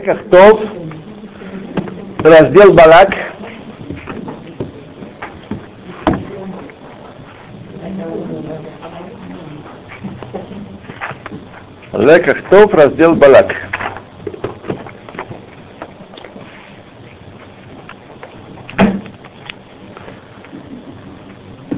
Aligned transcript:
Кахтов, 0.00 0.60
раздел 2.22 2.72
Балак. 2.72 3.14
Лекахтов, 11.92 12.74
раздел 12.74 13.14
Балак. 13.14 13.54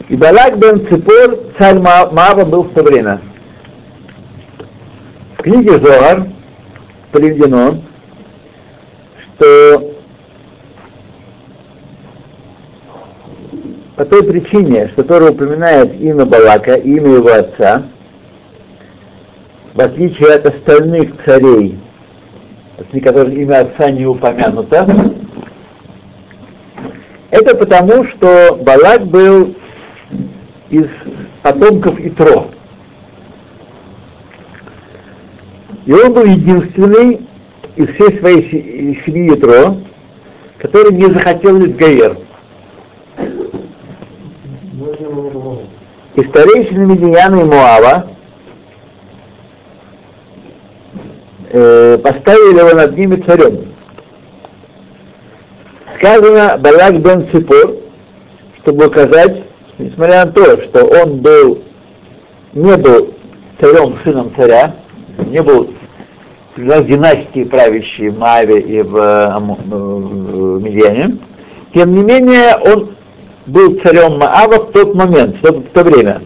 И 0.09 0.17
Балак 0.17 0.59
бен 0.59 0.87
Ципор, 0.89 1.39
царь 1.57 1.79
Маава, 1.79 2.45
был 2.45 2.65
в 2.65 2.75
то 2.75 2.83
время. 2.83 3.21
В 5.39 5.43
книге 5.43 5.79
Зоар 5.79 6.27
приведено, 7.13 7.81
что 9.41 9.95
по 13.97 14.05
той 14.05 14.23
причине, 14.23 14.89
что 14.89 15.03
Тора 15.03 15.31
упоминает 15.31 15.99
имя 16.01 16.25
Балака, 16.27 16.75
имя 16.75 17.15
его 17.15 17.33
отца, 17.33 17.85
в 19.75 19.81
отличие 19.81 20.35
от 20.35 20.47
остальных 20.47 21.23
царей, 21.25 21.79
среди 22.91 23.01
которых 23.01 23.35
имя 23.35 23.61
отца 23.61 23.91
не 23.91 24.07
упомянуто, 24.07 24.87
это 27.31 27.57
потому, 27.57 28.05
что 28.05 28.59
Балак 28.63 29.07
был 29.07 29.55
из 30.69 30.87
потомков 31.43 31.99
Итро. 31.99 32.51
И 35.87 35.93
он 35.93 36.13
был 36.13 36.25
единственный 36.25 37.30
из 37.77 37.89
всей 37.95 38.19
своей 38.19 39.01
семьи 39.05 39.31
Ятро, 39.31 39.77
который 40.59 40.93
не 40.93 41.07
захотел 41.07 41.59
Гаер. 41.59 42.19
И 46.15 46.23
старейшины 46.25 46.87
Медияна 46.87 47.41
и 47.41 47.45
Муава 47.45 48.09
э, 51.51 51.99
поставили 51.99 52.59
его 52.59 52.75
над 52.75 52.97
ними 52.97 53.17
царем. 53.17 53.67
Сказано 55.97 56.59
Балак 56.59 57.01
бен 57.01 57.29
Ципор, 57.31 57.77
чтобы 58.59 58.87
указать, 58.87 59.45
несмотря 59.79 60.25
на 60.25 60.33
то, 60.33 60.63
что 60.63 60.85
он 60.85 61.19
был, 61.19 61.63
не 62.55 62.77
был 62.77 63.15
царем, 63.61 63.99
сыном 64.03 64.33
царя, 64.35 64.75
не 65.27 65.43
был 65.43 65.71
в 66.61 66.87
династии 66.87 67.45
правящей 67.45 68.11
в 68.11 68.19
Мааве 68.19 68.61
и 68.61 68.83
в, 68.83 68.97
э, 68.97 69.39
в 69.39 70.63
Медиане. 70.63 71.19
Тем 71.75 71.95
не 71.95 72.03
менее, 72.03 72.57
он 72.57 72.95
был 73.47 73.79
царем 73.81 74.19
Маава 74.19 74.67
в 74.67 74.73
тот 74.73 74.95
момент, 74.95 75.37
в 75.37 75.41
то, 75.43 75.53
в 75.53 75.69
то 75.69 75.83
время. 75.85 76.23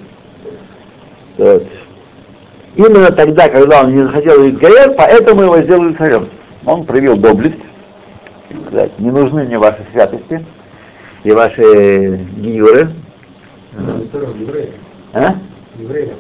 Вот. 1.39 1.67
Именно 2.77 3.13
тогда, 3.13 3.49
когда 3.49 3.83
он 3.83 3.95
не 3.95 4.03
захотел 4.03 4.43
видеть 4.43 4.59
Гаер, 4.59 4.95
поэтому 4.97 5.43
его 5.43 5.59
сделали 5.59 5.95
царем. 5.95 6.29
Он 6.65 6.85
проявил 6.85 7.17
доблесть, 7.17 7.59
сказать, 8.67 8.99
не 8.99 9.11
нужны 9.11 9.45
мне 9.45 9.59
ваши 9.59 9.85
святости 9.93 10.45
и 11.23 11.33
ваши 11.33 12.27
гиюры. 12.37 12.91
А? 15.13 15.35
Евреям. 15.77 16.17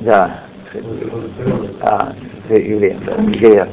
Да. 0.00 0.44
А, 1.80 2.12
евреем, 2.48 3.00
да, 3.04 3.16
Гея. 3.32 3.68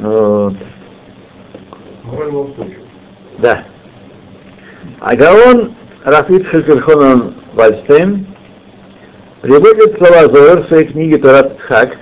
Вот. 0.00 0.54
Да. 3.38 3.64
А 5.00 5.16
Гаон 5.16 5.74
Рафит 6.04 6.46
Шельхельхонан 6.48 7.34
Вальштейн 7.54 8.26
приводит 9.42 9.96
слова 9.98 10.28
Зоэр 10.28 10.62
в 10.62 10.68
своей 10.68 10.86
книге 10.86 11.18
Турат 11.18 11.58
Хак 11.60 11.96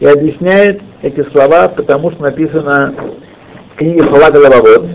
и 0.00 0.06
объясняет 0.06 0.82
эти 1.02 1.22
слова, 1.30 1.68
потому 1.68 2.10
что 2.12 2.22
написано 2.22 2.94
в 3.72 3.76
книге 3.76 4.02
Халака 4.04 4.36
Лававод 4.36 4.86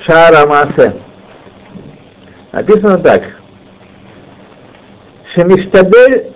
Шара 0.00 0.46
Маасе. 0.46 0.94
Написано 2.52 2.98
так. 2.98 3.35
Шемиштабель 5.36 6.32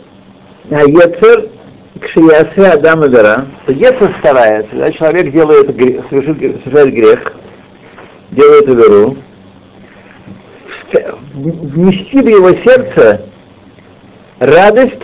Ецер 0.68 1.48
Кшиясе 2.00 2.66
Адам 2.66 3.00
то 3.10 3.72
Ецер 3.72 4.14
старается, 4.18 4.70
когда 4.70 4.92
человек 4.92 5.32
делает, 5.32 5.66
совершит, 6.10 6.62
совершает 6.64 6.94
грех, 6.94 7.32
делает 8.30 8.66
веру, 8.68 9.16
внести 11.32 12.20
в 12.20 12.28
его 12.28 12.52
сердце 12.56 13.22
радость 14.38 15.02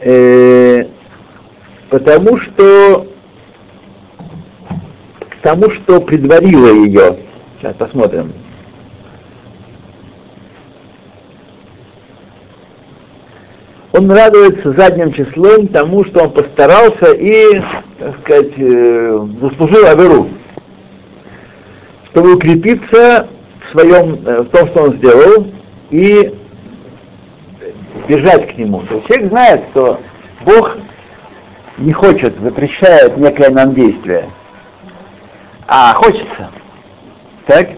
э, 0.00 0.84
потому 1.90 2.36
что 2.36 3.08
тому, 5.42 5.70
что 5.70 6.00
предварило 6.00 6.72
ее. 6.72 7.18
Сейчас 7.58 7.74
посмотрим. 7.74 8.32
Он 13.92 14.10
радуется 14.10 14.72
задним 14.72 15.12
числом 15.12 15.68
тому, 15.68 16.04
что 16.04 16.24
он 16.24 16.32
постарался 16.32 17.12
и, 17.12 17.60
так 17.98 18.20
сказать, 18.20 18.52
э, 18.56 19.26
заслужил 19.40 19.86
Аверу, 19.86 20.28
чтобы 22.10 22.34
укрепиться 22.34 23.28
в 23.60 23.70
своем, 23.72 24.26
э, 24.26 24.42
в 24.42 24.46
том, 24.46 24.68
что 24.68 24.82
он 24.84 24.96
сделал, 24.96 25.46
и 25.90 26.34
бежать 28.08 28.54
к 28.54 28.58
нему. 28.58 28.80
То 28.88 28.94
есть 28.94 29.06
человек 29.08 29.28
знает, 29.28 29.64
что 29.70 30.00
Бог 30.44 30.78
не 31.76 31.92
хочет, 31.92 32.38
запрещает 32.40 33.16
некое 33.18 33.50
нам 33.50 33.74
действие, 33.74 34.30
а 35.68 35.92
хочется. 35.94 36.50
Так? 37.46 37.68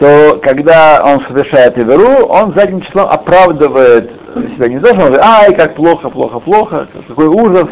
то 0.00 0.40
когда 0.42 1.02
он 1.04 1.20
совершает 1.26 1.78
Иверу, 1.78 2.26
он 2.26 2.54
задним 2.54 2.80
числом 2.80 3.06
оправдывает 3.10 4.10
себя 4.34 4.68
не 4.68 4.78
должен 4.78 4.98
говорить, 4.98 5.20
ай, 5.22 5.54
как 5.54 5.74
плохо, 5.74 6.10
плохо, 6.10 6.40
плохо, 6.40 6.88
какой 7.08 7.26
ужас. 7.26 7.68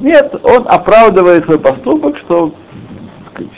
Нет, 0.00 0.34
он 0.44 0.66
оправдывает 0.68 1.44
свой 1.44 1.58
поступок, 1.58 2.16
что 2.16 2.52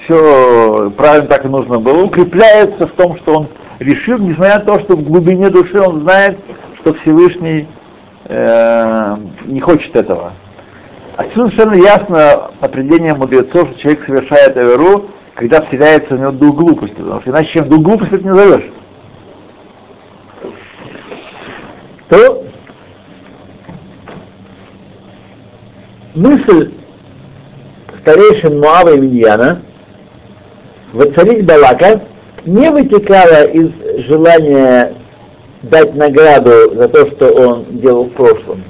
все 0.05 0.91
правильно 0.97 1.29
так 1.29 1.45
и 1.45 1.49
нужно 1.49 1.79
было, 1.79 2.05
укрепляется 2.05 2.87
в 2.87 2.93
том, 2.93 3.17
что 3.19 3.35
он 3.41 3.49
решил, 3.79 4.19
несмотря 4.19 4.59
на 4.59 4.65
то, 4.65 4.79
что 4.81 4.97
в 4.97 5.03
глубине 5.03 5.51
души 5.51 5.81
он 5.81 6.01
знает, 6.03 6.39
что 6.81 6.95
Всевышний 6.95 7.67
э, 8.27 9.17
не 9.47 9.61
хочет 9.61 9.95
этого. 9.97 10.33
Отсюда 11.17 11.51
совершенно 11.51 11.75
ясно 11.75 12.51
определение 12.61 13.15
мудрецов, 13.15 13.69
что 13.71 13.81
человек 13.81 14.05
совершает 14.05 14.57
Эверу, 14.57 15.07
когда 15.35 15.61
вселяется 15.63 16.17
в 16.17 16.21
него 16.21 16.33
дух 16.33 16.57
глупости, 16.57 16.97
потому 16.97 17.21
что 17.21 17.31
иначе 17.31 17.53
чем 17.53 17.69
дух 17.69 17.81
глупости 17.81 18.15
это 18.15 18.25
не 18.25 18.31
назовешь. 18.31 18.71
То 22.15 22.45
мысль 26.15 26.71
старейшин 28.01 28.61
Муава 28.61 28.95
и 28.95 29.01
Миньяна 29.01 29.63
воцарить 30.93 31.45
Балака 31.45 32.03
не 32.45 32.71
вытекала 32.71 33.47
из 33.47 34.07
желания 34.07 34.95
дать 35.63 35.97
награду 35.97 36.77
за 36.77 36.89
то, 36.89 37.07
что 37.11 37.33
он 37.33 37.65
делал 37.81 38.05
в 38.05 38.11
прошлом, 38.11 38.63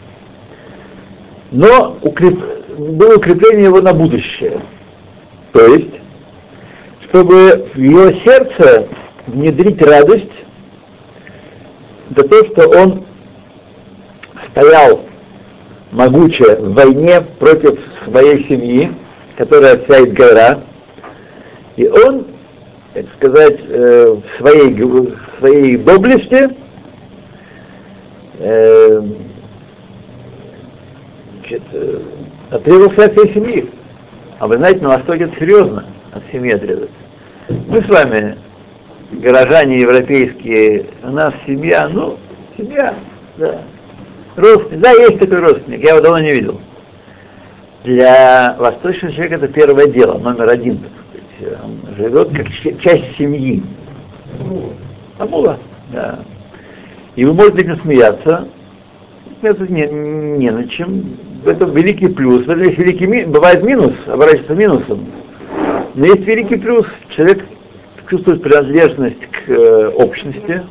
но 1.51 1.99
укреп... 2.01 2.41
было 2.79 3.17
укрепление 3.17 3.65
его 3.65 3.83
на 3.83 3.93
будущее. 3.93 4.59
То 5.53 5.67
есть 5.67 6.01
чтобы 7.03 7.69
в 7.75 7.79
его 7.79 8.11
сердце 8.25 8.89
внедрить 9.27 9.83
радость 9.83 10.33
за 12.17 12.23
то, 12.27 12.45
что 12.47 12.69
он 12.71 13.05
стоял 14.55 15.01
могуче 15.91 16.57
в 16.57 16.75
войне 16.75 17.21
против 17.39 17.79
своей 18.05 18.47
семьи, 18.49 18.93
которая 19.37 19.79
вся 19.79 20.07
гора, 20.07 20.61
и 21.77 21.89
он, 21.89 22.27
так 22.95 23.07
сказать, 23.17 23.59
э, 23.69 24.15
в 24.15 24.39
своей, 24.39 24.75
в 24.75 25.17
своей 25.39 25.77
доблести 25.77 26.51
э, 28.39 29.03
э, 31.51 32.01
отрезался 32.51 33.05
от 33.05 33.13
всей 33.13 33.35
семьи. 33.35 33.71
А 34.39 34.47
вы 34.47 34.57
знаете, 34.57 34.83
на 34.83 34.91
Востоке 34.91 35.25
это 35.25 35.37
серьезно, 35.39 35.85
от 36.13 36.23
семьи 36.31 36.53
отрезаться. 36.53 36.95
Мы 37.49 37.83
с 37.83 37.89
вами, 37.89 38.37
горожане 39.11 39.81
европейские, 39.81 40.87
у 41.03 41.11
нас 41.11 41.35
семья, 41.47 41.89
ну, 41.89 42.19
Семья, 42.57 42.95
да. 43.37 43.63
Родственник, 44.37 44.81
да, 44.81 44.91
есть 44.93 45.19
такой 45.19 45.39
родственник, 45.39 45.83
я 45.83 45.91
его 45.91 46.01
давно 46.01 46.21
не 46.21 46.33
видел. 46.33 46.61
Для 47.85 48.57
восточного 48.59 49.15
человека 49.15 49.37
это 49.37 49.49
первое 49.49 49.87
дело, 49.87 50.19
номер 50.19 50.49
один. 50.49 50.81
Он 51.63 51.95
живет 51.97 52.31
как 52.31 52.49
часть 52.81 53.17
семьи. 53.17 53.63
Амула, 55.19 55.59
да. 55.93 56.21
И 57.15 57.25
вы 57.25 57.35
можете 57.35 57.63
этим 57.63 57.81
смеяться, 57.81 58.49
это 59.43 59.71
не, 59.71 59.87
не 59.87 60.51
на 60.51 60.67
чем. 60.69 61.17
Это 61.45 61.67
великий 61.67 62.09
плюс. 62.09 62.47
В 62.47 62.51
этом 62.51 62.63
есть 62.63 62.79
великий 62.79 63.07
ми... 63.07 63.25
бывает 63.25 63.63
минус, 63.63 63.93
оборачивается 64.07 64.55
минусом. 64.55 65.07
Но 65.95 66.07
есть 66.07 66.27
великий 66.27 66.57
плюс. 66.57 66.87
Человек 67.11 67.45
чувствует 68.09 68.43
принадлежность 68.43 69.27
к 69.27 69.51
э, 69.51 69.89
общности. 69.89 70.63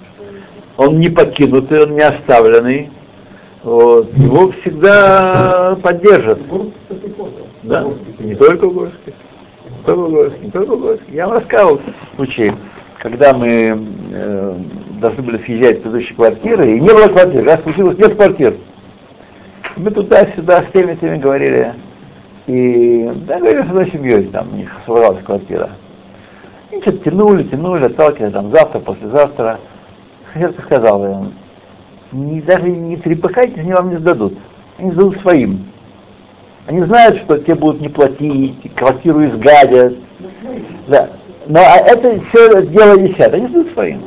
Он 0.77 0.99
не 0.99 1.09
покинутый, 1.09 1.83
он 1.83 1.93
не 1.93 2.01
оставленный. 2.01 2.89
Вот. 3.63 4.13
Его 4.17 4.51
всегда 4.51 5.77
поддержат. 5.81 6.39
Да, 7.63 7.85
не 8.19 8.35
только 8.35 8.67
в 8.67 8.73
Горске. 8.73 9.13
Не 9.69 9.85
только 9.85 10.01
в 10.01 10.11
Горске, 10.11 10.39
не 10.43 10.51
только 10.51 10.75
в 10.75 10.79
Горске. 10.81 11.05
Я 11.13 11.27
вам 11.27 11.37
рассказывал 11.37 11.81
случай, 12.15 12.51
когда 12.99 13.33
мы 13.33 13.87
э, 14.11 14.55
должны 14.99 15.23
были 15.23 15.37
съезжать 15.43 15.79
в 15.79 15.81
предыдущие 15.83 16.15
квартиры, 16.15 16.75
и 16.75 16.79
не 16.81 16.89
было 16.89 17.07
квартир. 17.07 17.45
Раз 17.45 17.63
случилось, 17.63 17.97
нет 17.97 18.15
квартир. 18.15 18.55
Мы 19.77 19.91
туда-сюда 19.91 20.63
с 20.63 20.71
теми 20.73 20.95
теми 20.95 21.17
говорили. 21.17 21.73
И 22.47 23.09
да, 23.25 23.39
говорили 23.39 23.61
с 23.61 23.69
одной 23.69 23.89
семьей, 23.91 24.25
там 24.25 24.51
у 24.51 24.57
них 24.57 24.69
собралась 24.85 25.23
квартира. 25.23 25.69
И 26.71 26.81
что-то 26.81 26.97
тянули, 26.97 27.43
тянули, 27.43 27.85
отталкивали, 27.85 28.31
там 28.31 28.51
завтра, 28.51 28.79
послезавтра. 28.79 29.59
Хозяйка 30.33 30.61
сказала 30.63 31.11
им, 31.11 31.33
не, 32.13 32.41
даже 32.41 32.63
не 32.63 32.97
трепыхайтесь, 32.97 33.59
они 33.59 33.73
вам 33.73 33.89
не 33.89 33.97
сдадут. 33.97 34.37
Они 34.77 34.91
сдадут 34.91 35.19
своим. 35.21 35.65
Они 36.67 36.81
знают, 36.83 37.17
что 37.19 37.37
те 37.39 37.55
будут 37.55 37.81
не 37.81 37.89
платить, 37.89 38.73
квартиру 38.75 39.25
изгадят. 39.25 39.95
Да. 40.87 41.09
Но 41.47 41.59
а 41.59 41.77
это 41.77 42.21
все 42.29 42.65
дело 42.67 42.97
десятое, 42.97 43.41
они 43.41 43.47
сдадут 43.47 43.73
своим. 43.73 44.01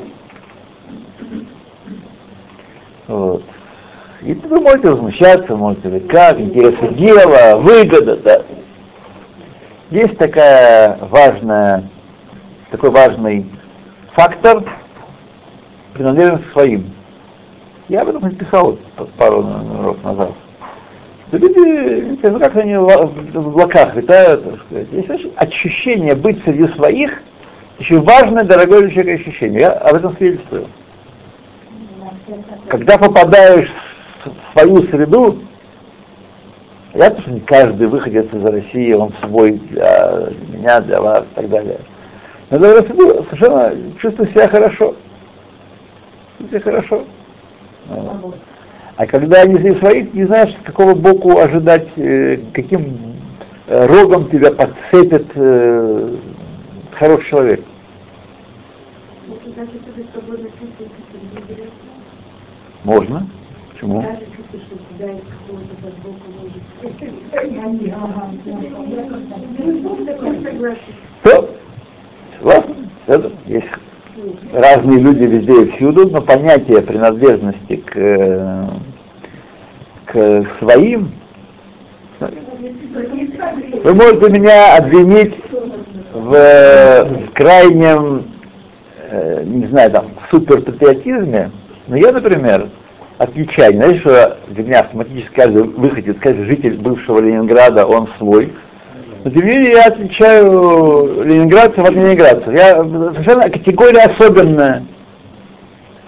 Вот. 3.08 3.44
И 4.22 4.34
вы 4.34 4.60
можете 4.60 4.90
возмущаться, 4.90 5.54
можете 5.54 5.88
говорить, 5.88 6.08
как, 6.08 6.40
интересы 6.40 6.94
дела, 6.94 7.56
выгода, 7.58 8.16
да. 8.16 8.42
Есть 9.90 10.18
такая 10.18 10.98
важная, 11.10 11.88
такой 12.70 12.90
важный 12.90 13.46
фактор 14.14 14.64
принадлежность 15.92 16.50
своим. 16.52 16.95
Я 17.88 18.02
об 18.02 18.08
этом 18.08 18.22
написал 18.22 18.78
пару 19.16 19.42
уроков 19.42 20.02
назад. 20.02 20.32
Да 21.30 21.38
люди, 21.38 22.18
ну 22.22 22.38
как 22.38 22.56
они 22.56 22.76
в 22.76 23.36
облаках 23.36 23.94
летают, 23.94 24.44
так 24.44 24.60
сказать. 24.60 24.88
Есть 24.92 25.26
ощущение 25.36 26.14
быть 26.14 26.42
среди 26.44 26.66
своих, 26.74 27.22
очень 27.78 28.00
важное, 28.02 28.44
дорогое 28.44 28.82
для 28.82 28.90
человека 28.90 29.22
ощущение. 29.22 29.60
Я 29.60 29.72
об 29.72 29.96
этом 29.96 30.16
свидетельствую. 30.16 30.66
Когда 32.68 32.98
попадаешь 32.98 33.70
в 34.24 34.52
свою 34.52 34.82
среду, 34.84 35.38
я 36.94 37.10
что 37.10 37.30
не 37.30 37.40
каждый 37.40 37.86
выходец 37.86 38.26
из 38.32 38.44
России, 38.44 38.92
он 38.94 39.12
свой 39.22 39.52
для 39.52 40.28
меня, 40.48 40.80
для 40.80 41.00
вас 41.00 41.24
и 41.24 41.34
так 41.36 41.48
далее. 41.48 41.78
Но 42.50 42.58
среду 42.58 43.24
совершенно 43.24 43.72
чувствую 44.00 44.28
себя 44.30 44.48
хорошо. 44.48 44.96
Чувствую 46.38 46.62
себя 46.62 46.72
хорошо. 46.72 47.04
А 48.96 49.06
когда 49.06 49.42
они 49.42 49.58
своих, 49.76 50.14
не 50.14 50.24
знаешь, 50.24 50.54
какого 50.64 50.94
боку 50.94 51.38
ожидать, 51.38 51.86
э, 51.96 52.38
каким 52.54 52.96
э, 53.66 53.86
рогом 53.86 54.30
тебя 54.30 54.50
подцепит 54.52 55.26
э, 55.34 56.16
хороший 56.92 57.28
человек. 57.28 57.60
Можно. 62.84 63.26
Почему? 63.72 64.02
Все. 71.22 71.48
Согласен? 72.38 72.90
Это 73.06 73.32
есть 73.46 73.66
разные 74.52 74.98
люди 74.98 75.24
везде 75.24 75.64
и 75.64 75.70
всюду, 75.72 76.08
но 76.08 76.20
понятие 76.20 76.82
принадлежности 76.82 77.76
к, 77.76 78.70
к 80.06 80.46
своим 80.58 81.12
вы 83.84 83.94
можете 83.94 84.30
меня 84.30 84.76
обвинить 84.76 85.34
в, 86.12 86.30
в 86.30 87.32
крайнем, 87.34 88.24
э, 89.10 89.42
не 89.44 89.66
знаю, 89.66 89.90
там, 89.90 90.06
суперпатриотизме, 90.30 91.50
но 91.86 91.96
я, 91.96 92.12
например, 92.12 92.68
отличаю, 93.18 93.74
знаете, 93.74 94.00
что 94.00 94.38
для 94.48 94.64
меня 94.64 94.80
автоматически 94.80 95.34
каждый 95.34 95.64
выходит, 95.64 96.18
каждый 96.18 96.46
житель 96.46 96.78
бывшего 96.78 97.20
Ленинграда, 97.20 97.86
он 97.86 98.08
свой, 98.18 98.52
но 99.26 99.32
тем 99.32 99.44
не 99.44 99.54
менее 99.54 99.72
я 99.72 99.86
отличаю 99.86 101.24
ленинградцев 101.24 101.80
от 101.80 101.90
ленинградцев. 101.90 102.52
Я 102.52 102.76
совершенно 102.76 103.50
категория 103.50 104.02
особенная. 104.02 104.84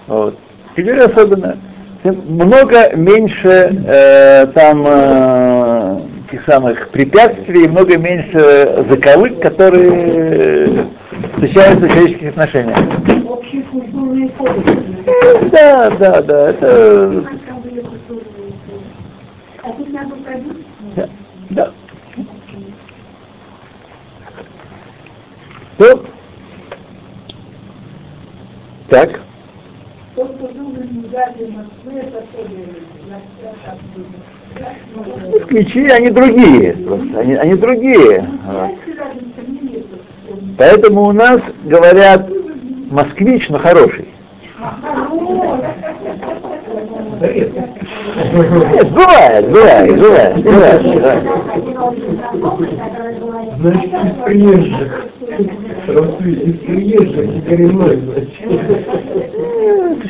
Вот. 0.07 0.37
Категория 0.73 1.03
особенная. 1.03 1.57
Много 2.05 2.95
меньше 2.95 3.83
э, 3.85 4.45
там 4.55 4.85
э, 4.87 5.99
тех 6.31 6.45
самых 6.45 6.87
препятствий, 6.91 7.67
много 7.67 7.97
меньше 7.97 8.85
заковык, 8.89 9.41
которые 9.41 10.85
встречаются 11.33 11.87
в 11.87 11.91
человеческих 11.91 12.29
отношениях. 12.29 12.77
Общий 13.27 13.63
культурный 13.63 14.29
кодекс. 14.29 14.71
Да, 15.51 15.89
да, 15.89 16.21
да. 16.21 16.49
Это... 16.51 17.23
Да. 20.95 21.09
да. 21.49 21.71
То. 25.79 26.03
Так. 28.89 29.21
Москвичи, 35.31 35.87
они 35.87 36.09
другие, 36.09 36.73
просто, 36.73 37.19
они, 37.19 37.35
они 37.35 37.55
другие. 37.55 38.29
Поэтому 40.57 41.03
у 41.03 41.13
нас 41.13 41.39
говорят 41.63 42.29
москвич, 42.91 43.47
но 43.47 43.59
хороший. 43.59 44.09
Нет, 47.21 47.53
бывает, 48.91 49.49
бывает, 49.49 49.95
бывает, 49.95 50.43
бывает. 50.43 51.23
Значит, 53.59 54.25
приезжих. 54.25 55.05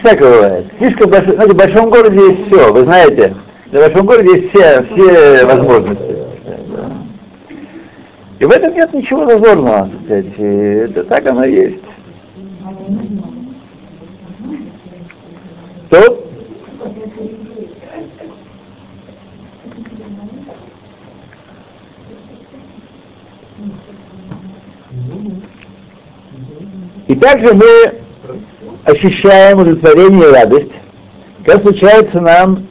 Всякое 0.03 0.31
бывает. 0.31 0.65
Слишком 0.77 1.09
большой, 1.09 1.35
знаете, 1.35 1.53
в 1.53 1.57
большом 1.57 1.89
городе 1.89 2.19
есть 2.19 2.47
все, 2.47 2.73
вы 2.73 2.83
знаете. 2.83 3.35
В 3.67 3.73
большом 3.73 4.05
городе 4.05 4.29
есть 4.35 4.49
все, 4.49 4.83
все 4.83 5.45
возможности. 5.45 6.15
И 8.39 8.45
в 8.45 8.51
этом 8.51 8.73
нет 8.73 8.93
ничего 8.93 9.27
зазорного, 9.29 9.89
сказать. 10.05 10.37
Это 10.37 11.03
так 11.03 11.27
оно 11.27 11.43
и 11.43 11.55
есть. 11.55 11.83
То? 15.89 16.28
И 27.09 27.15
также 27.15 27.55
мы 27.55 27.65
ощущаем 28.85 29.57
удовлетворение 29.57 30.29
и 30.29 30.31
радость, 30.31 30.71
когда 31.43 31.63
случается 31.63 32.21
нам 32.21 32.67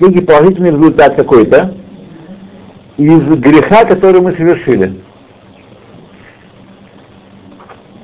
некий 0.00 0.22
положительный 0.22 0.70
результат 0.70 1.14
какой-то 1.14 1.74
из 2.96 3.20
греха, 3.20 3.84
который 3.84 4.22
мы 4.22 4.34
совершили. 4.34 4.98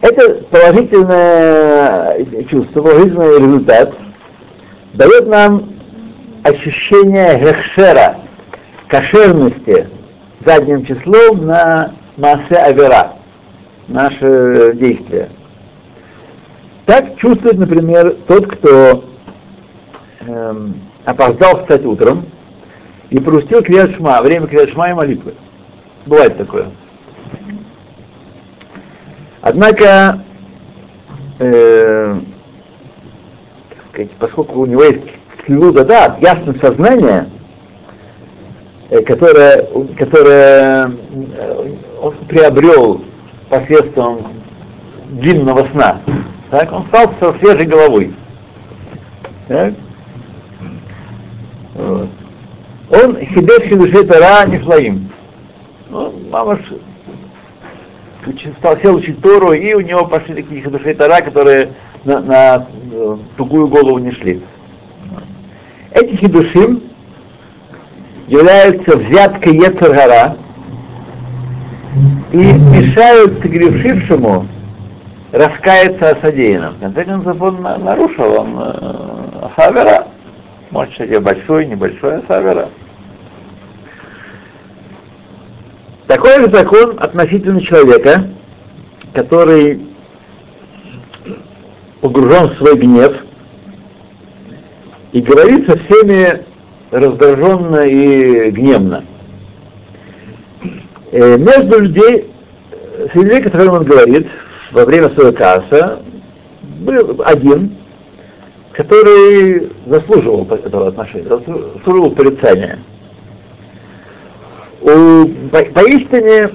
Это 0.03 0.43
положительное 0.51 2.45
чувство, 2.45 2.83
положительный 2.83 3.39
результат 3.39 3.95
дает 4.93 5.27
нам 5.27 5.71
ощущение 6.43 7.41
гехшера, 7.41 8.19
кошерности 8.89 9.89
задним 10.45 10.85
числом 10.85 11.47
на 11.47 11.95
массе 12.19 12.57
авера, 12.57 13.16
наше 13.89 14.73
действие. 14.75 15.31
Так 16.87 17.17
чувствует, 17.17 17.59
например, 17.59 18.17
тот, 18.29 18.47
кто 18.47 19.05
эм, 20.21 20.75
опоздал 21.05 21.61
встать 21.61 21.85
утром 21.85 22.27
и 23.11 23.19
пропустил 23.19 23.63
Криашма, 23.63 24.23
время 24.23 24.47
Криашма 24.47 24.91
и 24.91 24.95
молитвы. 24.95 25.35
Бывает 26.07 26.37
такое. 26.39 26.67
Однако, 29.41 30.23
э, 31.39 32.21
сказать, 33.93 34.11
поскольку 34.19 34.61
у 34.61 34.67
него 34.67 34.85
есть 34.85 35.03
клюда, 35.45 35.85
да, 35.85 36.17
ясное 36.21 36.55
сознание, 36.61 37.29
э, 38.91 39.03
которое, 39.03 39.67
которое 39.97 40.93
э, 41.37 41.75
он 42.01 42.15
приобрел 42.29 43.03
посредством 43.49 44.33
длинного 45.11 45.67
сна, 45.69 46.01
так, 46.51 46.73
он 46.73 46.87
стал 46.87 47.13
со 47.21 47.39
свежей 47.39 47.67
головой. 47.67 48.15
Так? 49.49 49.75
Вот. 51.75 52.09
Он 52.91 53.17
хидеш 53.19 53.69
душе 53.71 54.05
Тара 54.05 54.49
Нифлаим. 54.49 55.11
Ну, 55.91 56.13
мама 56.31 56.59
стал 58.59 58.79
сел 58.79 58.97
учить 58.97 59.21
Тору, 59.21 59.53
и 59.53 59.75
у 59.75 59.81
него 59.81 60.05
пошли 60.07 60.35
такие 60.35 60.63
хидушей 60.63 60.95
Тара, 60.95 61.21
которые 61.21 61.71
на, 62.05 62.21
на 62.21 62.67
э, 62.93 63.17
тугую 63.37 63.69
голову 63.69 63.99
не 63.99 64.13
шли. 64.13 64.43
Эти 65.93 66.17
хидушим 66.17 66.83
являются 68.29 68.97
взяткой 68.97 69.57
Ецаргара 69.57 70.37
и 72.33 72.37
мешают 72.37 73.41
согрешившему 73.41 74.47
раскаяться 75.33 76.11
о 76.11 76.21
содеянном. 76.21 76.75
В 76.75 76.81
конце 76.81 77.05
концов, 77.05 77.41
он 77.41 77.63
нарушил, 77.63 78.33
он 78.35 78.59
э, 78.59 80.03
может, 80.71 80.93
кстати, 80.93 81.19
большой, 81.19 81.67
небольшой 81.67 82.19
Асавера. 82.19 82.69
Такой 86.07 86.39
же 86.41 86.51
закон 86.51 86.97
относительно 87.01 87.61
человека, 87.61 88.29
который 89.13 89.81
погружен 92.01 92.51
в 92.51 92.57
свой 92.59 92.77
гнев 92.77 93.17
и 95.13 95.21
говорит 95.21 95.67
со 95.67 95.77
всеми 95.79 96.45
раздраженно 96.91 97.87
и 97.87 98.51
гневно. 98.51 99.05
Э, 101.13 101.37
между 101.37 101.81
людей, 101.81 102.31
среди 103.13 103.27
людей, 103.27 103.43
которым 103.43 103.75
он 103.75 103.85
говорит, 103.85 104.27
во 104.73 104.85
время 104.85 105.09
своего 105.11 105.33
касса 105.33 106.01
был 106.63 107.23
один, 107.25 107.77
который 108.73 109.71
заслуживал 109.87 110.47
этого 110.51 110.89
отношения, 110.89 111.29
заслуживал 111.29 112.11
порицания. 112.11 112.81
У, 114.81 115.27
по, 115.53 115.63
поистине, 115.65 116.51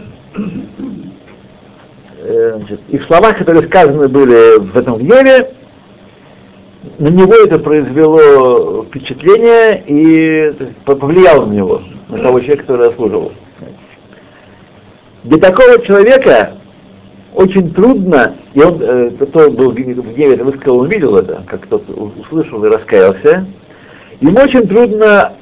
э, 2.19 2.53
значит, 2.57 2.81
и 2.89 2.97
в 2.97 3.05
словах, 3.05 3.37
которые 3.37 3.63
сказаны 3.63 4.09
были 4.09 4.59
в 4.59 4.77
этом 4.77 4.97
гневе, 4.97 5.53
на 6.99 7.07
него 7.07 7.35
это 7.35 7.57
произвело 7.57 8.83
впечатление 8.83 9.83
и 9.87 10.53
повлияло 10.83 11.45
на 11.45 11.53
него, 11.53 11.81
на 12.09 12.17
того 12.17 12.39
человека, 12.41 12.63
который 12.63 12.89
заслуживал. 12.89 13.31
Для 15.23 15.37
такого 15.37 15.79
человека 15.83 16.53
очень 17.35 17.71
трудно, 17.73 18.35
и 18.53 18.61
он, 18.61 18.81
э, 18.81 19.11
кто 19.11 19.51
был 19.51 19.71
в 19.71 19.75
гневе, 19.75 20.33
это 20.33 20.43
высказал, 20.43 20.79
он 20.79 20.89
видел 20.89 21.15
это, 21.15 21.43
как 21.47 21.67
тот 21.67 21.83
услышал 21.89 22.63
и 22.65 22.69
раскаялся, 22.69 23.45
ему 24.19 24.39
очень 24.39 24.67
трудно 24.67 25.33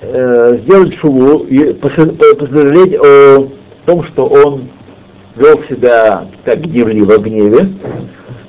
э, 0.00 0.58
сделать 0.62 0.94
шуву 0.94 1.44
и 1.44 1.74
посожалеть 1.74 2.96
о 2.98 3.48
том, 3.84 4.02
что 4.04 4.26
он 4.26 4.68
вел 5.36 5.62
себя 5.64 6.26
так 6.44 6.60
гневливо 6.60 7.18
в 7.18 7.22
гневе, 7.22 7.68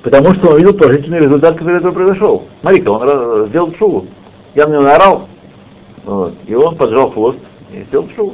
потому 0.01 0.33
что 0.35 0.51
он 0.51 0.57
видел 0.59 0.73
положительный 0.73 1.19
результат, 1.19 1.57
который 1.57 1.77
этого 1.77 1.91
произошел. 1.91 2.45
Смотри-ка, 2.61 2.89
он 2.89 3.47
сделал 3.49 3.73
шуву. 3.75 4.07
Я 4.55 4.65
на 4.65 4.73
него 4.73 4.83
наорал, 4.83 5.27
вот, 6.05 6.33
и 6.47 6.55
он 6.55 6.77
поджал 6.77 7.11
хвост 7.11 7.39
и 7.73 7.83
сделал 7.89 8.07
шуву. 8.15 8.33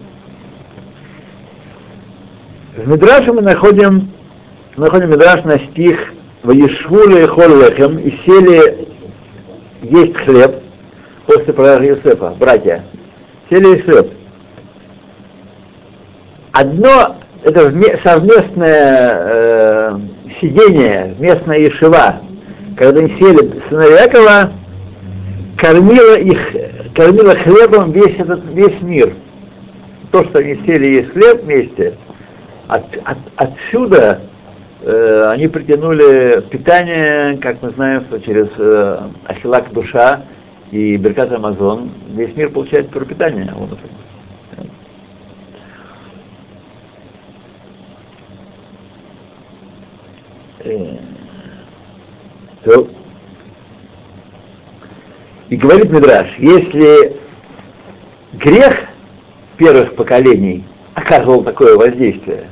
В 2.75 2.89
Мидраше 2.89 3.31
мы 3.31 3.41
находим 3.41 4.11
мы 4.75 4.85
находим 4.85 5.09
Мидраш 5.11 5.45
на 5.45 5.57
стих 5.59 6.11
«Ваешвуле 6.43 7.25
холлехем» 7.25 7.97
и 7.99 8.11
сели 8.25 8.89
есть 9.81 10.17
хлеб 10.17 10.61
после 11.25 11.53
продажи 11.53 11.85
Юсефа, 11.85 12.35
братья. 12.37 12.83
Сели 13.49 13.67
есть 13.67 13.85
хлеб. 13.85 14.11
Одно 16.51 17.15
это 17.43 17.73
совместное 18.03 19.19
э, 19.21 19.99
сидение, 20.41 21.15
местная 21.17 21.59
ешева, 21.59 22.19
когда 22.75 22.99
они 22.99 23.09
сели 23.17 23.61
сыновья 23.69 24.03
Якова, 24.03 24.51
кормила 25.57 26.19
их, 26.19 26.39
кормила 26.93 27.35
хлебом 27.35 27.93
весь 27.93 28.19
этот, 28.19 28.43
весь 28.51 28.81
мир. 28.81 29.13
То, 30.11 30.25
что 30.25 30.39
они 30.39 30.59
сели 30.65 30.87
есть 30.87 31.13
хлеб 31.13 31.43
вместе, 31.43 31.95
от, 32.67 32.97
от, 33.05 33.17
отсюда 33.35 34.21
э, 34.81 35.29
они 35.31 35.47
притянули 35.47 36.41
питание, 36.49 37.37
как 37.37 37.61
мы 37.61 37.71
знаем, 37.71 38.05
через 38.25 38.49
э, 38.57 39.09
Ахилак 39.25 39.71
душа 39.71 40.23
и 40.71 40.97
Беркат 40.97 41.31
Амазон. 41.31 41.91
Весь 42.09 42.35
мир 42.35 42.49
получает 42.49 42.89
пропитание. 42.89 43.51
Вот 43.55 43.77
э, 50.63 50.97
то, 52.63 52.89
и 55.49 55.57
говорит 55.57 55.91
Мидраш, 55.91 56.27
если 56.39 57.15
грех 58.33 58.85
первых 59.57 59.95
поколений 59.95 60.65
оказывал 60.95 61.43
такое 61.43 61.75
воздействие, 61.75 62.49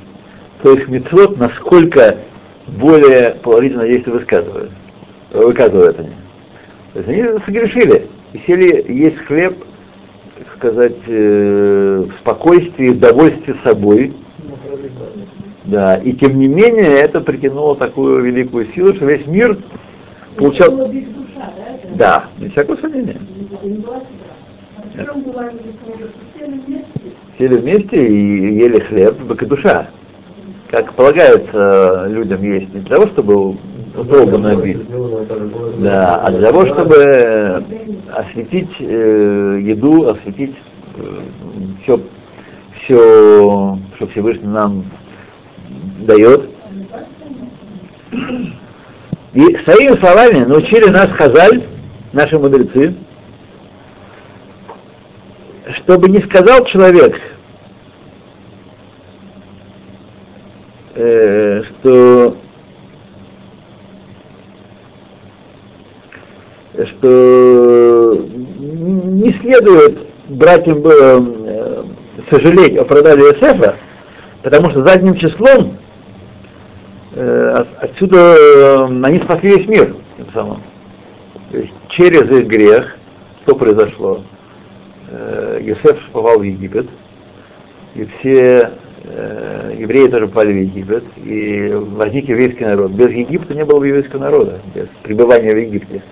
то 0.64 0.72
есть 0.72 0.88
митцвот 0.88 1.38
насколько 1.38 2.20
более 2.68 3.32
положительное 3.44 3.88
действие 3.88 4.16
высказывают, 4.16 4.72
выказывают 5.32 6.00
они. 6.00 6.12
То 6.94 7.00
есть 7.00 7.10
они 7.10 7.40
согрешили 7.46 8.08
и 8.32 8.38
сели 8.48 8.92
есть 8.92 9.18
хлеб, 9.18 9.58
так 10.38 10.48
сказать, 10.56 10.96
э, 11.06 12.06
в 12.08 12.14
спокойствии, 12.22 12.90
в 12.90 13.00
довольстве 13.00 13.56
собой. 13.62 14.14
Да, 15.66 15.98
и 15.98 16.14
тем 16.14 16.40
не 16.40 16.48
менее 16.48 16.98
это 16.98 17.20
притянуло 17.20 17.76
такую 17.76 18.24
великую 18.24 18.68
силу, 18.74 18.94
что 18.96 19.06
весь 19.06 19.28
мир 19.28 19.58
получал... 20.38 20.72
Душа, 20.72 20.94
да, 21.36 21.96
да, 21.96 22.26
без 22.38 22.52
всякого 22.54 22.78
сомнения. 22.78 23.20
Сели 27.38 27.56
вместе 27.58 28.08
и 28.08 28.60
ели 28.60 28.80
хлеб, 28.80 29.20
быка 29.24 29.46
душа 29.46 29.90
как 30.74 30.92
полагается 30.96 32.08
людям 32.10 32.42
есть, 32.42 32.74
не 32.74 32.80
для 32.80 32.98
того, 32.98 33.06
чтобы 33.06 33.60
долго 33.94 34.40
набить, 34.40 34.82
да, 35.78 36.16
а 36.16 36.32
для 36.32 36.50
того, 36.50 36.66
чтобы 36.66 37.64
осветить 38.12 38.72
э, 38.80 39.60
еду, 39.62 40.10
осветить 40.10 40.56
э, 40.98 41.20
все, 41.84 42.02
все, 42.80 43.78
что 43.98 44.08
Всевышний 44.08 44.48
нам 44.48 44.86
дает. 46.08 46.50
И 49.34 49.56
своими 49.58 49.96
словами 50.00 50.44
научили 50.44 50.90
нас 50.90 51.12
Хазаль, 51.12 51.66
наши 52.14 52.40
мудрецы, 52.40 52.96
чтобы 55.76 56.10
не 56.10 56.22
сказал 56.22 56.66
человек, 56.66 57.22
э, 60.96 61.64
что 61.64 62.38
что 66.86 68.26
не 68.58 69.32
следует 69.34 70.08
братьям 70.30 70.82
э, 70.86 71.84
сожалеть 72.30 72.78
о 72.78 72.86
продаже 72.86 73.22
Иосифа, 73.22 73.76
потому 74.42 74.70
что 74.72 74.84
задним 74.84 75.16
числом 75.16 75.78
э, 77.14 77.66
отсюда 77.80 78.18
э, 78.18 78.86
они 79.04 79.20
спасли 79.20 79.58
весь 79.58 79.68
мир 79.68 79.96
тем 80.18 80.28
самым. 80.34 80.64
То 81.52 81.58
есть 81.58 81.74
через 81.90 82.30
их 82.32 82.48
грех, 82.48 82.98
что 83.44 83.56
произошло? 83.56 84.24
Э, 85.10 85.60
Иосиф 85.62 86.10
попал 86.12 86.40
в 86.40 86.44
Египет, 86.44 86.88
и 87.96 88.06
все 88.06 88.72
э, 89.04 89.76
евреи 89.78 90.08
тоже 90.08 90.28
попали 90.28 90.54
в 90.54 90.58
Египет, 90.58 91.04
и 91.18 91.72
возник 91.74 92.30
еврейский 92.30 92.66
народ. 92.66 92.92
Без 92.92 93.12
Египта 93.12 93.54
не 93.54 93.66
было 93.66 93.80
бы 93.80 93.88
еврейского 93.88 94.22
народа, 94.22 94.60
без 94.74 94.88
пребывания 95.04 95.54
в 95.54 95.58
Египте. 95.58 96.04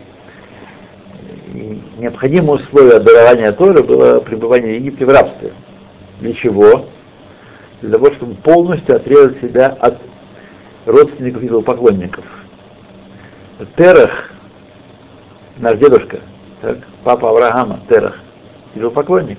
И 1.54 1.82
необходимое 1.98 2.60
условие 2.60 3.00
дарования 3.00 3.52
Торы 3.52 3.84
было 3.84 4.20
пребывание 4.20 4.78
в 4.78 4.82
Египте 4.82 5.06
в 5.06 5.10
рабстве. 5.10 5.52
Для 6.20 6.34
чего? 6.34 6.86
Для 7.82 7.92
того, 7.92 8.12
чтобы 8.12 8.36
полностью 8.36 8.96
отрезать 8.96 9.42
себя 9.42 9.68
от 9.80 9.98
родственников 10.86 11.44
и 11.44 11.62
поклонников. 11.62 12.26
Терах, 13.78 14.32
наш 15.58 15.78
дедушка, 15.78 16.20
так, 16.62 16.78
папа 17.04 17.30
Авраама, 17.30 17.80
Терах, 17.90 18.20
поклонник. 18.94 19.38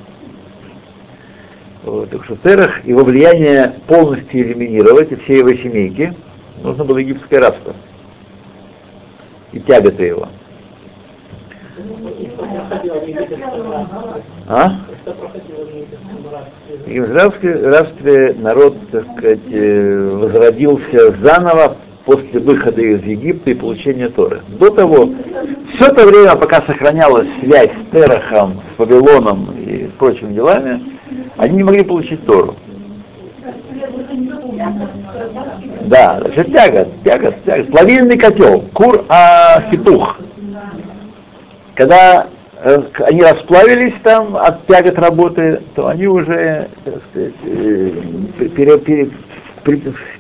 Вот, 1.83 2.11
так 2.11 2.25
что 2.25 2.37
Терах 2.37 2.85
его 2.85 3.03
влияние 3.03 3.75
полностью 3.89 4.41
элиминировать, 4.41 5.11
и 5.11 5.17
все 5.17 5.39
его 5.39 5.53
семейки, 5.55 6.15
нужно 6.63 6.85
было 6.85 6.99
египетское 6.99 7.41
рабство. 7.41 7.75
И 9.53 9.61
тяготы 9.61 10.05
его. 10.05 10.29
А? 14.49 14.73
И 16.87 17.01
в 17.01 17.13
рабстве, 17.13 17.55
рабстве 17.69 18.35
народ, 18.39 18.77
так 18.91 19.05
сказать, 19.17 19.41
э, 19.51 20.11
возродился 20.15 21.13
заново 21.21 21.77
после 22.05 22.41
выхода 22.41 22.81
из 22.81 23.03
Египта 23.03 23.51
и 23.51 23.55
получения 23.55 24.09
Торы. 24.09 24.43
До 24.59 24.71
того, 24.71 25.09
все 25.75 25.87
это 25.87 26.07
время, 26.07 26.37
пока 26.37 26.63
сохранялась 26.63 27.29
связь 27.41 27.71
с 27.71 27.93
Терахом, 27.93 28.63
с 28.75 28.79
Вавилоном 28.79 29.53
и 29.59 29.89
прочими 29.99 30.35
делами, 30.35 30.92
они 31.37 31.57
не 31.57 31.65
могли 31.65 31.83
получить 31.83 32.25
Тору. 32.27 32.57
Да, 35.83 36.21
значит, 36.21 36.53
тягот, 36.53 36.89
тягот, 37.05 37.45
тягот. 37.45 37.71
Плавильный 37.71 38.19
котел, 38.19 38.61
кур 38.73 39.05
а 39.09 39.61
фитух. 39.71 40.19
Когда 41.75 42.29
э, 42.63 42.83
они 43.01 43.23
расплавились 43.23 43.95
там 44.03 44.37
от 44.37 44.67
тягот 44.67 44.99
работы, 44.99 45.63
то 45.75 45.89
они 45.89 46.07
уже, 46.07 46.69
так 46.85 46.95
сказать, 47.11 47.35
э, 47.45 49.09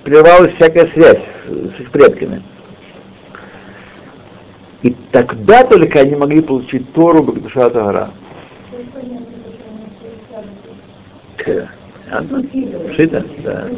прервалась 0.04 0.54
всякая 0.54 0.86
связь 0.88 1.22
с 1.46 1.80
их 1.80 1.90
предками. 1.90 2.42
И 4.82 4.96
тогда 5.12 5.62
только 5.64 6.00
они 6.00 6.16
могли 6.16 6.40
получить 6.40 6.92
Тору 6.92 7.22
Багдушата 7.22 7.80
Гора. 7.80 8.10
Шита? 12.94 13.24
Да. 13.42 13.68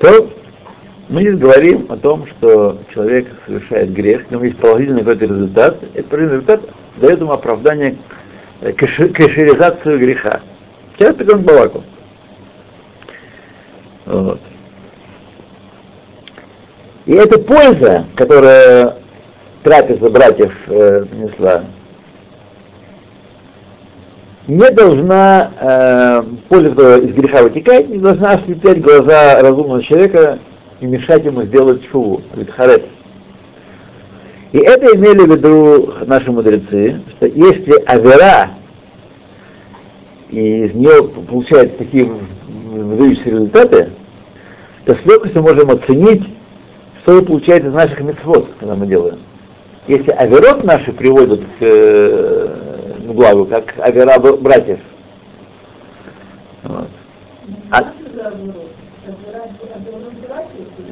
То 0.00 0.30
мы 1.08 1.22
здесь 1.22 1.36
говорим 1.36 1.86
о 1.90 1.96
том, 1.96 2.26
что 2.26 2.78
человек 2.94 3.26
совершает 3.46 3.92
грех, 3.92 4.26
но 4.30 4.42
есть 4.44 4.58
положительный 4.58 5.00
какой-то 5.00 5.24
результат, 5.26 5.82
этот 5.94 6.06
положительный 6.06 6.40
результат 6.40 6.60
дает 6.96 7.20
ему 7.20 7.32
оправдание 7.32 7.96
кэшеризацию 8.60 9.98
греха. 9.98 10.40
Сейчас 10.96 11.14
придем 11.16 11.42
к 11.42 11.46
Балаку. 11.46 11.82
Вот. 14.06 14.40
И 17.06 17.12
эта 17.12 17.38
польза, 17.40 18.04
которая 18.14 18.96
трапеза 19.62 20.10
братьев 20.10 20.54
э, 20.66 21.04
принесла, 21.04 21.64
не 24.46 24.70
должна, 24.70 25.50
э, 25.60 26.22
польза, 26.48 26.98
из 26.98 27.12
греха 27.12 27.42
вытекает, 27.42 27.88
не 27.88 27.98
должна 27.98 28.32
ослеплять 28.32 28.80
глаза 28.80 29.40
разумного 29.40 29.82
человека 29.82 30.38
и 30.80 30.86
мешать 30.86 31.24
ему 31.24 31.42
сделать 31.42 31.88
чуву, 31.90 32.22
харет. 32.56 32.84
И 34.52 34.58
это 34.58 34.86
имели 34.96 35.20
в 35.20 35.36
виду 35.36 35.92
наши 36.06 36.32
мудрецы, 36.32 37.00
что 37.10 37.26
если 37.26 37.80
авера 37.86 38.50
и 40.30 40.64
из 40.64 40.74
нее 40.74 41.04
получаются 41.04 41.78
такие 41.78 42.10
выдающиеся 42.48 43.30
результаты, 43.30 43.90
то 44.84 44.94
с 44.94 45.04
легкостью 45.04 45.42
можем 45.42 45.70
оценить, 45.70 46.24
что 47.02 47.22
получается 47.22 47.68
из 47.68 47.74
наших 47.74 48.00
мецвод, 48.00 48.48
когда 48.58 48.74
мы 48.74 48.86
делаем. 48.86 49.18
Если 49.86 50.10
аверот 50.10 50.64
наши 50.64 50.92
приводят 50.92 51.40
к, 51.40 51.62
э, 51.62 52.48
к 53.06 53.12
благу, 53.12 53.46
как 53.46 53.74
авера 53.78 54.18
братьев, 54.18 54.78
вот. 56.62 56.88
а, 57.70 57.92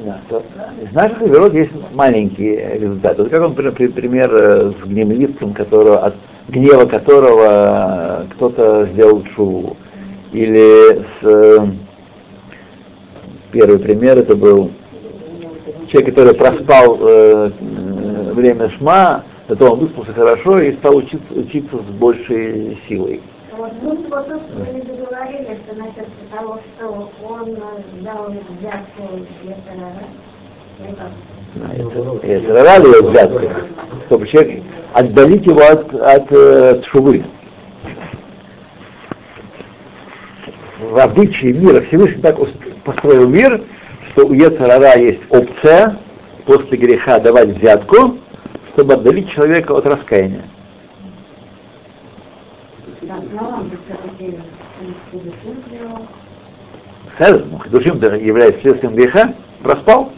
да, 0.04 0.20
то 0.28 0.42
из 0.82 0.92
наших 0.92 1.22
аверот 1.22 1.52
есть 1.54 1.72
маленькие 1.92 2.78
результаты. 2.78 3.22
Вот 3.22 3.30
как 3.30 3.42
он, 3.42 3.54
например, 3.54 4.30
э, 4.32 4.72
с 4.72 4.86
гневливцем, 4.86 5.52
которого, 5.52 5.98
от 5.98 6.14
гнева 6.48 6.86
которого 6.86 8.26
кто-то 8.34 8.86
сделал 8.92 9.24
шуву. 9.34 9.76
Или 10.32 11.02
с 11.20 11.22
э, 11.22 11.66
первый 13.52 13.78
пример 13.78 14.18
это 14.18 14.34
был 14.34 14.70
человек, 15.88 16.14
который 16.14 16.34
проспал 16.34 16.98
э, 17.00 17.50
время 18.38 18.70
шма, 18.70 19.24
зато 19.48 19.72
он 19.72 19.80
выспался 19.80 20.12
хорошо 20.14 20.58
и 20.60 20.74
стал 20.76 20.96
учиться, 20.96 21.34
учиться 21.34 21.76
с 21.76 21.90
большей 21.92 22.78
силой. 22.88 23.20
Вот, 23.56 23.72
ну, 23.82 23.90
вот 24.08 24.28
то, 24.28 24.38
что 24.38 24.58
вы 24.58 24.80
говорили, 24.80 25.58
что 25.66 25.76
насчет 25.76 26.08
того, 26.30 26.60
что 26.76 27.10
он 27.28 27.56
дал 28.02 28.32
взятку 28.60 29.02
это 32.22 32.62
рали 32.62 32.86
его 32.86 33.10
взятку, 33.10 33.40
чтобы 34.06 34.26
человек 34.28 34.62
отдалить 34.92 35.46
его 35.46 35.60
от, 35.60 35.92
от, 35.94 36.32
э, 36.32 36.70
от 36.70 36.84
шувы. 36.84 37.24
В 40.80 40.98
обычае 40.98 41.54
мира 41.54 41.80
Всевышний 41.82 42.22
так 42.22 42.36
построил 42.84 43.28
мир, 43.28 43.60
что 44.10 44.26
у 44.26 44.32
Ецарара 44.32 44.96
есть 44.98 45.20
опция 45.30 45.98
после 46.46 46.78
греха 46.78 47.18
давать 47.18 47.48
взятку, 47.48 48.18
чтобы 48.78 48.94
отдалить 48.94 49.28
человека 49.28 49.72
от 49.72 49.86
раскаяния. 49.86 50.44
Хедер, 57.16 57.44
ну, 57.46 57.58
хедушим 57.58 58.00
является 58.24 58.60
следствием 58.60 58.94
греха, 58.94 59.34
проспал. 59.64 60.12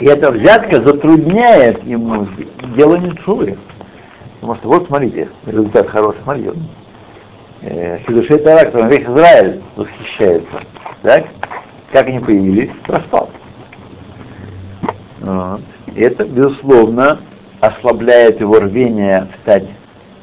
И 0.00 0.06
эта 0.06 0.30
взятка 0.30 0.80
затрудняет 0.80 1.84
ему 1.84 2.26
делание 2.74 3.14
чувы. 3.26 3.58
Потому 4.40 4.54
что 4.54 4.68
вот 4.68 4.86
смотрите, 4.86 5.28
результат 5.44 5.86
хороший, 5.90 6.22
смотрите. 6.22 6.54
Э, 7.60 7.98
Хидушей 7.98 8.38
Тара, 8.38 8.64
которым 8.64 8.88
весь 8.88 9.02
Израиль 9.02 9.60
восхищается. 9.76 10.62
Так? 11.02 11.26
Как 11.92 12.06
они 12.08 12.20
появились? 12.20 12.70
Проспал. 12.84 13.30
Вот. 15.20 15.60
Это, 15.96 16.24
безусловно, 16.24 17.20
ослабляет 17.60 18.40
его 18.40 18.60
рвение 18.60 19.28
встать 19.36 19.64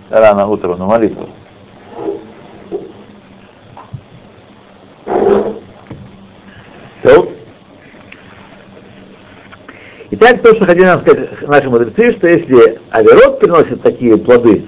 рано 0.10 0.48
утром 0.48 0.80
на 0.80 0.86
молитву. 0.86 1.30
Итак, 10.20 10.42
то, 10.42 10.56
что 10.56 10.66
хотели 10.66 10.86
нам 10.86 11.02
сказать 11.02 11.48
наши 11.48 11.70
мудрецы, 11.70 12.12
что 12.14 12.28
если 12.28 12.80
Аверот 12.90 13.40
приносит 13.40 13.84
такие 13.84 14.18
плоды, 14.18 14.66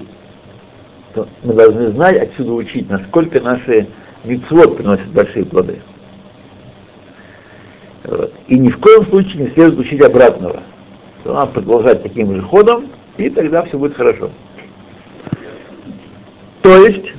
то 1.12 1.26
мы 1.42 1.54
должны 1.54 1.88
знать, 1.90 2.18
отсюда 2.18 2.52
учить, 2.52 2.88
насколько 2.88 3.40
наши 3.40 3.88
мицвод 4.22 4.76
приносят 4.76 5.08
большие 5.08 5.44
плоды. 5.44 5.80
Вот. 8.04 8.32
И 8.48 8.58
ни 8.58 8.70
в 8.70 8.78
коем 8.78 9.06
случае 9.06 9.44
не 9.44 9.50
следует 9.50 9.78
учить 9.78 10.00
обратного. 10.00 10.62
То 11.24 11.34
надо 11.34 11.52
продолжать 11.52 12.02
таким 12.02 12.34
же 12.34 12.42
ходом, 12.42 12.86
и 13.16 13.28
тогда 13.28 13.62
все 13.64 13.78
будет 13.78 13.96
хорошо. 13.96 14.30
То 16.62 16.86
есть, 16.86 17.14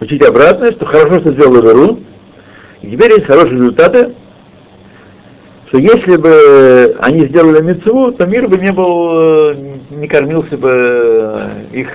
учить 0.00 0.22
обратное, 0.22 0.72
что 0.72 0.84
хорошо, 0.84 1.20
что 1.20 1.32
сделал 1.32 1.62
Веру, 1.62 2.00
и 2.82 2.90
теперь 2.90 3.12
есть 3.12 3.26
хорошие 3.26 3.54
результаты, 3.54 4.14
что 5.68 5.78
если 5.78 6.16
бы 6.16 6.96
они 7.00 7.26
сделали 7.26 7.62
мецву, 7.62 8.12
то 8.12 8.26
мир 8.26 8.48
бы 8.48 8.58
не 8.58 8.72
был, 8.72 9.54
не 9.90 10.06
кормился 10.06 10.56
бы 10.56 11.50
их 11.72 11.88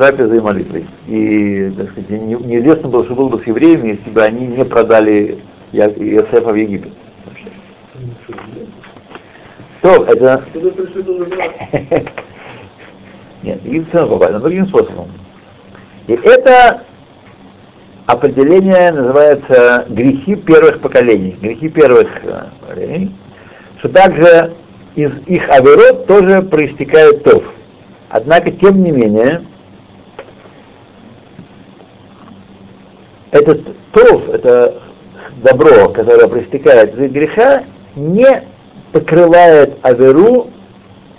трапезой 0.00 0.38
и 0.38 0.40
молитвой. 0.40 0.86
И, 1.06 1.70
так 1.76 1.90
сказать, 1.90 2.08
не, 2.08 2.34
неизвестно 2.34 2.88
было, 2.88 3.04
что 3.04 3.14
было 3.14 3.28
бы 3.28 3.42
с 3.42 3.46
евреями, 3.46 3.88
если 3.88 4.08
бы 4.08 4.22
они 4.22 4.46
не 4.46 4.64
продали 4.64 5.40
Иосифа 5.72 6.52
в 6.52 6.54
Египет. 6.54 6.92
То, 9.82 10.04
это... 10.06 10.42
Нет, 13.42 13.62
единственное 13.62 14.06
попасть, 14.06 14.32
но 14.32 14.40
другим 14.40 14.66
способом. 14.68 15.10
И 16.06 16.12
это 16.14 16.82
определение 18.06 18.92
называется 18.92 19.84
грехи 19.90 20.34
первых 20.36 20.80
поколений, 20.80 21.36
грехи 21.42 21.68
первых 21.68 22.08
э, 22.24 22.44
поколений, 22.60 23.14
что 23.78 23.90
также 23.90 24.54
из 24.94 25.12
их 25.26 25.46
аверот 25.50 26.06
тоже 26.06 26.40
проистекает 26.40 27.22
тов. 27.22 27.44
Однако, 28.08 28.50
тем 28.50 28.82
не 28.82 28.92
менее, 28.92 29.42
этот 33.30 33.76
тов, 33.92 34.28
это 34.28 34.82
добро, 35.42 35.88
которое 35.90 36.28
проистекает 36.28 36.98
из 36.98 37.10
греха, 37.10 37.64
не 37.94 38.42
покрывает 38.92 39.78
аверу 39.82 40.50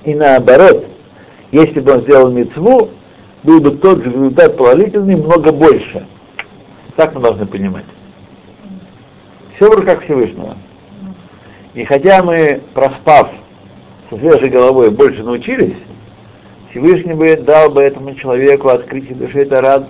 и 0.04 0.14
наоборот, 0.14 0.86
если 1.52 1.80
бы 1.80 1.94
он 1.94 2.02
сделал 2.02 2.32
мецву, 2.32 2.90
был 3.44 3.60
бы 3.60 3.72
тот 3.72 4.04
же 4.04 4.12
результат 4.12 4.58
положительный 4.58 5.16
много 5.16 5.52
больше. 5.52 6.06
Так 6.96 7.16
мы 7.16 7.22
должны 7.22 7.46
понимать. 7.46 7.86
Все 9.56 9.70
в 9.70 9.76
руках 9.76 10.04
Всевышнего. 10.04 10.58
И 11.74 11.86
хотя 11.86 12.22
мы, 12.24 12.62
проспав 12.74 13.32
со 14.10 14.18
свежей 14.18 14.50
головой, 14.50 14.90
больше 14.90 15.24
научились, 15.24 15.76
Всевышний 16.70 17.14
бы 17.14 17.36
дал 17.36 17.70
бы 17.70 17.82
этому 17.82 18.16
человеку 18.16 18.70
открытие 18.70 19.16
души 19.16 19.40
это 19.40 19.62
рад 19.62 19.90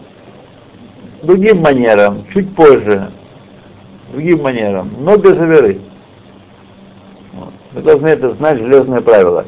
другим 1.23 1.61
манерам, 1.61 2.25
чуть 2.33 2.53
позже, 2.55 3.11
другим 4.11 4.41
манерам, 4.41 4.91
но 4.99 5.17
без 5.17 5.35
веры. 5.35 5.79
Вот. 7.33 7.53
Вы 7.71 7.81
должны 7.81 8.07
это 8.07 8.33
знать, 8.35 8.57
железное 8.59 9.01
правило. 9.01 9.45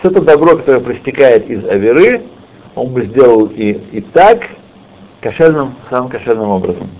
Все 0.00 0.10
то 0.10 0.20
добро, 0.20 0.56
которое 0.56 0.80
проистекает 0.80 1.48
из 1.48 1.64
аверы, 1.64 2.22
он 2.74 2.88
бы 2.92 3.04
сделал 3.04 3.46
и, 3.46 3.72
и 3.92 4.00
так, 4.00 4.48
кошельным, 5.20 5.74
самым 5.90 6.08
кошельным 6.08 6.48
образом. 6.48 6.90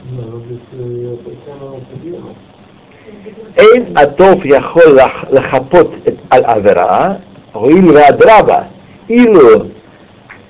Эйн 3.57 3.97
атов 3.97 4.45
яхол 4.45 4.95
лахапот 5.31 5.93
аль 6.31 6.45
авера, 6.45 7.21
руил 7.53 7.93
вадраба, 7.93 8.69
илу 9.09 9.71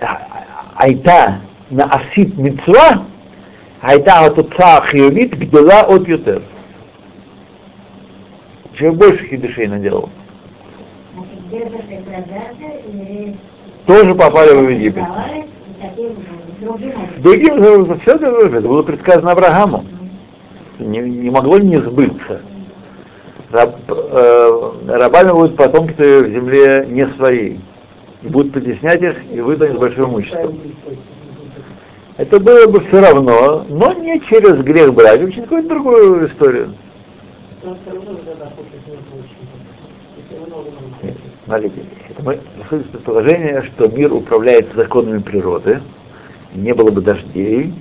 а, 0.00 0.04
а, 0.04 0.84
айта 0.84 1.40
на 1.70 1.84
асит 1.84 2.36
митцва, 2.36 3.04
הייתה 3.81 4.25
התוצאה 4.25 4.77
החיובית 4.77 5.35
גדולה 5.39 5.81
עוד 5.81 6.07
יותר. 6.07 6.39
Чем 8.73 8.93
больше 8.95 9.25
хидышей 9.25 9.67
наделал. 9.67 10.09
Тоже 13.87 14.13
попали 14.13 14.53
в 14.53 14.69
Египет. 14.69 15.03
Другим 17.17 17.53
образом, 17.53 17.99
все 18.01 18.15
это 18.15 18.61
было 18.61 18.83
предсказано 18.83 19.31
Аврааму. 19.31 19.85
Не, 20.79 20.99
не 20.99 21.29
могло 21.29 21.57
не 21.57 21.77
сбыться. 21.77 22.41
Раб, 23.51 23.77
э, 23.87 24.71
рабами 24.87 25.31
будут 25.31 25.55
потомки 25.55 25.93
в 25.93 26.29
земле 26.29 26.85
не 26.89 27.07
свои. 27.15 27.57
И 28.21 28.27
будут 28.27 28.53
притеснять 28.53 29.01
их 29.01 29.15
и 29.31 29.39
выдать 29.39 29.73
с 29.73 29.77
большим 29.77 30.11
имуществом. 30.11 30.59
Это 32.22 32.38
было 32.38 32.68
бы 32.68 32.78
все 32.84 33.00
равно, 33.00 33.66
но 33.68 33.92
не 33.94 34.20
через 34.20 34.62
грех 34.62 34.94
брать, 34.94 35.24
очень 35.24 35.42
какую-то 35.42 35.70
другую 35.70 36.28
историю. 36.28 36.72
Смотрите, 41.44 41.82
это 42.08 42.22
мы 42.22 42.38
исходим 42.60 42.84
из 42.84 42.90
предположения, 42.90 43.62
что 43.62 43.88
мир 43.88 44.12
управляется 44.12 44.72
законами 44.76 45.18
природы, 45.18 45.80
не 46.54 46.72
было 46.72 46.92
бы 46.92 47.00
дождей, 47.00 47.74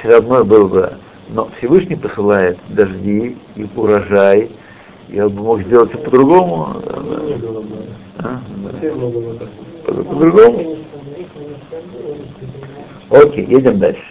все 0.00 0.08
равно 0.08 0.44
было 0.44 0.66
бы, 0.66 0.92
но 1.28 1.48
Всевышний 1.58 1.94
посылает 1.94 2.58
дожди 2.68 3.36
и 3.54 3.66
урожай, 3.76 4.50
я 5.10 5.28
бы 5.28 5.40
мог 5.44 5.60
сделать 5.60 5.94
это 5.94 6.02
по-другому. 6.02 6.74
А? 8.18 8.40
По-другому? 9.86 10.76
Окей, 13.10 13.46
едем 13.46 13.78
дальше. 13.78 14.02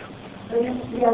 Я 0.99 1.11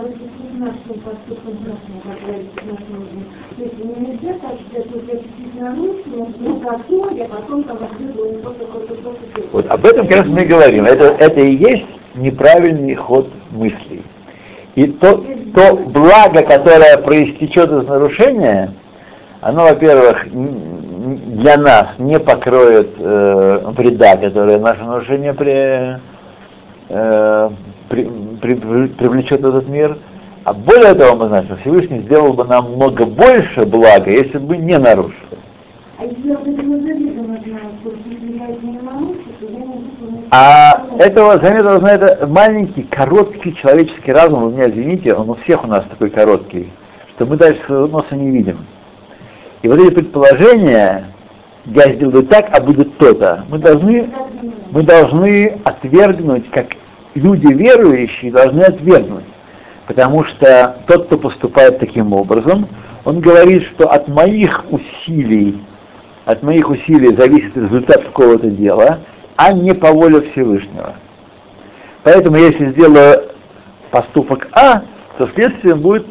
вот 9.52 9.66
об 9.68 9.86
этом 9.86 10.08
как 10.08 10.18
раз 10.18 10.26
мы 10.28 10.46
говорим. 10.46 10.86
Это, 10.86 11.06
это 11.06 11.42
и 11.42 11.56
есть 11.56 11.88
неправильный 12.16 12.96
ход 12.96 13.30
мыслей. 13.52 14.04
И 14.76 14.86
то, 14.86 15.24
то 15.56 15.76
благо, 15.76 16.44
которое 16.44 16.98
проистечет 17.00 17.72
из 17.72 17.88
нарушения, 17.88 18.74
оно, 19.42 19.64
во-первых, 19.64 20.28
для 20.32 21.58
нас 21.58 21.88
не 21.98 22.20
покроет 22.20 22.92
э, 23.00 23.60
вреда, 23.76 24.18
которое 24.18 24.60
наше 24.60 24.84
нарушение 24.84 25.34
при, 25.34 26.00
э, 26.90 27.50
при, 27.92 28.06
при, 28.42 28.88
привлечет 28.88 29.42
этот 29.42 29.68
мир, 29.68 29.98
а 30.46 30.54
более 30.54 30.96
того, 30.96 31.18
мы 31.18 31.28
знаем, 31.28 31.46
что 31.46 31.58
Всевышний 31.58 32.00
сделал 32.00 32.34
бы 32.34 32.46
нам 32.46 32.72
много 32.74 33.06
больше 33.06 33.66
блага, 33.66 34.10
если 34.10 34.40
бы 34.40 34.58
не 34.58 34.80
нарушил. 34.80 35.16
А 40.32 40.86
этого 40.98 41.38
заметно 41.40 41.80
знает 41.80 42.28
маленький, 42.28 42.84
короткий 42.84 43.54
человеческий 43.54 44.12
разум, 44.14 44.46
вы 44.46 44.52
меня 44.54 44.70
извините, 44.70 45.14
он 45.14 45.30
у 45.30 45.34
всех 45.36 45.64
у 45.66 45.68
нас 45.68 45.84
такой 45.90 46.10
короткий, 46.10 46.72
что 47.14 47.26
мы 47.26 47.36
дальше 47.36 47.62
своего 47.66 47.88
носа 47.88 48.16
не 48.16 48.32
видим. 48.32 48.66
И 49.62 49.68
вот 49.68 49.80
эти 49.80 49.94
предположения, 49.94 51.06
я 51.66 51.94
сделаю 51.94 52.24
так, 52.24 52.50
а 52.52 52.62
будет 52.62 52.98
то-то, 52.98 53.46
мы 53.50 53.60
должны, 53.60 54.10
мы 54.72 54.82
должны 54.82 55.60
отвергнуть, 55.66 56.50
как 56.50 56.68
люди 57.16 57.48
верующие 57.54 58.32
должны 58.32 58.62
отвергнуть. 58.62 59.26
Потому 59.88 60.24
что 60.24 60.78
тот, 60.88 61.08
кто 61.08 61.18
поступает 61.18 61.80
таким 61.80 62.14
образом, 62.14 62.68
он 63.04 63.20
говорит, 63.20 63.64
что 63.64 63.90
от 63.90 64.08
моих 64.08 64.64
усилий, 64.70 65.62
от 66.26 66.44
моих 66.44 66.70
усилий 66.70 67.16
зависит 67.16 67.56
результат 67.58 68.04
какого-то 68.06 68.50
дела, 68.50 69.00
а 69.36 69.52
не 69.54 69.74
по 69.74 69.92
воле 69.92 70.22
Всевышнего. 70.32 70.96
Поэтому 72.04 72.38
если 72.38 72.72
сделаю 72.72 73.32
поступок 73.90 74.48
А, 74.54 74.84
то 75.18 75.28
следствием 75.34 75.82
будет 75.82 76.06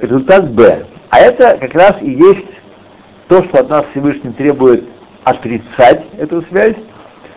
результат 0.00 0.50
Б. 0.52 0.84
А 1.10 1.20
это 1.20 1.56
как 1.58 1.74
раз 1.74 1.96
и 2.02 2.10
есть 2.10 2.46
то, 3.28 3.42
что 3.44 3.60
от 3.60 3.68
нас 3.70 3.84
Всевышний 3.92 4.32
требует 4.32 4.84
отрицать 5.24 6.04
эту 6.18 6.42
связь. 6.42 6.76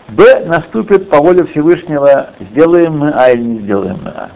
Б 0.10 0.46
наступит 0.46 1.10
по 1.10 1.17
воле 1.17 1.46
Всевышнего, 1.46 2.30
сделаем 2.39 3.00
мы 3.00 3.12
А 3.12 3.32
или 3.32 3.41
не 3.41 3.60
сделаем 3.60 4.00
мы 4.04 4.12
А. 4.12 4.30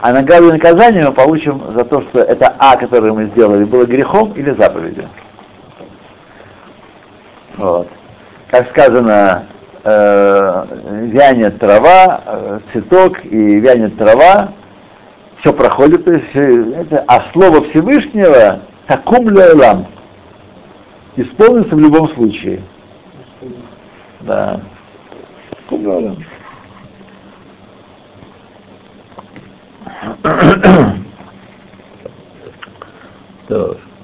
А 0.00 0.12
награду 0.12 0.48
и 0.48 0.52
наказание 0.52 1.06
мы 1.06 1.12
получим 1.12 1.60
за 1.74 1.84
то, 1.84 2.00
что 2.02 2.20
это 2.20 2.54
А, 2.58 2.76
которое 2.76 3.12
мы 3.12 3.26
сделали, 3.26 3.64
было 3.64 3.84
грехом 3.84 4.32
или 4.32 4.50
заповедью. 4.50 5.08
Вот. 7.56 7.88
Как 8.50 8.68
сказано, 8.70 9.46
э, 9.84 10.64
вянет 11.02 11.58
трава, 11.58 12.20
э, 12.24 12.60
цветок 12.72 13.24
и 13.24 13.60
вянет 13.60 13.98
трава, 13.98 14.52
все 15.40 15.52
проходит, 15.52 16.04
то 16.04 16.12
есть, 16.12 16.34
э, 16.34 16.72
это, 16.80 17.04
а 17.06 17.30
слово 17.32 17.64
Всевышнего 17.64 18.60
такум 18.86 19.28
лям 19.28 19.86
исполнится 21.16 21.74
в 21.74 21.80
любом 21.80 22.08
случае. 22.14 22.62
Да. 24.20 24.60
Такум 25.68 26.16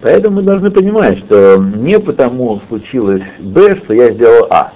Поэтому 0.03 0.37
мы 0.37 0.43
должны 0.43 0.71
понимать, 0.71 1.19
что 1.21 1.57
не 1.57 1.99
потому 1.99 2.61
случилось 2.69 3.23
Б, 3.39 3.77
что 3.77 3.95
я 3.95 4.13
сделал 4.13 4.47
А. 4.51 4.75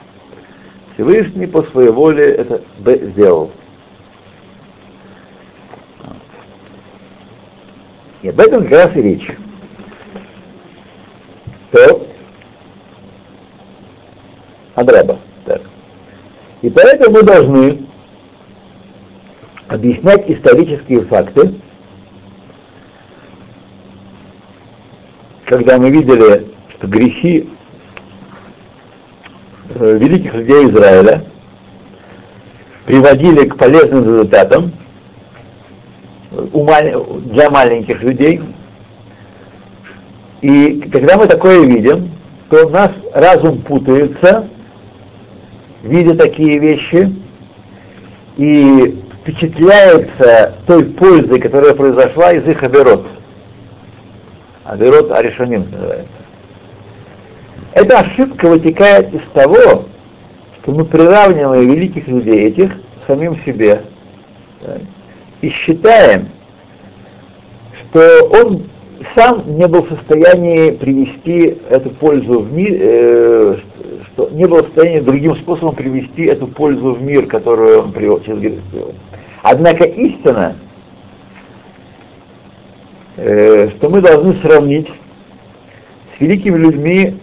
Всевышний 0.94 1.46
по 1.46 1.62
своей 1.64 1.90
воле 1.90 2.24
это 2.24 2.62
Б 2.79 3.11
сделал. 3.11 3.51
И 8.22 8.31
об 8.31 8.40
этом 8.40 8.62
как 8.62 8.72
раз 8.72 8.96
и 8.96 9.03
речь. 9.03 9.31
То 11.72 12.07
Адраба. 14.74 15.18
И 16.62 16.71
поэтому 16.71 17.16
мы 17.16 17.23
должны 17.23 17.87
объяснять 19.68 20.29
исторические 20.29 21.03
факты, 21.03 21.55
когда 25.44 25.79
мы 25.79 25.90
видели, 25.90 26.49
что 26.71 26.87
грехи 26.88 27.49
э, 29.75 29.99
великих 29.99 30.35
людей 30.35 30.68
Израиля 30.68 31.25
приводили 32.87 33.49
к 33.49 33.57
полезным 33.57 34.05
результатам 34.05 34.73
для 36.31 37.51
маленьких 37.51 38.03
людей. 38.03 38.40
И 40.40 40.81
когда 40.92 41.16
мы 41.16 41.27
такое 41.27 41.64
видим, 41.64 42.11
то 42.51 42.66
у 42.66 42.71
нас 42.71 42.90
разум 43.14 43.62
путается, 43.62 44.49
видя 45.82 46.14
такие 46.14 46.58
вещи, 46.58 47.12
и 48.36 49.02
впечатляется 49.20 50.54
той 50.66 50.84
пользой, 50.84 51.40
которая 51.40 51.74
произошла 51.74 52.32
из 52.32 52.46
их 52.48 52.62
оберот. 52.62 53.06
Аверот 54.64 55.10
Аришаним 55.12 55.70
называется. 55.70 56.12
Эта 57.72 57.98
ошибка 58.00 58.48
вытекает 58.48 59.12
из 59.14 59.22
того, 59.34 59.86
что 60.56 60.72
мы 60.72 60.84
приравниваем 60.84 61.68
великих 61.68 62.06
людей 62.08 62.48
этих 62.48 62.72
самим 63.06 63.36
себе 63.44 63.82
да, 64.60 64.78
и 65.40 65.48
считаем, 65.50 66.28
что 67.80 68.28
он 68.42 68.68
сам 69.14 69.56
не 69.58 69.66
был 69.68 69.82
в 69.82 69.88
состоянии 69.88 70.72
привести 70.72 71.58
эту 71.70 71.90
пользу 71.90 72.40
в 72.40 72.52
мир, 72.52 72.76
э, 72.80 73.56
что 74.06 74.28
не 74.30 74.46
был 74.46 74.58
в 74.58 74.66
состоянии 74.66 75.00
другим 75.00 75.37
способом 75.37 75.74
привести 75.74 76.24
эту 76.24 76.46
пользу 76.46 76.94
в 76.94 77.02
мир, 77.02 77.26
которую 77.26 77.82
он 77.82 77.92
привел 77.92 78.20
через 78.20 78.38
грех. 78.38 78.61
Однако 79.42 79.84
истина, 79.84 80.56
э, 83.16 83.70
что 83.70 83.88
мы 83.88 84.00
должны 84.00 84.34
сравнить 84.42 84.88
с 86.16 86.20
великими 86.20 86.58
людьми, 86.58 87.20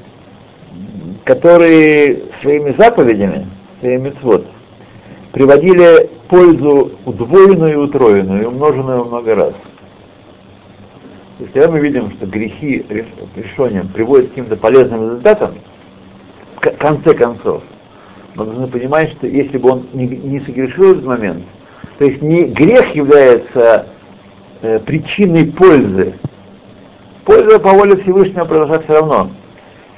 которые 1.26 2.24
своими 2.42 2.74
заповедями, 2.78 3.48
своими 3.82 4.10
мецвод, 4.10 4.46
приводили 5.34 6.10
пользу 6.30 6.92
удвоенную 7.06 7.74
и 7.74 7.76
утроенную, 7.76 8.48
умноженную 8.48 9.06
много 9.06 9.36
раз. 9.36 9.54
Когда 11.38 11.70
мы 11.70 11.80
видим, 11.80 12.12
что 12.12 12.26
грехи 12.28 12.86
решением 13.36 13.90
приводят 13.90 14.28
к 14.28 14.30
каким-то 14.30 14.56
полезным 14.56 15.02
результатам, 15.04 15.56
в 16.56 16.78
конце 16.78 17.14
концов, 17.14 17.62
мы 18.36 18.46
должны 18.46 18.68
понимать, 18.68 19.12
что 19.12 19.28
если 19.28 19.58
бы 19.58 19.72
он 19.72 19.88
не, 19.94 20.08
не 20.08 20.40
согрешил 20.42 20.92
этот 20.94 21.06
момент, 21.06 21.44
то 21.98 22.06
есть 22.06 22.22
не 22.22 22.46
грех 22.46 22.96
является 22.96 23.88
э, 24.62 24.80
причиной 24.80 25.52
пользы. 25.52 26.16
Польза 27.26 27.60
по 27.60 27.72
воле 27.72 27.98
Всевышнего 27.98 28.46
произошла 28.46 28.80
все 28.80 28.94
равно. 28.94 29.32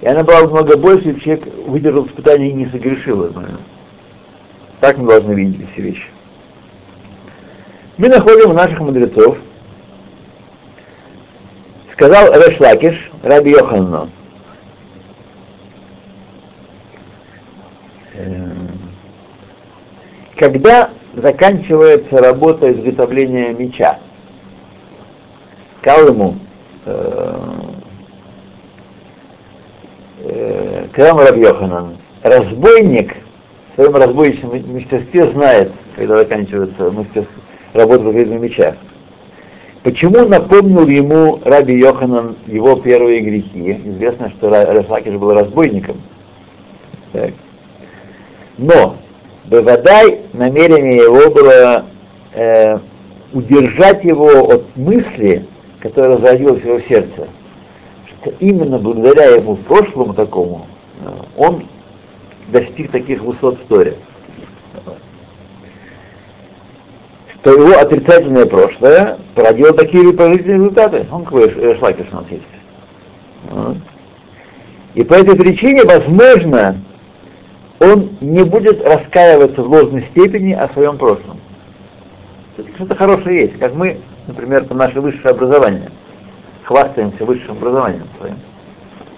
И 0.01 0.07
она 0.07 0.23
была 0.23 0.47
много 0.47 0.77
больше, 0.77 1.09
если 1.09 1.19
человек 1.19 1.47
выдержал 1.67 2.07
испытание 2.07 2.49
и 2.49 2.53
не 2.53 2.65
согрешил 2.67 3.23
этот 3.23 3.35
момент. 3.35 3.61
Так 4.79 4.97
мы 4.97 5.07
должны 5.07 5.33
видеть 5.33 5.67
все 5.73 5.81
вещи. 5.83 6.07
Мы 7.97 8.09
находим 8.09 8.51
у 8.51 8.53
наших 8.53 8.79
мудрецов, 8.79 9.37
сказал 11.97 12.31
Решлакиш, 12.31 13.11
Раби 13.23 13.51
Йоханну, 13.51 14.07
эм, 18.13 18.69
когда 20.35 20.91
заканчивается 21.15 22.19
работа 22.19 22.71
изготовления 22.71 23.51
меча, 23.53 23.97
сказал 25.81 26.09
ему, 26.09 26.35
э, 26.85 27.39
э, 30.19 30.85
сказал 30.93 31.17
Раби 31.17 31.41
Йоханан, 31.41 31.97
разбойник 32.21 33.15
в 33.71 33.75
своем 33.75 33.95
разбойничном 33.95 34.51
мастерстве 34.71 35.31
знает, 35.31 35.71
когда 35.95 36.17
заканчивается 36.17 36.91
мастерство, 36.91 37.41
работа 37.73 38.03
в 38.03 38.13
меча. 38.13 38.75
Почему 39.87 40.27
напомнил 40.27 40.85
ему 40.85 41.39
Раби 41.45 41.79
Йоханан 41.79 42.35
его 42.45 42.75
первые 42.75 43.21
грехи? 43.21 43.79
Известно, 43.85 44.29
что 44.31 44.49
Рафакиш 44.49 45.13
был 45.13 45.31
разбойником. 45.31 46.01
Так. 47.13 47.31
Но 48.57 48.97
Бевадай 49.45 50.23
намерение 50.33 50.97
его 50.97 51.31
было 51.31 51.85
э, 52.33 52.79
удержать 53.31 54.03
его 54.03 54.51
от 54.51 54.75
мысли, 54.75 55.45
которая 55.79 56.17
зародилась 56.17 56.61
в 56.63 56.65
его 56.65 56.81
сердце, 56.81 57.29
что 58.09 58.33
именно 58.41 58.79
благодаря 58.79 59.37
ему 59.37 59.55
прошлому 59.55 60.13
такому 60.13 60.67
э, 60.99 61.07
он 61.37 61.63
достиг 62.49 62.91
таких 62.91 63.21
высот 63.21 63.57
в 63.57 63.67
Торе. 63.69 63.95
То 67.47 67.53
его 67.53 67.79
отрицательное 67.79 68.45
прошлое 68.45 69.19
породило 69.33 69.71
такие 69.71 70.11
положительные 70.11 70.57
результаты. 70.57 71.05
Он 71.09 71.23
какой 71.23 71.45
у 71.45 71.79
нас 71.79 72.25
есть. 72.29 72.43
И 74.95 75.03
по 75.05 75.13
этой 75.13 75.33
причине, 75.33 75.85
возможно, 75.85 76.83
он 77.79 78.17
не 78.19 78.43
будет 78.43 78.85
раскаиваться 78.85 79.63
в 79.63 79.69
ложной 79.69 80.03
степени 80.11 80.51
о 80.51 80.67
своем 80.73 80.97
прошлом. 80.97 81.39
Что-то 82.75 82.95
хорошее 82.95 83.43
есть, 83.43 83.57
как 83.59 83.73
мы, 83.75 84.01
например, 84.27 84.65
по 84.65 84.73
наше 84.73 84.99
высшее 84.99 85.29
образование, 85.29 85.89
хвастаемся 86.65 87.23
высшим 87.23 87.51
образованием 87.51 88.09
своим. 88.19 88.39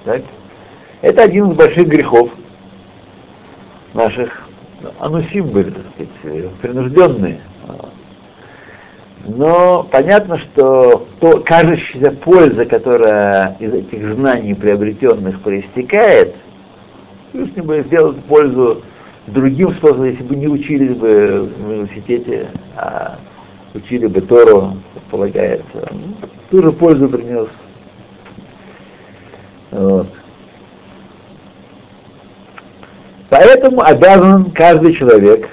Так? 0.06 0.22
Это 1.02 1.24
один 1.24 1.50
из 1.50 1.56
больших 1.56 1.88
грехов 1.88 2.30
наших 3.96 4.44
анусим 5.00 5.48
были, 5.48 5.72
так 5.72 5.84
сказать, 6.20 6.52
принужденные. 6.62 7.40
Но 9.26 9.88
понятно, 9.92 10.38
что 10.38 11.08
то, 11.20 11.42
кажущаяся 11.42 12.12
польза, 12.12 12.66
которая 12.66 13.58
из 13.60 13.74
этих 13.74 14.14
знаний 14.14 14.54
приобретенных 14.54 15.42
проистекает, 15.42 16.36
если 17.34 17.62
бы 17.62 17.84
сделать 17.86 18.18
пользу 18.24 18.82
другим 19.28 19.74
способом, 19.74 20.06
если 20.06 20.24
бы 20.24 20.36
не 20.36 20.48
учились 20.48 20.96
бы 20.96 21.52
в 21.58 21.70
университете, 21.70 22.48
а 22.76 23.20
учили 23.74 24.08
бы 24.08 24.22
Тору, 24.22 24.78
полагается, 25.12 25.90
ту 26.50 26.64
же 26.64 26.72
пользу 26.72 27.10
принес. 27.10 27.48
Вот. 29.72 30.08
Поэтому 33.30 33.82
обязан 33.82 34.52
каждый 34.52 34.94
человек 34.94 35.50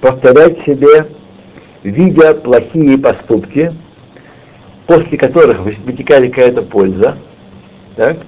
повторять 0.00 0.60
себе 0.64 1.06
видя 1.86 2.34
плохие 2.34 2.98
поступки, 2.98 3.72
после 4.86 5.16
которых 5.16 5.60
вытекает 5.60 6.34
какая-то 6.34 6.62
польза, 6.62 7.16
так, 7.94 8.18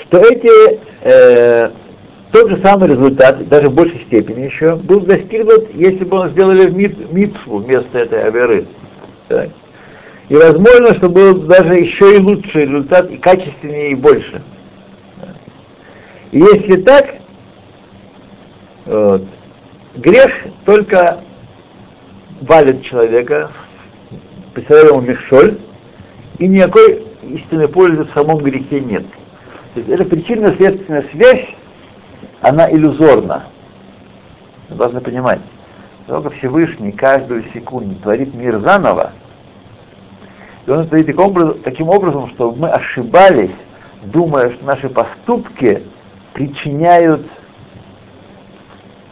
что 0.00 0.18
эти 0.18 0.80
э, 1.02 1.70
тот 2.32 2.50
же 2.50 2.60
самый 2.62 2.88
результат, 2.88 3.46
даже 3.48 3.68
в 3.68 3.74
большей 3.74 4.00
степени 4.00 4.44
еще, 4.44 4.76
был 4.76 5.00
достигнут, 5.00 5.74
если 5.74 6.04
бы 6.04 6.18
он 6.18 6.30
сделали 6.30 6.66
в 6.66 7.12
митсву 7.12 7.58
вместо 7.58 7.98
этой 7.98 8.24
аверы. 8.24 8.66
Так. 9.28 9.50
И 10.28 10.34
возможно, 10.34 10.94
что 10.94 11.08
был 11.08 11.42
даже 11.42 11.74
еще 11.74 12.16
и 12.16 12.18
лучший 12.18 12.62
результат, 12.64 13.10
и 13.10 13.16
качественнее, 13.16 13.90
и 13.90 13.94
больше. 13.94 14.42
И 16.32 16.38
если 16.38 16.82
так, 16.82 17.16
вот, 18.86 19.22
грех 19.96 20.32
только 20.64 21.20
валит 22.40 22.82
человека, 22.82 23.50
представляет 24.54 24.90
ему 24.90 25.00
мешоль, 25.02 25.58
и 26.38 26.48
никакой 26.48 27.06
истинной 27.22 27.68
пользы 27.68 28.04
в 28.04 28.12
самом 28.12 28.38
грехе 28.38 28.80
нет. 28.80 29.06
То 29.74 29.80
есть 29.80 29.88
эта 29.88 30.04
причинно-следственная 30.04 31.04
связь, 31.12 31.46
она 32.40 32.70
иллюзорна. 32.70 33.46
Вы 34.68 34.76
должны 34.76 35.00
понимать, 35.00 35.40
только 36.06 36.30
Всевышний 36.30 36.92
каждую 36.92 37.44
секунду 37.52 37.94
творит 37.96 38.34
мир 38.34 38.60
заново, 38.60 39.12
и 40.66 40.70
он 40.70 40.86
творит 40.88 41.06
таким 41.06 41.20
образом, 41.20 41.62
таким 41.62 41.88
образом, 41.88 42.28
что 42.28 42.52
мы 42.52 42.68
ошибались, 42.68 43.52
думая, 44.04 44.50
что 44.50 44.64
наши 44.64 44.88
поступки 44.88 45.82
причиняют 46.32 47.26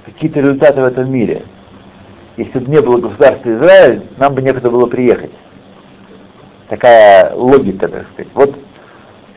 какие-то 0.05 0.41
результаты 0.41 0.81
в 0.81 0.85
этом 0.85 1.11
мире 1.11 1.45
если 2.37 2.59
бы 2.59 2.71
не 2.71 2.81
было 2.81 2.99
государства 2.99 3.51
Израиль, 3.51 4.03
нам 4.17 4.35
бы 4.35 4.43
некуда 4.43 4.71
было 4.71 4.87
приехать. 4.87 5.33
Такая 6.69 7.35
логика, 7.35 7.89
так 7.89 8.07
сказать. 8.13 8.33
Вот 8.35 8.55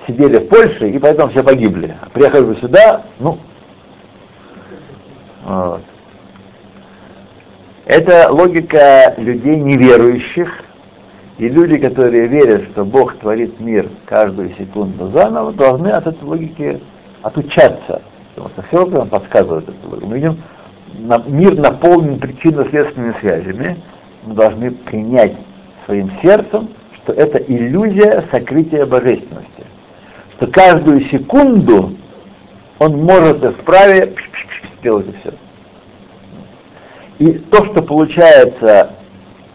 сидели 0.07 0.38
в 0.38 0.47
Польше, 0.47 0.89
и 0.89 0.97
поэтому 0.97 1.29
все 1.29 1.43
погибли. 1.43 1.95
Приехали 2.13 2.45
бы 2.45 2.55
сюда, 2.55 3.03
ну, 3.19 3.38
вот. 5.45 5.81
Это 7.86 8.29
логика 8.31 9.13
людей 9.17 9.57
неверующих, 9.57 10.63
и 11.38 11.47
люди, 11.47 11.77
которые 11.77 12.27
верят, 12.27 12.63
что 12.71 12.83
Бог 12.83 13.15
творит 13.17 13.60
мир 13.60 13.89
каждую 14.05 14.49
секунду 14.55 15.12
заново, 15.12 15.53
должны 15.53 15.89
от 15.89 16.07
этой 16.07 16.23
логики 16.23 16.81
отучаться. 17.21 18.01
Потому 18.36 18.49
что 18.49 18.62
все 18.63 19.05
подсказывает 19.05 19.69
эту 19.69 19.89
логику. 19.89 20.07
Мы 20.07 20.15
видим 20.15 20.38
мир 21.28 21.56
наполнен 21.58 22.19
причинно-следственными 22.19 23.15
связями, 23.19 23.78
мы 24.23 24.34
должны 24.34 24.71
принять 24.71 25.36
своим 25.86 26.12
сердцем, 26.21 26.69
что 26.95 27.13
это 27.13 27.38
иллюзия 27.38 28.26
сокрытия 28.32 28.86
божественности. 28.86 29.65
Что 30.36 30.47
каждую 30.47 31.02
секунду 31.02 31.95
он 32.80 33.04
может 33.04 33.43
в 33.43 33.63
праве 33.63 34.13
сделать 34.80 35.08
и 35.08 35.13
все. 35.19 35.34
И 37.19 37.32
то, 37.39 37.65
что 37.65 37.82
получается 37.82 38.91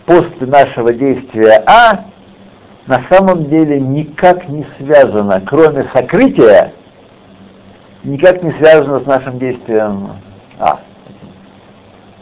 после 0.06 0.46
нашего 0.46 0.92
действия 0.92 1.62
А, 1.66 2.06
на 2.86 3.04
самом 3.08 3.44
деле 3.48 3.80
никак 3.80 4.48
не 4.48 4.66
связано, 4.78 5.40
кроме 5.46 5.84
сокрытия, 5.92 6.72
никак 8.02 8.42
не 8.42 8.50
связано 8.52 9.00
с 9.00 9.06
нашим 9.06 9.38
действием 9.38 10.10
А. 10.58 10.80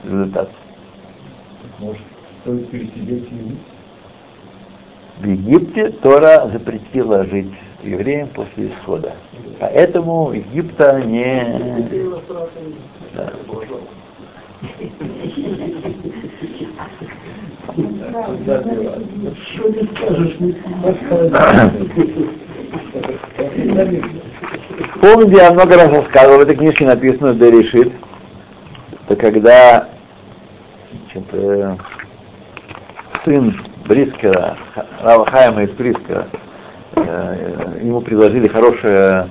Результат. 0.04 0.50
Может, 1.78 2.02
стоит 2.42 2.70
пересидеть 2.70 3.28
В 5.18 5.26
Египте 5.26 5.90
Тора 5.90 6.48
запретила 6.52 7.24
жить 7.24 7.52
евреям 7.82 8.28
после 8.28 8.68
исхода. 8.68 9.14
Поэтому 9.58 10.32
Египта 10.32 11.02
не... 11.04 11.88
Да. 13.14 13.32
Помните, 25.00 25.36
я 25.36 25.52
много 25.52 25.76
раз 25.76 25.88
рассказывал, 25.90 26.38
в 26.38 26.42
этой 26.42 26.56
книжке 26.56 26.86
написано 26.86 27.32
Берешит, 27.32 27.92
это 29.10 29.16
когда 29.16 29.88
значит, 30.92 31.28
э, 31.32 31.76
сын 33.24 33.60
Брискера, 33.86 34.56
Рава 35.00 35.26
Хайма 35.26 35.64
из 35.64 35.70
Брискера, 35.70 36.28
э, 36.94 37.78
ему 37.82 38.02
предложили 38.02 38.46
хорошее, 38.46 39.28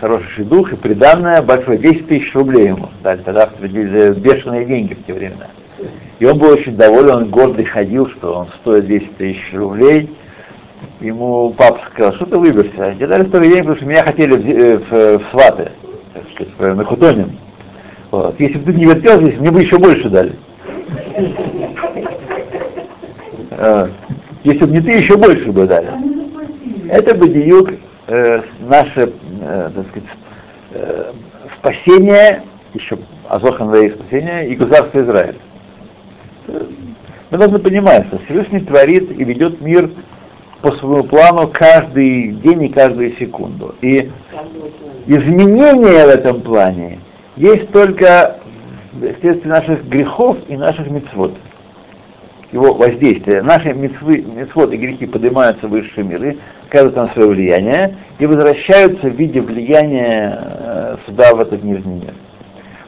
хороший 0.00 0.28
шедух 0.30 0.72
и 0.72 0.76
приданное 0.76 1.42
большое, 1.42 1.76
10 1.76 2.08
тысяч 2.08 2.34
рублей 2.34 2.68
ему 2.68 2.88
дали, 3.02 3.20
тогда 3.20 3.42
определили 3.44 4.14
бешеные 4.14 4.64
деньги 4.64 4.94
в 4.94 5.04
те 5.04 5.12
времена. 5.12 5.48
И 6.20 6.24
он 6.24 6.38
был 6.38 6.48
очень 6.52 6.76
доволен, 6.76 7.10
он 7.10 7.28
гордый 7.28 7.66
ходил, 7.66 8.08
что 8.08 8.32
он 8.32 8.48
стоит 8.62 8.86
10 8.86 9.18
тысяч 9.18 9.52
рублей. 9.52 10.10
Ему 11.00 11.50
папа 11.50 11.80
сказал, 11.92 12.14
что 12.14 12.24
ты 12.24 12.38
выберешься? 12.38 12.94
Мне 12.96 13.06
дали 13.06 13.28
столько 13.28 13.46
денег, 13.46 13.58
потому 13.58 13.76
что 13.76 13.86
меня 13.86 14.02
хотели 14.04 14.32
в, 14.32 14.48
э, 14.48 14.78
в, 14.78 15.18
в 15.18 15.30
сваты, 15.30 15.72
так 16.14 16.24
сказать, 16.32 16.76
на 16.76 16.84
хутоним. 16.84 17.38
Вот. 18.10 18.40
Если 18.40 18.58
бы 18.58 18.72
ты 18.72 18.78
не 18.78 18.86
вертел 18.86 19.20
здесь, 19.20 19.38
мне 19.38 19.50
бы 19.50 19.62
еще 19.62 19.78
больше 19.78 20.08
дали. 20.08 20.34
А, 23.52 23.90
если 24.44 24.64
бы 24.64 24.72
не 24.72 24.80
ты, 24.80 24.92
еще 24.92 25.16
больше 25.16 25.52
бы 25.52 25.66
дали. 25.66 25.90
Это 26.88 27.14
бы 27.14 27.28
диюк 27.28 27.72
э, 28.06 28.42
наше, 28.60 29.12
э, 29.42 29.70
так 29.74 29.88
сказать, 29.88 30.08
э, 30.72 31.12
спасение, 31.58 32.42
еще 32.72 32.98
Азохан 33.28 33.68
спасение 33.90 34.48
и 34.48 34.54
государство 34.54 35.00
Израиль. 35.00 35.36
Мы 37.30 37.36
должны 37.36 37.58
понимать, 37.58 38.06
что 38.06 38.18
Всевышний 38.20 38.60
творит 38.60 39.10
и 39.10 39.24
ведет 39.24 39.60
мир 39.60 39.90
по 40.62 40.72
своему 40.72 41.04
плану 41.04 41.50
каждый 41.52 42.32
день 42.32 42.64
и 42.64 42.68
каждую 42.70 43.12
секунду. 43.16 43.74
И 43.82 44.10
изменения 45.06 46.06
в 46.06 46.08
этом 46.08 46.40
плане 46.40 47.00
есть 47.38 47.70
только 47.70 48.40
вследствие 48.90 49.46
наших 49.46 49.84
грехов 49.84 50.38
и 50.48 50.56
наших 50.56 50.90
мецвод. 50.90 51.34
Его 52.50 52.74
воздействие. 52.74 53.42
Наши 53.42 53.72
мецвы, 53.74 54.22
мецвод 54.22 54.72
и 54.72 54.76
грехи 54.76 55.06
поднимаются 55.06 55.68
в 55.68 55.70
высшие 55.70 56.04
миры, 56.04 56.38
оказывают 56.66 56.96
там 56.96 57.10
свое 57.12 57.28
влияние 57.28 57.96
и 58.18 58.26
возвращаются 58.26 59.08
в 59.08 59.14
виде 59.14 59.40
влияния 59.40 60.36
э, 60.40 60.96
сюда, 61.06 61.34
в 61.34 61.40
этот 61.40 61.62
нижний 61.62 62.00
мир. 62.00 62.14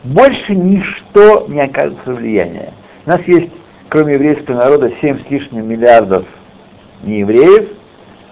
Больше 0.03 0.57
ничто 0.57 1.47
не 1.49 1.61
оказывается 1.61 2.13
влияния. 2.13 2.73
У 3.07 3.11
нас 3.11 3.21
есть, 3.29 3.51
кроме 3.89 4.15
еврейского 4.15 4.57
народа, 4.57 4.91
7 5.01 5.19
с 5.27 5.31
лишним 5.31 5.69
миллиардов 5.69 6.25
неевреев, 7.05 7.69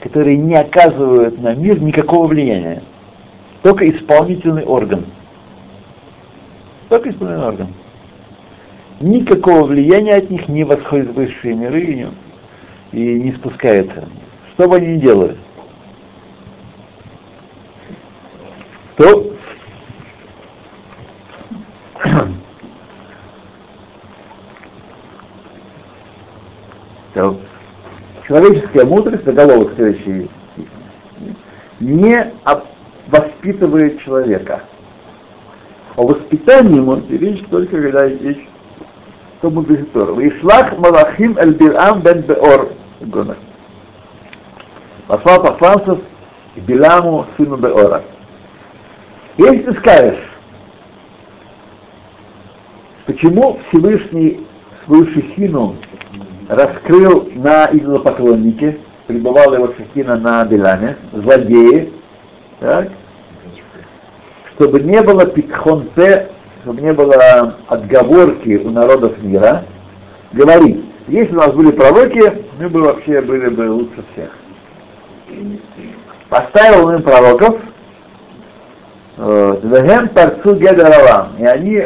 которые 0.01 0.37
не 0.37 0.57
оказывают 0.57 1.41
на 1.41 1.55
мир 1.55 1.81
никакого 1.81 2.27
влияния. 2.27 2.83
Только 3.63 3.89
исполнительный 3.89 4.65
орган. 4.65 5.05
Только 6.89 7.11
исполнительный 7.11 7.47
орган. 7.47 7.75
Никакого 9.01 9.65
влияния 9.65 10.17
от 10.17 10.31
них 10.31 10.49
не 10.49 10.65
восходит 10.65 11.11
в 11.11 11.15
высшие 11.15 11.55
миры 11.55 12.09
и 12.93 13.21
не, 13.21 13.33
спускается. 13.33 14.09
Что 14.53 14.69
бы 14.69 14.77
они 14.77 14.97
ни 14.97 15.01
делали. 15.01 15.37
То 18.97 19.29
человеческая 28.27 28.85
мудрость, 28.85 29.25
заголовок 29.25 29.75
следующий, 29.75 30.29
не 31.81 32.33
воспитывает 33.07 34.01
человека. 34.01 34.63
О 35.99 36.07
воспитании 36.07 36.79
может 36.79 37.11
речь 37.11 37.45
только 37.51 37.83
когда 37.83 38.05
есть 38.05 38.49
то 39.41 39.51
мудрец 39.51 39.85
Тора. 39.93 40.15
Вишлах 40.15 40.79
Малахим 40.79 41.37
Эль 41.37 41.55
Билам 41.55 42.03
бен 42.03 42.21
Беор. 42.21 42.71
Послал 45.09 45.43
посланцев 45.43 45.99
к 46.55 46.59
Биламу, 46.61 47.27
сыну 47.37 47.57
Беора. 47.57 48.05
Если 49.39 49.59
ты 49.59 49.75
скажешь, 49.75 50.23
почему 53.05 53.59
Всевышний 53.69 54.47
свою 54.85 55.05
шехину 55.09 55.75
раскрыл 56.49 57.29
на 57.35 57.67
идолопоклоннике, 57.73 58.79
пребывала 59.09 59.55
его 59.55 59.75
шахина 59.77 60.17
на 60.17 60.45
Беламе, 60.45 60.97
злодеи, 61.13 61.93
так, 62.61 62.89
чтобы 64.59 64.81
не 64.81 65.01
было 65.01 65.25
пикхонте, 65.25 66.31
чтобы 66.63 66.83
не 66.83 66.93
было 66.93 67.55
отговорки 67.69 68.57
у 68.57 68.71
народов 68.71 69.17
мира, 69.23 69.65
говорит, 70.33 70.85
если 71.07 71.33
у 71.33 71.39
нас 71.39 71.53
были 71.53 71.71
пророки, 71.71 72.45
мы 72.59 72.69
бы 72.69 72.83
вообще 72.83 73.21
были 73.21 73.49
бы 73.51 73.71
лучше 73.71 74.05
всех. 74.13 74.31
Поставил 76.29 76.87
он 76.87 76.97
им 76.97 77.03
пророков, 77.03 77.61
Вегем 79.17 80.09
Тарцу 80.09 80.57
Гедаралам, 80.57 81.37
и 81.39 81.45
они 81.45 81.85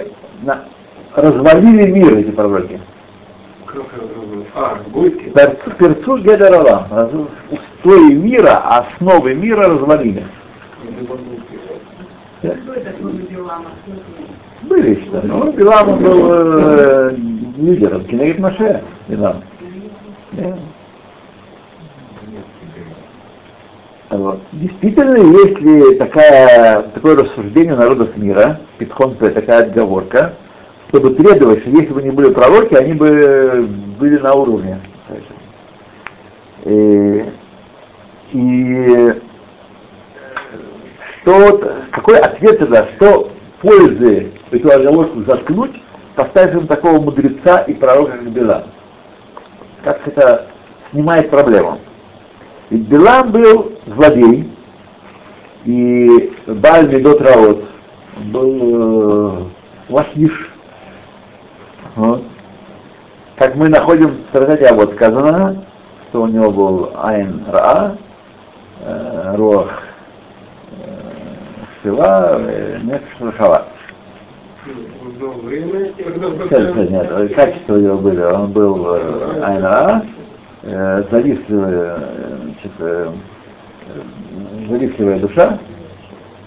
развалили 1.15 1.91
мир, 1.91 2.17
эти 2.19 2.31
пророки. 2.31 2.81
А? 4.55 4.79
Перцу 5.79 6.19
Гедаралам. 6.19 7.29
Устои 7.51 8.15
мира, 8.15 8.63
основы 8.65 9.35
мира 9.35 9.69
развалили. 9.69 10.25
Были 14.62 15.00
что. 15.05 15.20
Ну, 15.24 15.52
Билам 15.52 15.98
был 15.98 16.28
э, 16.33 17.14
лидером. 17.57 18.05
Кинегит 18.05 18.38
Маше. 18.38 18.83
Билам. 19.09 19.42
Вот. 24.11 24.40
Действительно, 24.52 25.16
если 25.16 25.94
такая, 25.94 26.83
такое 26.83 27.16
рассуждение 27.16 27.74
народов 27.74 28.14
мира, 28.16 28.61
Питхонта, 28.78 29.30
такая 29.30 29.64
отговорка, 29.64 30.34
чтобы 30.88 31.14
требовать, 31.14 31.61
что 31.61 31.70
если 31.70 31.95
бы 31.95 32.03
не 32.03 32.11
были 32.11 32.30
пророки, 32.30 32.74
они 32.74 32.93
бы 32.93 33.66
были 33.99 34.18
на 34.18 34.34
уровне. 34.34 34.80
И, 36.64 37.24
и 38.32 39.12
что, 41.23 41.61
какой 41.91 42.18
ответ 42.18 42.59
тогда, 42.59 42.87
что 42.97 43.31
пользы 43.61 44.33
эту 44.51 44.70
оговорку 44.70 45.23
заткнуть, 45.23 45.81
поставив 46.14 46.57
им 46.57 46.66
такого 46.66 47.01
мудреца 47.01 47.61
и 47.61 47.75
пророка, 47.75 48.12
как 48.12 48.31
Билам? 48.31 48.62
Как 49.85 50.07
это 50.07 50.47
снимает 50.91 51.31
проблему? 51.31 51.79
Ведь 52.70 52.83
Билам 52.83 53.31
был 53.31 53.73
злодей, 53.87 54.51
и 55.64 56.33
Баль 56.47 56.89
Медот 56.89 57.20
Раот 57.20 57.64
был 58.16 58.59
э, 58.62 59.45
лахиш, 59.89 60.51
вот. 61.95 62.25
Как 63.37 63.55
мы 63.55 63.68
находим 63.68 64.09
в 64.09 64.33
Тратате 64.33 64.73
вот 64.75 64.95
сказано, 64.95 65.64
что 66.09 66.23
у 66.23 66.27
него 66.27 66.51
был 66.51 66.93
Айн 66.97 67.45
Ра, 67.49 67.97
э, 68.81 69.35
Руах 69.37 69.91
э, 71.83 71.89
Шива, 71.89 72.41
э, 72.49 72.78
Качество 76.49 76.83
нет, 76.83 77.35
качества 77.35 77.74
его 77.74 77.99
были. 77.99 78.20
Он 78.20 78.53
был 78.53 78.95
э, 78.95 79.41
айна, 79.43 80.07
э, 80.62 81.03
завистливая, 81.11 81.99
душа, 85.18 85.59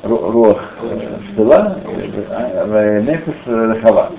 э, 0.04 0.26
э, 2.74 3.02
нефиш 3.02 3.36
рахава. 3.46 4.12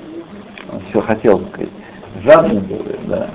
Он 0.72 0.80
все 0.90 1.00
хотел, 1.00 1.40
сказать, 1.48 1.70
жадный 2.22 2.60
был, 2.60 2.84
да. 3.06 3.28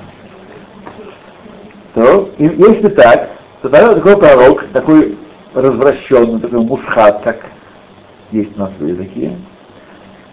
То, 1.95 2.29
если 2.37 2.89
так, 2.89 3.29
то 3.61 3.69
тогда 3.69 3.95
такой 3.95 4.17
пророк, 4.17 4.65
такой 4.73 5.17
развращенный, 5.53 6.39
такой 6.39 6.59
мусхат, 6.61 7.21
как 7.23 7.50
есть 8.31 8.55
у 8.57 8.59
нас 8.59 8.71
в 8.77 8.85
языке, 8.85 9.33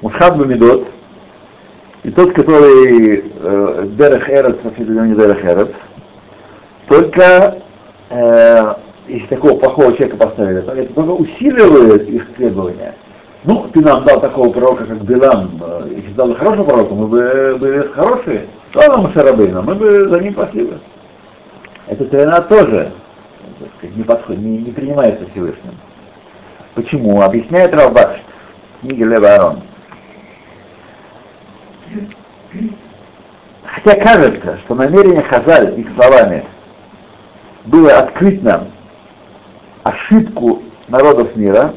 мусхат 0.00 0.36
бамидот, 0.36 0.88
и 2.04 2.10
тот, 2.10 2.32
который 2.32 3.24
э, 3.34 3.88
Дерех 3.98 4.30
Эрец, 4.30 4.56
вообще-то 4.62 4.92
не 4.92 5.14
Дерех 5.14 5.44
Эрец, 5.44 5.70
только 6.86 7.58
э, 8.10 8.74
если 9.08 9.26
такого 9.26 9.58
плохого 9.58 9.92
человека 9.92 10.16
поставили, 10.16 10.60
то 10.60 10.72
это 10.72 10.92
только 10.92 11.10
усиливает 11.10 12.08
их 12.08 12.34
требования. 12.34 12.94
Ну, 13.44 13.68
ты 13.72 13.80
нам 13.80 14.04
дал 14.04 14.20
такого 14.20 14.50
пророка, 14.52 14.84
как 14.84 15.02
Билам, 15.02 15.60
э, 15.60 15.92
если 15.96 16.12
дал 16.12 16.34
хорошего 16.34 16.64
пророка, 16.64 16.94
мы 16.94 17.06
бы 17.06 17.56
были 17.58 17.88
хорошие, 17.88 18.46
то 18.72 18.80
нам 18.80 19.12
Шарабейна, 19.12 19.62
мы 19.62 19.74
бы 19.74 20.08
за 20.08 20.20
ним 20.20 20.34
пошли 20.34 20.64
бы. 20.66 20.78
Эта 21.86 22.04
трена 22.04 22.40
тоже 22.42 22.92
не, 23.82 24.02
подходит, 24.02 24.42
не, 24.42 24.58
не 24.58 24.70
принимается 24.72 25.24
Всевышним. 25.32 25.72
Почему? 26.78 27.22
Объясняет 27.22 27.74
Равбаш, 27.74 28.20
книга 28.80 29.04
Лева 29.04 29.34
Арон. 29.34 29.62
Хотя 33.64 33.96
кажется, 33.96 34.58
что 34.58 34.76
намерение 34.76 35.22
Хазаль 35.22 35.74
их 35.80 35.88
словами 35.96 36.44
было 37.64 37.98
открыть 37.98 38.44
нам 38.44 38.68
ошибку 39.82 40.62
народов 40.86 41.34
мира 41.34 41.74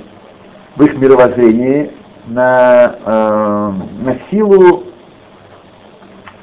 в 0.75 0.83
их 0.83 0.93
мировоззрении 0.93 1.89
на, 2.27 2.95
э, 3.03 3.71
на 4.03 4.19
силу, 4.29 4.83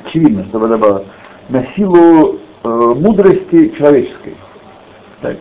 очевидно, 0.04 0.44
чтобы 0.46 0.66
это 0.66 0.78
было, 0.78 1.04
на 1.48 1.64
силу 1.76 2.40
э, 2.64 2.68
мудрости 2.68 3.68
человеческой. 3.78 4.36
Так. 5.20 5.36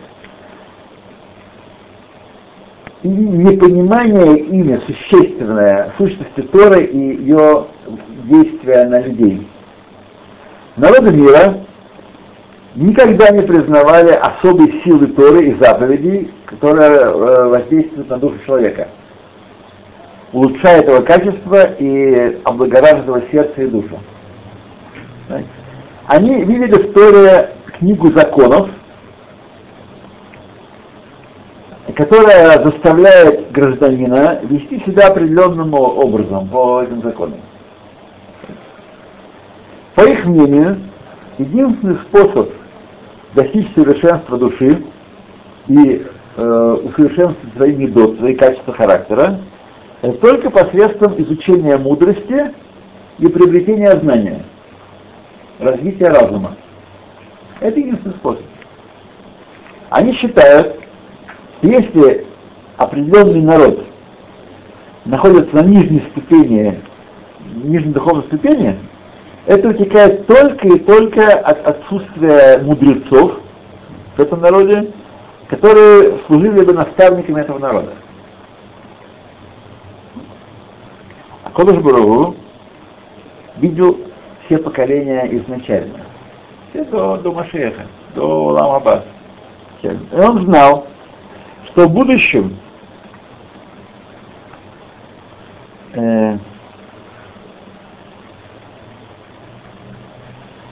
Непонимание 3.02 4.38
ими 4.38 4.80
существенное 4.86 5.92
сущности 5.96 6.40
Торы 6.42 6.82
и 6.82 6.98
ее 6.98 7.66
действия 8.24 8.86
на 8.86 9.00
людей. 9.00 9.46
Народы 10.76 11.12
мира 11.12 11.58
никогда 12.74 13.30
не 13.30 13.42
признавали 13.42 14.10
особой 14.10 14.82
силы 14.82 15.06
Торы 15.08 15.46
и 15.46 15.54
заповедей, 15.54 16.32
которая 16.46 16.98
э, 16.98 17.48
воздействует 17.48 18.10
на 18.10 18.16
душу 18.16 18.36
человека, 18.44 18.88
улучшает 20.32 20.88
его 20.88 21.00
качество 21.02 21.72
и 21.78 22.40
облагораживает 22.44 23.30
сердце 23.30 23.62
и 23.62 23.66
душу. 23.66 23.98
Они 26.06 26.42
видели 26.44 26.74
в 26.74 26.92
Торе 26.94 27.50
книгу 27.78 28.10
законов, 28.10 28.70
которая 31.98 32.62
заставляет 32.62 33.50
гражданина 33.50 34.38
вести 34.44 34.78
себя 34.86 35.08
определенным 35.08 35.74
образом 35.74 36.46
по 36.46 36.80
этим 36.80 37.02
законам. 37.02 37.40
По 39.96 40.02
их 40.02 40.24
мнению, 40.24 40.78
единственный 41.38 41.96
способ 41.96 42.50
достичь 43.34 43.66
совершенства 43.74 44.38
души 44.38 44.80
и 45.66 46.06
э, 46.36 46.76
усовершенствовать 46.84 47.56
свои 47.56 47.74
медот, 47.74 48.16
свои 48.18 48.36
качества 48.36 48.72
характера, 48.74 49.40
это 50.00 50.18
только 50.18 50.50
посредством 50.50 51.20
изучения 51.20 51.78
мудрости 51.78 52.54
и 53.18 53.26
приобретения 53.26 53.90
знания, 53.96 54.44
развития 55.58 56.10
разума. 56.10 56.54
Это 57.58 57.80
единственный 57.80 58.14
способ. 58.14 58.44
Они 59.90 60.12
считают, 60.12 60.78
если 61.62 62.26
определенный 62.76 63.42
народ 63.42 63.84
находится 65.04 65.54
на 65.56 65.62
нижней 65.62 66.02
ступени, 66.10 66.80
нижней 67.54 67.92
духовной 67.92 68.24
ступени, 68.24 68.78
это 69.46 69.68
вытекает 69.68 70.26
только 70.26 70.68
и 70.68 70.78
только 70.78 71.38
от 71.38 71.66
отсутствия 71.66 72.58
мудрецов 72.58 73.40
в 74.16 74.20
этом 74.20 74.40
народе, 74.40 74.92
которые 75.48 76.18
служили 76.26 76.64
бы 76.64 76.72
наставниками 76.74 77.40
этого 77.40 77.58
народа. 77.58 77.92
А 81.44 81.50
Кодыш 81.50 81.78
Барагу 81.78 82.36
видел 83.56 83.98
все 84.44 84.58
поколения 84.58 85.26
изначально, 85.30 86.00
все 86.70 86.84
до, 86.84 87.16
до 87.16 87.32
Машеха, 87.32 87.86
до 88.14 88.48
Лама 88.48 89.04
И 89.82 89.88
он 90.16 90.42
знал, 90.42 90.86
что 91.78 91.86
в 91.86 91.92
будущем 91.92 92.56
э, 95.92 96.36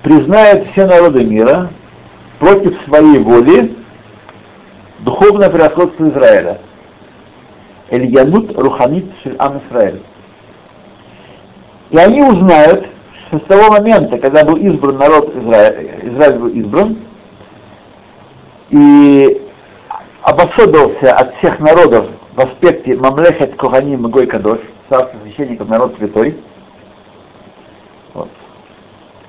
признает 0.02 0.66
все 0.72 0.84
народы 0.84 1.24
мира 1.24 1.70
против 2.40 2.76
своей 2.86 3.20
воли 3.20 3.76
духовное 4.98 5.48
превосходство 5.48 6.08
Израиля. 6.08 6.58
Эльянут 7.88 8.58
Руханит 8.58 9.06
Ам 9.38 9.60
Израиль. 9.70 10.02
И 11.90 11.98
они 11.98 12.20
узнают, 12.20 12.88
что 13.28 13.38
с 13.38 13.42
того 13.42 13.70
момента, 13.70 14.18
когда 14.18 14.44
был 14.44 14.56
избран 14.56 14.96
народ 14.96 15.36
Израиль, 15.36 16.00
Израиль 16.02 16.38
был 16.40 16.48
избран, 16.48 16.98
и 18.70 19.45
обособился 20.26 21.12
от 21.14 21.36
всех 21.36 21.60
народов 21.60 22.06
в 22.34 22.40
аспекте 22.40 22.96
Мамлехет 22.96 23.54
Коханим 23.54 24.08
и 24.08 24.10
Гой 24.10 24.26
Кадош, 24.26 24.58
царство 24.88 25.16
священников, 25.22 25.68
народ 25.68 25.94
святой, 25.96 26.36
вот. 28.12 28.28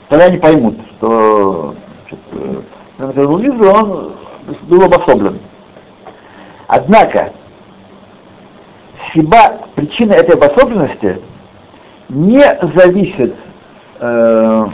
тогда 0.09 0.25
они 0.25 0.39
поймут, 0.39 0.75
что 0.97 1.75
значит, 2.97 3.15
был 3.15 3.37
избран, 3.37 3.91
он 3.91 4.15
был 4.63 4.83
обособлен. 4.85 5.39
Однако, 6.65 7.31
сиба, 9.13 9.67
причина 9.75 10.13
этой 10.13 10.33
обособленности 10.33 11.21
не 12.09 12.43
зависит, 12.73 13.35
э, 13.99 14.65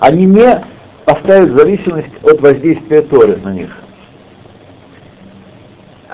они 0.00 0.24
не 0.24 0.64
поставят 1.04 1.52
зависимость 1.52 2.24
от 2.24 2.40
воздействия 2.40 3.02
Торы 3.02 3.36
на 3.36 3.52
них. 3.52 3.85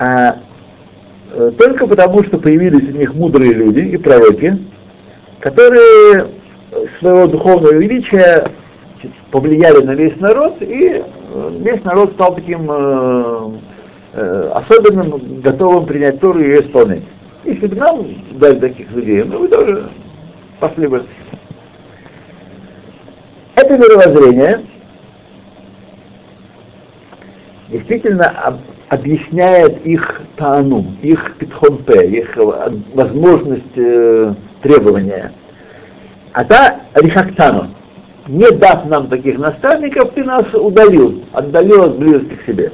А 0.03 0.35
э, 1.31 1.51
только 1.57 1.87
потому, 1.87 2.23
что 2.23 2.37
появились 2.37 2.89
у 2.89 2.97
них 2.97 3.13
мудрые 3.13 3.53
люди 3.53 3.79
и 3.79 3.95
пророки, 3.95 4.57
которые 5.39 6.27
своего 6.99 7.27
духовного 7.27 7.75
величия 7.75 8.49
повлияли 9.31 9.81
на 9.85 9.91
весь 9.91 10.19
народ, 10.19 10.57
и 10.59 11.01
весь 11.59 11.83
народ 11.85 12.11
стал 12.13 12.35
таким 12.35 12.67
э, 12.69 13.51
э, 14.13 14.51
особенным, 14.55 15.39
готовым 15.39 15.85
принять 15.85 16.19
Тору 16.19 16.39
и 16.39 16.43
ее 16.43 16.61
исполнять. 16.63 17.03
Если 17.45 17.67
бы 17.67 17.75
нам 17.77 18.05
дали 18.31 18.59
таких 18.59 18.91
людей, 18.91 19.23
ну 19.23 19.39
вы 19.39 19.47
тоже 19.47 19.89
пошли 20.59 20.87
бы. 20.87 21.05
Это 23.55 23.77
мировоззрение 23.77 24.65
действительно 27.69 28.59
объясняет 28.93 29.85
их 29.85 30.21
тану, 30.35 30.85
их 31.01 31.35
питхонпе, 31.37 32.07
их 32.07 32.37
возможность 32.93 33.75
э, 33.75 34.33
требования. 34.61 35.31
А 36.33 36.43
та 36.43 36.81
рихактану, 36.95 37.69
не 38.27 38.49
дав 38.51 38.85
нам 38.85 39.07
таких 39.07 39.37
наставников, 39.37 40.11
ты 40.13 40.23
нас 40.23 40.45
удалил, 40.53 41.23
отдалил 41.33 41.83
от 41.83 41.97
близости 41.97 42.35
к 42.35 42.45
себе. 42.45 42.71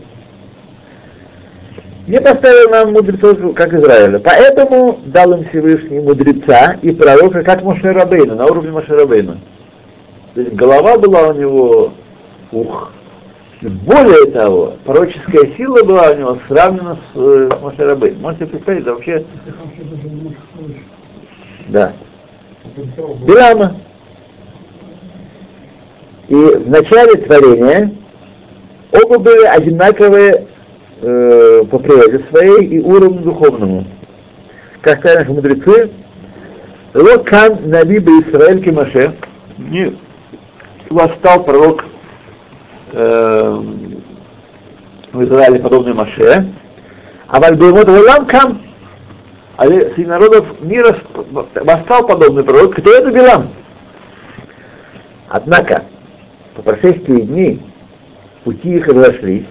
Не 2.08 2.20
поставил 2.20 2.70
нам 2.72 2.92
мудрецов, 2.94 3.38
как 3.54 3.74
Израиля. 3.74 4.20
Поэтому 4.20 5.00
дал 5.06 5.32
им 5.34 5.46
Всевышний 5.50 6.00
мудреца 6.00 6.78
и 6.82 6.92
пророка, 6.92 7.44
как 7.44 7.64
Мошерабейна, 7.64 8.36
на 8.36 8.46
уровне 8.48 8.72
Мошерабейна. 8.72 9.38
То 10.34 10.42
есть 10.42 10.54
голова 10.54 10.98
была 10.98 11.30
у 11.30 11.34
него, 11.34 11.94
ух, 12.52 12.92
более 13.62 14.32
того, 14.32 14.76
пророческая 14.86 15.54
сила 15.58 15.84
была 15.84 16.12
у 16.12 16.18
него 16.18 16.38
сравнена 16.48 16.98
с 17.14 17.18
э, 17.18 17.50
Мошерабейном. 17.62 18.22
Можете 18.22 18.46
представить, 18.46 18.82
это 18.84 18.94
вообще 18.94 19.26
Да. 21.68 21.94
Билама. 23.26 23.76
И 26.30 26.36
в 26.36 26.70
начале 26.70 27.16
творения 27.16 27.92
оба 28.92 29.20
были 29.20 29.46
одинаковые 29.46 30.48
э, 31.02 31.64
по 31.70 31.80
природе 31.80 32.24
своей 32.30 32.66
и 32.66 32.80
уровню 32.80 33.20
духовному. 33.24 33.86
Как 34.82 35.00
сказали 35.00 35.20
наши 35.20 35.34
мудрецы, 35.34 35.90
Локан 36.94 37.70
Набиба 37.70 38.12
Исраэль 38.22 38.64
Кимаше, 38.64 39.16
не 39.58 39.98
восстал 40.90 41.44
пророк 41.44 41.84
э, 42.94 43.62
в 45.12 45.24
Израиле 45.24 45.60
подобный 45.60 45.94
Маше, 45.94 46.48
а 47.28 47.40
Вальбеймот 47.40 47.88
Валам 47.88 48.26
Кам, 48.26 48.62
а 49.58 49.66
среди 49.68 50.06
народов 50.06 50.48
мира 50.62 50.96
восстал 51.56 52.08
подобный 52.08 52.44
пророк, 52.44 52.76
кто 52.76 52.92
это 52.92 53.12
Билам. 53.12 53.50
Однако, 55.28 55.84
по 56.56 56.62
прошествии 56.62 57.22
дней 57.22 57.62
пути 58.44 58.78
их 58.78 58.88
разошлись, 58.88 59.46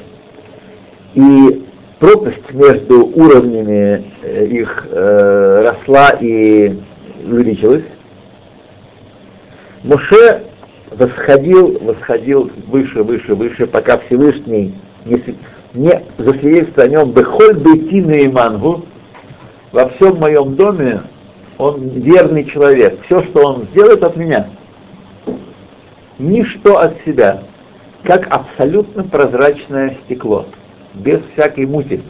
и 1.14 1.66
пропасть 1.98 2.52
между 2.52 3.06
уровнями 3.06 4.04
э, 4.22 4.46
их 4.46 4.86
э, 4.90 5.62
росла 5.70 6.10
и 6.20 6.78
увеличилась. 7.24 7.84
Моше 9.84 10.47
восходил, 10.90 11.78
восходил 11.80 12.50
выше, 12.66 13.02
выше, 13.02 13.34
выше, 13.34 13.66
пока 13.66 13.98
Всевышний 13.98 14.74
не, 15.04 15.22
не 15.74 16.02
засвидетельствовал 16.18 16.86
о 16.86 16.90
нем 16.90 17.12
«Бехоль 17.12 17.58
бейти 17.58 17.98
и 17.98 18.28
мангу» 18.28 18.84
во 19.72 19.88
всем 19.90 20.16
моем 20.16 20.54
доме 20.54 21.02
он 21.58 21.88
верный 21.88 22.44
человек. 22.44 23.00
Все, 23.04 23.22
что 23.24 23.46
он 23.46 23.68
сделает 23.72 24.02
от 24.02 24.16
меня, 24.16 24.48
ничто 26.18 26.78
от 26.78 26.94
себя, 27.04 27.42
как 28.04 28.26
абсолютно 28.32 29.04
прозрачное 29.04 29.98
стекло, 30.04 30.46
без 30.94 31.20
всякой 31.32 31.66
мути. 31.66 32.00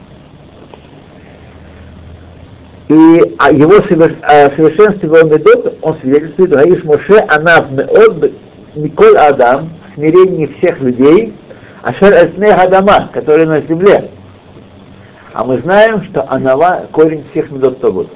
И 2.89 3.35
о 3.39 3.53
его 3.53 3.83
совершенстве 3.83 5.11
он 5.11 5.29
идет, 5.37 5.79
он 5.83 5.99
свидетельствует, 5.99 6.53
Гаиш 6.53 6.85
Моше, 6.85 7.19
она 7.29 7.59
от 7.59 7.71
Николь 8.79 9.17
Адам, 9.19 9.71
смирение 9.95 10.47
всех 10.49 10.81
людей, 10.81 11.35
Ашер 11.83 12.13
Эсне 12.13 12.55
Гадама, 12.55 13.11
который 13.13 13.45
на 13.45 13.61
земле. 13.61 14.11
А 15.33 15.45
мы 15.45 15.59
знаем, 15.59 16.05
что 16.05 16.31
Анава— 16.31 16.87
корень 16.93 17.25
всех 17.31 17.51
медот 17.51 17.81
Тобот. 17.81 18.09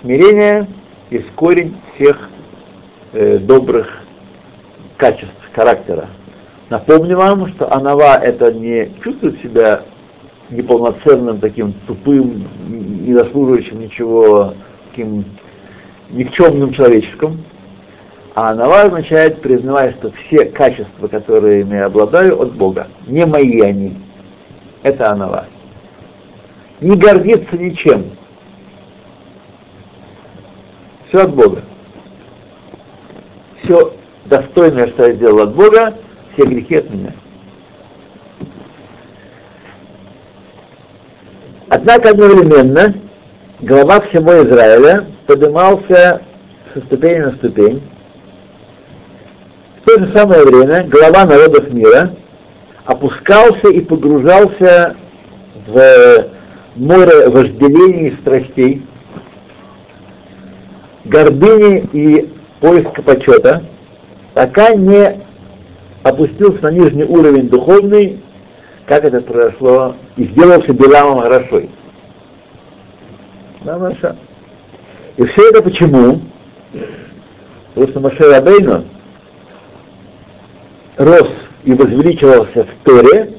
Смирение 0.00 0.66
есть 1.10 1.30
корень 1.34 1.76
всех 1.94 2.30
э, 3.12 3.38
добрых 3.38 4.02
качеств 4.96 5.34
характера. 5.52 6.06
Напомню 6.70 7.18
вам, 7.18 7.48
что 7.48 7.70
Анава 7.72 8.16
это 8.16 8.52
не 8.52 8.90
чувствует 9.02 9.40
себя 9.42 9.82
неполноценным, 10.48 11.40
таким 11.40 11.74
тупым, 11.86 12.48
не 12.68 13.12
заслуживающим 13.12 13.80
ничего, 13.80 14.54
таким 14.90 15.24
никчемным 16.10 16.72
человеческим. 16.72 17.44
А 18.34 18.50
Анава 18.50 18.82
означает, 18.82 19.40
признавая, 19.42 19.92
что 19.92 20.10
все 20.10 20.46
качества, 20.46 21.06
которыми 21.06 21.76
я 21.76 21.86
обладаю, 21.86 22.40
от 22.40 22.52
Бога. 22.54 22.88
Не 23.06 23.24
мои 23.26 23.60
они. 23.60 23.96
Это 24.82 25.12
Анава. 25.12 25.46
Не 26.80 26.96
гордиться 26.96 27.56
ничем. 27.56 28.10
Все 31.08 31.22
от 31.22 31.34
Бога. 31.34 31.62
Все 33.62 33.94
достойное, 34.24 34.88
что 34.88 35.06
я 35.06 35.14
сделал 35.14 35.40
от 35.40 35.54
Бога, 35.54 35.94
все 36.32 36.44
грехи 36.44 36.76
от 36.76 36.90
меня. 36.90 37.12
Однако 41.68 42.10
одновременно 42.10 42.94
глава 43.60 44.00
всего 44.00 44.42
Израиля 44.42 45.06
поднимался 45.26 46.20
со 46.72 46.80
ступени 46.80 47.20
на 47.20 47.32
ступень. 47.32 47.93
В 49.84 49.86
то 49.86 49.98
же 49.98 50.12
самое 50.14 50.46
время 50.46 50.84
глава 50.84 51.26
народов 51.26 51.70
мира 51.70 52.16
опускался 52.86 53.68
и 53.68 53.82
погружался 53.82 54.96
в 55.66 56.26
море 56.74 57.28
вожделений 57.28 58.08
и 58.08 58.16
страстей, 58.16 58.82
гордыни 61.04 61.86
и 61.92 62.32
поиска 62.60 63.02
почета, 63.02 63.62
пока 64.32 64.72
не 64.72 65.20
опустился 66.02 66.62
на 66.62 66.70
нижний 66.70 67.04
уровень 67.04 67.50
духовный, 67.50 68.22
как 68.86 69.04
это 69.04 69.20
произошло, 69.20 69.96
и 70.16 70.24
сделался 70.24 70.72
Биламом 70.72 71.20
хорошой. 71.20 71.68
Да, 73.60 73.78
Маша. 73.78 74.16
И 75.18 75.26
все 75.26 75.50
это 75.50 75.62
почему? 75.62 76.22
Потому 77.74 77.88
что 77.90 78.00
Маше 78.00 78.30
Рабейну 78.30 78.84
рос 80.96 81.28
и 81.64 81.72
возвеличивался 81.72 82.64
в 82.64 82.84
Торе, 82.84 83.34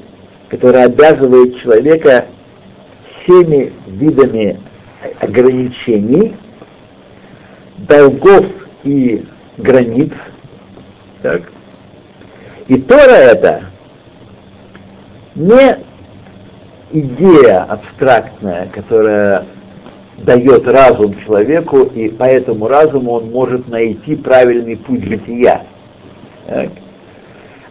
которая 0.48 0.86
обязывает 0.86 1.58
человека 1.60 2.26
всеми 3.22 3.72
видами 3.86 4.60
ограничений, 5.20 6.36
долгов 7.78 8.46
и 8.84 9.24
границ, 9.58 10.12
так? 11.22 11.42
И 12.68 12.78
Тора 12.78 13.10
это 13.10 13.64
не 15.34 15.78
идея 16.92 17.62
абстрактная, 17.64 18.68
которая 18.72 19.46
дает 20.18 20.66
разум 20.66 21.14
человеку, 21.24 21.82
и 21.82 22.08
по 22.08 22.24
этому 22.24 22.68
разуму 22.68 23.12
он 23.12 23.30
может 23.30 23.68
найти 23.68 24.16
правильный 24.16 24.76
путь 24.76 25.04
жития. 25.04 25.62
Так? 26.46 26.70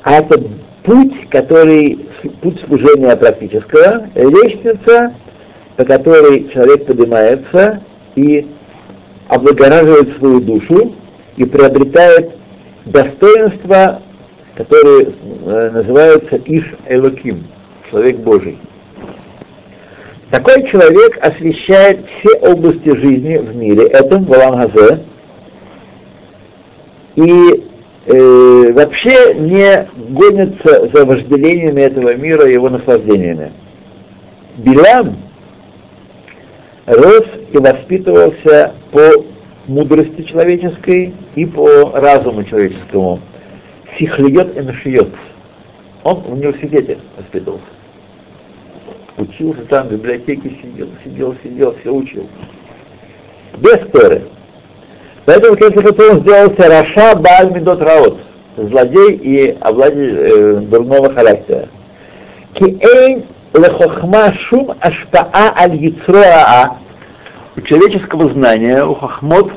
А 0.06 0.20
это 0.20 0.40
путь, 0.84 1.30
который, 1.32 2.08
путь 2.44 2.62
служения 2.68 3.16
практического, 3.16 4.08
лестница, 4.14 5.16
по 5.78 5.84
которой 5.84 6.48
человек 6.50 6.86
поднимается 6.86 7.82
и 8.16 8.48
облагораживает 9.28 10.16
свою 10.18 10.42
душу 10.42 10.94
и 11.38 11.46
приобретает 11.46 12.34
достоинства, 12.86 14.04
которые 14.54 15.08
э, 15.08 15.72
называются 15.72 16.36
Иш 16.46 16.76
Элоким, 16.88 17.48
человек 17.90 18.18
Божий. 18.18 18.60
Такой 20.30 20.68
человек 20.68 21.18
освещает 21.26 22.06
все 22.20 22.38
области 22.42 22.96
жизни 22.96 23.38
в 23.38 23.56
мире, 23.56 23.88
этом 23.88 24.26
в 24.26 25.00
и 27.16 27.66
э, 28.06 28.72
вообще 28.74 29.36
не 29.36 29.88
гонится 30.10 30.90
за 30.90 31.06
вожделениями 31.06 31.82
этого 31.82 32.16
мира 32.16 32.48
и 32.48 32.54
его 32.54 32.70
наслаждениями. 32.70 33.52
Билам 34.58 35.18
рос 36.86 37.26
и 37.52 37.58
воспитывался 37.58 38.74
по 38.92 39.26
мудрости 39.68 40.24
человеческой 40.24 41.14
и 41.36 41.46
по 41.46 41.92
разуму 41.92 42.44
человеческому. 42.44 43.20
Сихлиет 43.98 44.56
и 44.58 44.62
нашиет. 44.62 45.10
Он 46.04 46.22
в 46.22 46.34
университете 46.34 47.00
воспитывался. 47.18 47.66
Учился 49.18 49.62
там, 49.66 49.88
в 49.88 49.94
библиотеке 49.94 50.50
сидел, 50.62 50.90
сидел, 51.04 51.36
сидел, 51.42 51.76
все 51.80 51.94
учил. 51.94 52.30
Без 53.58 53.80
Торы. 53.92 54.24
Поэтому, 55.26 55.58
конечно, 55.58 55.82
он 55.82 56.20
сделался 56.22 56.70
Раша 56.70 57.16
Бааль 57.16 57.52
Медот 57.52 57.82
Раот, 57.82 58.20
злодей 58.58 59.16
и 59.16 59.58
обладатель 59.60 60.18
э, 60.18 60.56
дурного 60.62 61.12
характера. 61.12 61.68
Киэйн 62.54 63.26
лехохма 63.54 64.34
шум 64.34 64.74
ашпаа 64.80 65.54
аль 65.58 65.76
яцроаа. 65.76 66.78
У 67.56 67.62
человеческого 67.62 68.30
знания, 68.30 68.84
у 68.86 68.94
хохмот, 68.94 69.52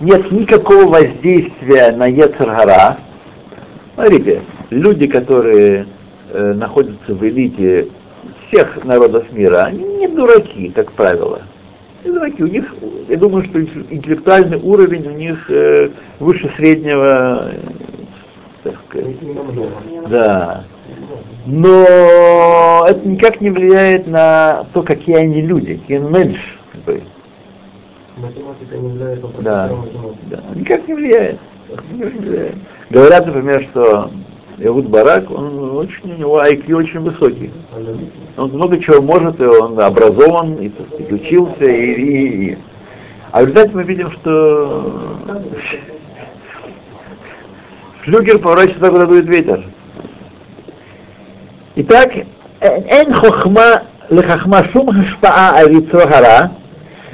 нет 0.00 0.30
никакого 0.30 0.86
воздействия 0.86 1.92
на 1.92 2.06
Ецаргара. 2.06 2.98
Смотрите, 3.94 4.42
люди, 4.70 5.06
которые 5.06 5.86
э, 6.32 6.52
находятся 6.54 7.14
в 7.14 7.22
элите 7.22 7.88
всех 8.48 8.82
народов 8.84 9.30
мира, 9.32 9.64
они 9.64 9.84
не 9.84 10.08
дураки, 10.08 10.70
как 10.74 10.92
правило. 10.92 11.42
Не 12.04 12.12
дураки. 12.12 12.42
У 12.42 12.46
них, 12.46 12.74
я 13.08 13.16
думаю, 13.16 13.44
что 13.44 13.60
интеллектуальный 13.62 14.58
уровень 14.58 15.06
у 15.06 15.12
них 15.12 15.50
э, 15.50 15.90
выше 16.18 16.50
среднего, 16.56 17.50
э, 17.52 17.58
так 18.62 18.74
сказать. 18.88 19.16
Да. 20.08 20.64
Но 21.46 22.86
это 22.88 23.08
никак 23.08 23.40
не 23.40 23.50
влияет 23.50 24.06
на 24.06 24.66
то, 24.72 24.82
какие 24.82 25.16
они 25.16 25.42
люди, 25.42 25.76
какие 25.76 25.98
меньше. 25.98 26.58
Математика 28.16 28.76
не 28.76 28.88
влияет 28.88 29.22
на 29.22 29.42
Да. 29.42 29.70
Да. 30.30 30.42
Никак 30.54 30.86
не 30.88 30.94
влияет. 30.94 31.38
Говорят, 32.90 33.26
например, 33.26 33.62
что 33.70 34.10
Иуд 34.59 34.87
Барак, 34.87 35.29
он 35.31 35.77
очень, 35.77 36.13
у 36.13 36.17
него 36.17 36.41
IQ 36.41 36.73
очень 36.75 36.99
высокий. 37.01 37.51
Аналитик. 37.75 38.13
Он 38.37 38.49
много 38.51 38.79
чего 38.79 39.01
может, 39.01 39.39
и 39.41 39.45
он 39.45 39.79
образован, 39.79 40.55
и, 40.55 40.69
так 40.69 40.87
сказать, 40.87 41.11
учился, 41.11 41.65
и, 41.65 41.91
и- 41.91 42.51
и- 42.51 42.57
А 43.31 43.39
в 43.41 43.47
результате 43.47 43.71
мы 43.73 43.83
видим, 43.83 44.11
что 44.11 44.93
флюгер 48.03 48.39
поворачивается 48.39 48.79
туда, 48.79 48.91
куда 48.91 49.05
дует 49.07 49.25
ветер. 49.25 49.63
Итак, 51.75 52.09
אין 52.61 53.13
חוכמה 53.13 53.71
לחכמה 54.11 54.59
שום 54.73 54.89
השפעה 54.89 55.59
על 55.59 55.71
יצרו 55.71 56.01
הרע, 56.01 56.45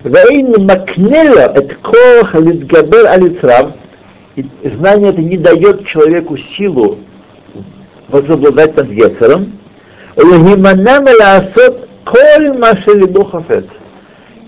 ואין 0.04 0.48
מקנה 0.60 1.24
לו 1.24 1.42
את 1.58 1.74
כוח 1.82 2.36
להתגבר 2.36 3.08
על 3.08 3.26
יצריו, 3.28 3.70
и 4.38 4.44
знание 4.64 5.10
это 5.10 5.22
не 5.22 5.38
дает 5.38 5.86
человеку 5.86 6.38
силу 6.38 6.98
возобладать 8.09 8.77
над 8.77 8.89
Гецером, 8.89 9.53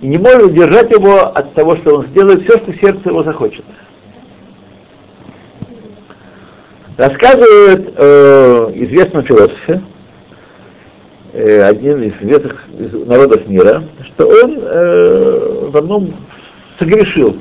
и 0.00 0.06
не 0.06 0.18
может 0.18 0.44
удержать 0.44 0.90
его 0.92 1.26
от 1.26 1.54
того, 1.54 1.76
что 1.76 1.96
он 1.96 2.06
сделает 2.06 2.42
все, 2.44 2.58
что 2.58 2.72
сердце 2.74 3.08
его 3.08 3.22
захочет. 3.24 3.64
Рассказывает 6.96 7.94
э, 7.96 8.72
известный 8.74 9.22
философе, 9.22 9.82
э, 11.32 11.62
один 11.62 12.02
из 12.02 12.14
известных 12.22 12.64
из 12.76 12.92
народов 13.06 13.46
мира, 13.46 13.84
что 14.04 14.26
он 14.26 14.58
э, 14.60 15.68
в 15.70 15.76
одном 15.76 16.14
согрешил, 16.78 17.36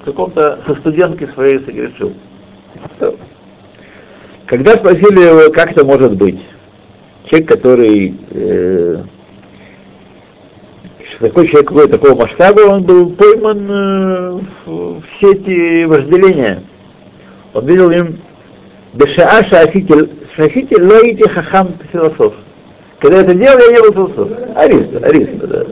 в 0.00 0.04
каком-то 0.04 0.60
со 0.66 0.74
студенткой 0.76 1.28
своей 1.28 1.58
согрешил. 1.64 2.12
Когда 4.46 4.76
спросили 4.76 5.28
его, 5.28 5.52
как 5.52 5.72
это 5.72 5.84
может 5.84 6.16
быть, 6.16 6.38
человек, 7.24 7.48
который 7.48 8.14
э, 8.30 9.02
такой 11.20 11.48
человек 11.48 11.68
какой 11.68 11.88
такого 11.88 12.14
масштаба, 12.14 12.60
он 12.60 12.84
был 12.84 13.10
пойман 13.10 13.70
э, 13.70 14.40
в, 14.66 15.02
сети 15.20 15.84
вожделения. 15.86 16.62
Он 17.54 17.66
видел 17.66 17.90
им 17.90 18.18
Бешаа 18.94 19.44
шафитель, 19.44 20.10
шафитель 20.36 20.82
лоите 20.82 21.28
хахам 21.28 21.74
философ. 21.92 22.34
Когда 22.98 23.18
это 23.18 23.34
делал, 23.34 23.58
я 23.58 23.72
не 23.72 23.80
был 23.82 23.92
философ. 23.92 24.28
Ариста, 24.54 24.98
Ариста, 25.06 25.46
да. 25.46 25.64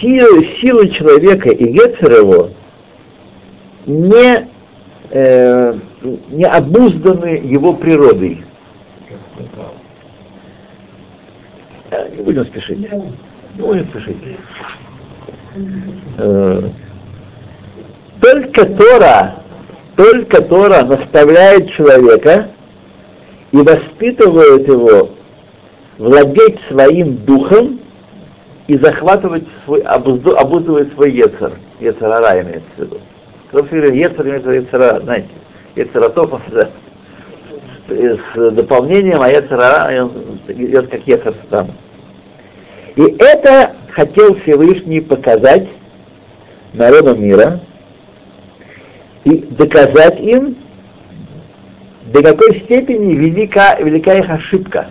Силы, 0.00 0.44
силы 0.60 0.88
человека 0.88 1.50
и 1.50 1.72
Гецер 1.72 2.10
его 2.12 2.50
не, 3.84 4.48
э, 5.12 5.74
не 6.30 6.44
обузданы 6.44 7.40
его 7.44 7.74
природой. 7.74 8.44
Э, 11.90 12.08
Не 12.16 12.22
будем 12.22 12.46
спешить. 12.46 12.78
Не 12.78 13.62
будем 13.62 13.88
спешить. 13.88 14.16
Э, 16.18 16.62
Только 18.20 18.66
Тора, 18.66 19.34
только 19.96 20.40
Тора 20.42 20.82
наставляет 20.84 21.70
человека 21.70 22.48
и 23.50 23.58
воспитывает 23.58 24.66
его 24.66 25.10
владеть 25.98 26.58
своим 26.68 27.16
духом 27.16 27.80
и 28.66 28.78
захватывать 28.78 29.44
свой, 29.64 29.82
обуздывать 29.82 30.92
свой 30.94 31.12
Ецер. 31.12 31.52
Ецерара 31.80 32.40
имеется 32.40 32.70
в 32.76 32.80
виду. 32.80 33.00
Все 33.52 33.62
говорят 33.64 33.94
Ецер, 33.94 34.26
имеется 34.26 34.50
Ецера, 34.50 35.00
знаете, 35.00 35.28
Ецератов, 35.76 36.40
да, 36.50 36.70
с, 37.88 38.50
дополнением, 38.52 39.20
а 39.20 39.28
Ецерара 39.28 40.04
он 40.04 40.40
идет 40.48 40.88
как 40.88 41.06
Ецер 41.06 41.34
сам. 41.50 41.70
И 42.96 43.02
это 43.18 43.74
хотел 43.90 44.36
Всевышний 44.36 45.02
показать 45.02 45.68
народам 46.72 47.22
мира 47.22 47.60
и 49.24 49.36
доказать 49.50 50.18
им, 50.20 50.56
до 52.06 52.22
какой 52.22 52.58
степени 52.60 53.14
велика, 53.14 53.76
велика 53.80 54.14
их 54.14 54.30
ошибка. 54.30 54.88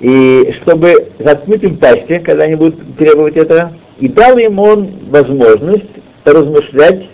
И 0.00 0.50
чтобы 0.62 1.12
заткнуть 1.18 1.62
им 1.62 1.76
пасти, 1.76 2.20
когда 2.20 2.44
они 2.44 2.54
будут 2.54 2.96
требовать 2.96 3.36
этого, 3.36 3.72
и 3.98 4.08
дал 4.08 4.36
им 4.38 4.58
он 4.58 4.90
возможность 5.10 5.90
размышлять 6.24 7.08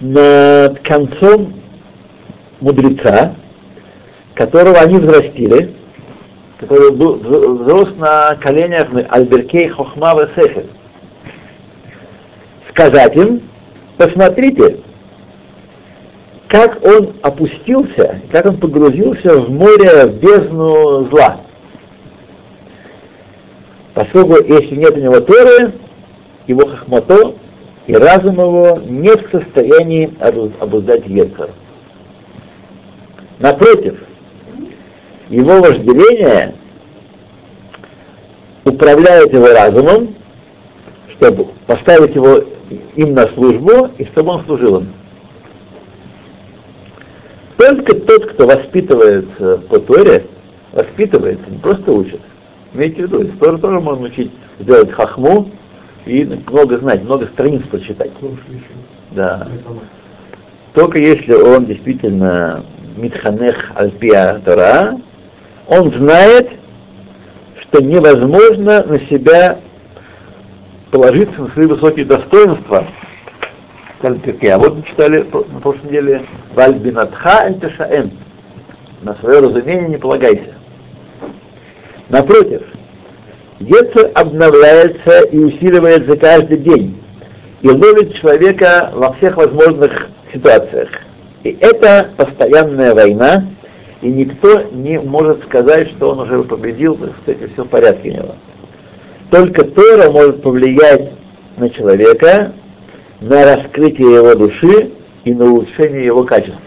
над 0.00 0.80
концом 0.80 1.54
мудреца, 2.60 3.34
которого 4.34 4.78
они 4.78 4.98
взрастили, 4.98 5.74
который 6.58 6.92
был- 6.92 7.16
вз- 7.16 7.62
взрос 7.62 7.94
на 7.96 8.34
коленях 8.36 8.88
Альберкей 9.10 9.68
Хохма 9.68 10.14
Весехель. 10.14 10.70
Сказать 12.70 13.16
им, 13.16 13.42
посмотрите, 13.96 14.80
как 16.48 16.84
он 16.84 17.14
опустился, 17.22 18.20
как 18.30 18.46
он 18.46 18.58
погрузился 18.58 19.40
в 19.40 19.50
море, 19.50 20.06
в 20.06 20.14
бездну 20.20 21.04
зла. 21.10 21.40
Поскольку 23.96 24.44
если 24.44 24.74
нет 24.74 24.94
у 24.94 25.00
него 25.00 25.20
Торы, 25.20 25.72
его 26.46 26.66
хохмато 26.66 27.34
и 27.86 27.94
разум 27.94 28.34
его 28.34 28.78
нет 28.84 29.26
в 29.26 29.30
состоянии 29.30 30.12
обуз- 30.20 30.52
обуздать 30.60 31.06
Ецер. 31.06 31.48
Напротив, 33.38 33.98
его 35.30 35.62
вожделение 35.62 36.56
управляет 38.66 39.32
его 39.32 39.46
разумом, 39.46 40.14
чтобы 41.12 41.46
поставить 41.66 42.14
его 42.14 42.44
им 42.96 43.14
на 43.14 43.26
службу 43.28 43.88
и 43.96 44.04
чтобы 44.04 44.32
он 44.32 44.44
служил 44.44 44.80
им. 44.80 44.92
Только 47.56 47.94
тот, 47.94 48.26
кто 48.26 48.46
воспитывается 48.46 49.56
по 49.56 49.80
Торе, 49.80 50.26
воспитывается, 50.72 51.50
не 51.50 51.56
просто 51.56 51.90
учит. 51.92 52.20
Имейте 52.76 53.06
в 53.06 53.06
виду, 53.06 53.22
из 53.22 53.38
Торы 53.38 53.56
тоже 53.56 53.80
можно 53.80 54.04
учить 54.04 54.30
сделать 54.60 54.92
хахму 54.92 55.50
и 56.04 56.24
много 56.50 56.76
знать, 56.76 57.02
много 57.04 57.26
страниц 57.28 57.62
прочитать. 57.62 58.10
Да. 59.12 59.48
Только 60.74 60.98
если 60.98 61.32
он 61.32 61.64
действительно 61.64 62.66
митханех 62.98 63.72
альпия 63.74 64.42
Тора, 64.44 65.00
он 65.66 65.90
знает, 65.90 66.50
что 67.62 67.82
невозможно 67.82 68.84
на 68.84 69.00
себя 69.00 69.58
положиться 70.90 71.40
на 71.40 71.48
свои 71.48 71.66
высокие 71.66 72.04
достоинства. 72.04 72.86
А 74.02 74.58
вот 74.58 74.76
мы 74.76 74.82
читали 74.82 75.24
на 75.50 75.60
прошлой 75.60 75.86
неделе 75.86 76.26
Вальбинатха 76.54 77.46
Эльтешаэн. 77.46 78.10
На 79.00 79.14
свое 79.14 79.40
разумение 79.40 79.88
не 79.88 79.96
полагайся. 79.96 80.55
Напротив, 82.08 82.62
Ецер 83.58 84.10
обновляется 84.14 85.22
и 85.22 85.38
усиливается 85.38 86.16
каждый 86.16 86.58
день 86.58 87.02
и 87.62 87.68
ловит 87.68 88.14
человека 88.14 88.92
во 88.94 89.12
всех 89.14 89.36
возможных 89.36 90.08
ситуациях. 90.32 90.90
И 91.42 91.56
это 91.60 92.10
постоянная 92.16 92.94
война, 92.94 93.46
и 94.02 94.08
никто 94.08 94.62
не 94.72 95.00
может 95.00 95.42
сказать, 95.44 95.88
что 95.90 96.10
он 96.10 96.20
уже 96.20 96.42
победил, 96.44 96.96
сказать, 97.22 97.52
все 97.52 97.64
в 97.64 97.68
порядке 97.68 98.10
у 98.10 98.12
него. 98.12 98.34
Только 99.30 99.64
Тора 99.64 100.10
может 100.10 100.42
повлиять 100.42 101.12
на 101.56 101.70
человека, 101.70 102.52
на 103.20 103.56
раскрытие 103.56 104.14
его 104.16 104.34
души 104.34 104.92
и 105.24 105.34
на 105.34 105.46
улучшение 105.46 106.04
его 106.04 106.22
качеств. 106.24 106.60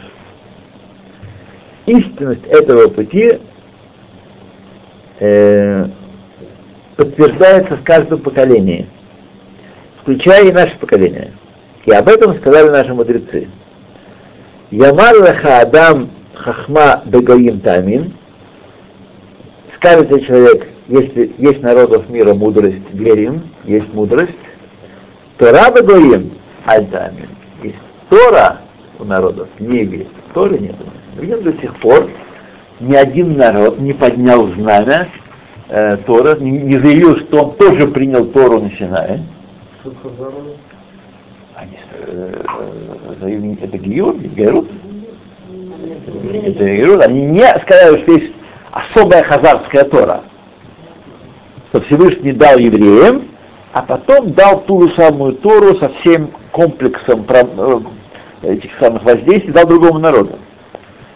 Истинность 1.85 2.45
этого 2.47 2.89
пути 2.89 3.39
э, 5.19 5.85
подтверждается 6.95 7.75
в 7.75 7.83
каждом 7.83 8.19
поколении, 8.19 8.87
включая 10.01 10.45
и 10.45 10.51
наше 10.51 10.77
поколение. 10.77 11.31
И 11.85 11.91
об 11.91 12.07
этом 12.07 12.35
сказали 12.37 12.69
наши 12.69 12.93
мудрецы. 12.93 13.47
Ямар 14.71 15.15
леха 15.15 15.61
адам 15.61 16.09
хахма 16.33 17.01
бегаим 17.05 17.59
тамин. 17.61 18.13
Скажет 19.75 20.09
человек, 20.25 20.67
если 20.87 21.33
есть 21.37 21.61
народов 21.61 22.09
мира 22.09 22.33
мудрость, 22.33 22.91
верим, 22.91 23.43
есть 23.63 23.93
мудрость, 23.93 24.33
Тора 25.37 25.71
бегаим 25.71 26.33
аль 26.67 26.85
тамин. 26.87 27.29
Есть 27.63 27.77
Тора 28.09 28.59
у 28.99 29.05
народов, 29.05 29.47
не 29.59 29.85
есть. 29.85 30.09
Торы 30.33 30.59
нет. 30.59 30.75
Видим 31.17 31.41
до 31.43 31.53
сих 31.53 31.75
пор 31.77 32.09
ни 32.79 32.95
один 32.95 33.37
народ 33.37 33.79
не 33.79 33.93
поднял 33.93 34.47
знамя 34.49 35.07
э, 35.69 35.97
Тора, 36.05 36.35
не, 36.39 36.51
не 36.51 36.77
заявил, 36.77 37.17
что 37.17 37.45
он 37.45 37.55
тоже 37.55 37.87
принял 37.87 38.25
Тору 38.27 38.61
на 38.61 38.71
Синае. 38.71 39.23
Они, 41.55 41.77
э, 42.07 42.33
заявили, 43.19 43.61
это 43.61 43.77
Гиюр, 43.77 44.15
Герут. 44.17 44.69
Это 46.43 46.75
Герут. 46.75 47.01
Они 47.01 47.25
не 47.25 47.47
сказали, 47.59 48.01
что 48.01 48.11
есть 48.13 48.33
особая 48.71 49.23
хазарская 49.23 49.83
Тора, 49.85 50.23
что 51.69 51.81
Всевышний 51.81 52.31
дал 52.31 52.57
евреям, 52.57 53.23
а 53.73 53.81
потом 53.81 54.31
дал 54.33 54.61
ту 54.61 54.87
же 54.87 54.95
самую 54.95 55.33
Тору 55.33 55.75
со 55.77 55.89
всем 55.89 56.31
комплексом 56.51 57.25
э, 57.27 57.79
этих 58.43 58.71
самых 58.79 59.03
воздействий, 59.03 59.51
дал 59.51 59.67
другому 59.67 59.99
народу. 59.99 60.39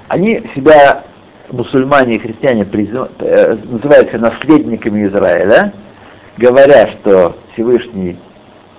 Они 0.07 0.43
себя, 0.53 1.03
мусульмане 1.53 2.15
и 2.15 2.19
христиане, 2.19 2.67
э, 3.19 3.57
называются 3.69 4.17
наследниками 4.17 5.07
Израиля, 5.07 5.73
говоря, 6.37 6.87
что 6.87 7.35
Всевышний 7.53 8.17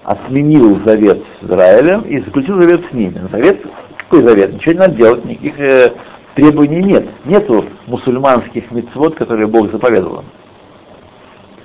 отменил 0.03 0.81
завет 0.85 1.23
с 1.41 1.45
Израилем 1.45 2.03
и 2.03 2.21
заключил 2.21 2.61
завет 2.61 2.85
с 2.91 2.93
ними. 2.93 3.21
Завет, 3.31 3.63
какой 3.97 4.23
завет? 4.23 4.53
Ничего 4.53 4.73
не 4.73 4.79
надо 4.81 4.95
делать, 4.95 5.25
никаких 5.25 5.59
э, 5.59 5.93
требований 6.35 6.83
нет. 6.83 7.07
Нету 7.25 7.65
мусульманских 7.87 8.71
мецвод, 8.71 9.15
которые 9.15 9.47
Бог 9.47 9.71
заповедовал. 9.71 10.19
им. 10.19 10.25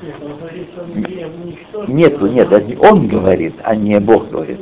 Нет, 0.02 0.16
он 0.24 0.38
говорит, 0.38 0.68
что 0.72 0.82
он 0.82 0.90
евреев 0.92 1.28
уничтожил. 1.44 1.94
Нету, 1.94 2.28
нет, 2.28 2.52
это 2.52 2.66
не 2.66 2.78
он 2.78 3.08
говорит, 3.08 3.56
а 3.64 3.76
не 3.76 4.00
Бог 4.00 4.30
говорит. 4.30 4.60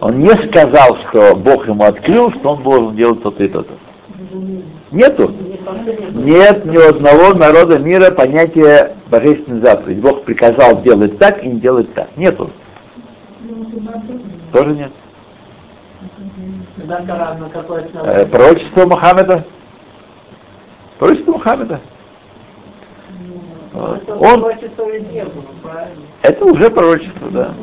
Он 0.00 0.18
не 0.18 0.34
сказал, 0.48 0.96
что 1.08 1.34
Бог 1.34 1.66
ему 1.66 1.84
открыл, 1.84 2.30
что 2.32 2.50
он 2.50 2.62
должен 2.62 2.96
делать 2.96 3.22
то-то 3.22 3.44
и 3.44 3.48
то-то. 3.48 3.72
Нету. 4.96 5.30
Нет 6.14 6.64
ни 6.64 6.78
одного 6.78 7.34
народа 7.34 7.78
мира 7.78 8.10
понятия 8.10 8.96
божественной 9.10 9.60
заповеди. 9.60 10.00
Бог 10.00 10.24
приказал 10.24 10.80
делать 10.80 11.18
так 11.18 11.44
и 11.44 11.48
не 11.48 11.60
делать 11.60 11.92
так. 11.92 12.08
Нету. 12.16 12.50
Тоже 14.52 14.70
нет. 14.70 14.90
Э, 18.04 18.26
пророчество 18.26 18.86
Мухаммеда. 18.86 19.44
Пророчество 20.98 21.32
Мухаммеда. 21.32 21.80
Вот. 23.74 24.02
Это 24.02 24.16
Он, 24.16 24.44
это 26.22 26.44
уже 26.46 26.70
пророчество, 26.70 27.30
да. 27.30 27.54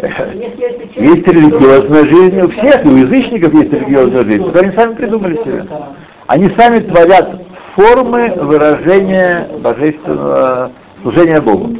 Это 0.00 1.00
Есть 1.00 1.26
религиозная 1.26 2.04
жизнь, 2.04 2.40
у 2.40 2.48
всех, 2.48 2.84
у 2.84 2.96
язычников 2.96 3.54
есть 3.54 3.72
религиозная 3.72 4.24
жизнь, 4.24 4.44
которую 4.44 4.64
они 4.64 4.76
сами 4.76 4.94
придумали 4.94 5.36
себе. 5.36 5.66
Они 6.26 6.48
сами 6.50 6.80
творят 6.80 7.42
формы 7.74 8.32
выражения 8.36 9.48
божественного 9.60 10.72
служения 11.02 11.40
Богу. 11.40 11.76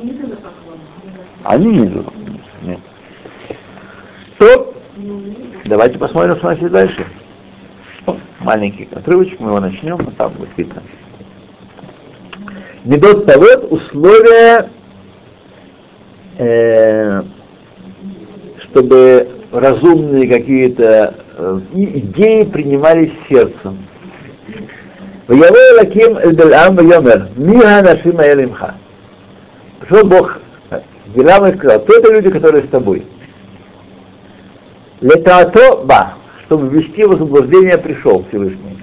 Они 1.45 1.67
не 1.67 1.87
идут. 1.87 2.07
Нет. 2.63 2.79
То, 4.39 4.75
давайте 5.65 5.99
посмотрим, 5.99 6.37
что 6.37 6.49
значит 6.49 6.71
дальше. 6.71 7.07
Ну, 8.07 8.19
Маленький 8.41 8.89
отрывочек, 8.93 9.41
мы 9.41 9.49
его 9.49 9.61
начнем, 9.61 9.99
а 10.01 10.11
там 10.17 10.33
будет 10.33 10.51
видно. 10.57 10.83
Медот 12.85 13.27
Тавод 13.27 13.71
условия, 13.71 14.71
э, 16.40 17.24
чтобы 18.60 19.28
разумные 19.52 20.28
какие-то 20.28 21.16
э, 21.38 21.60
и- 21.74 22.00
идеи 22.00 22.44
принимались 22.44 23.12
сердцем. 23.30 23.78
ויבוא 25.30 25.58
אלוקים 25.80 26.18
אל 26.18 26.32
בלעם 26.36 26.78
ויאמר, 26.78 27.18
מי 27.38 27.66
האנשים 27.66 28.20
האלה 28.20 28.46
ממך? 28.46 28.66
Пришел 29.82 30.06
Бог 30.08 30.40
к 30.72 30.82
Биламу 31.16 31.48
и 31.48 31.58
сказал, 31.58 31.80
кто 31.82 31.94
это 31.98 32.12
люди, 32.14 32.30
которые 32.30 32.64
с 32.64 32.68
тобой? 32.70 33.06
Летато 35.02 35.84
ба, 35.84 36.14
чтобы 36.46 36.68
ввести 36.70 37.06
в 37.06 37.12
заблуждение 37.18 37.78
пришел 37.78 38.24
Всевышний. 38.30 38.80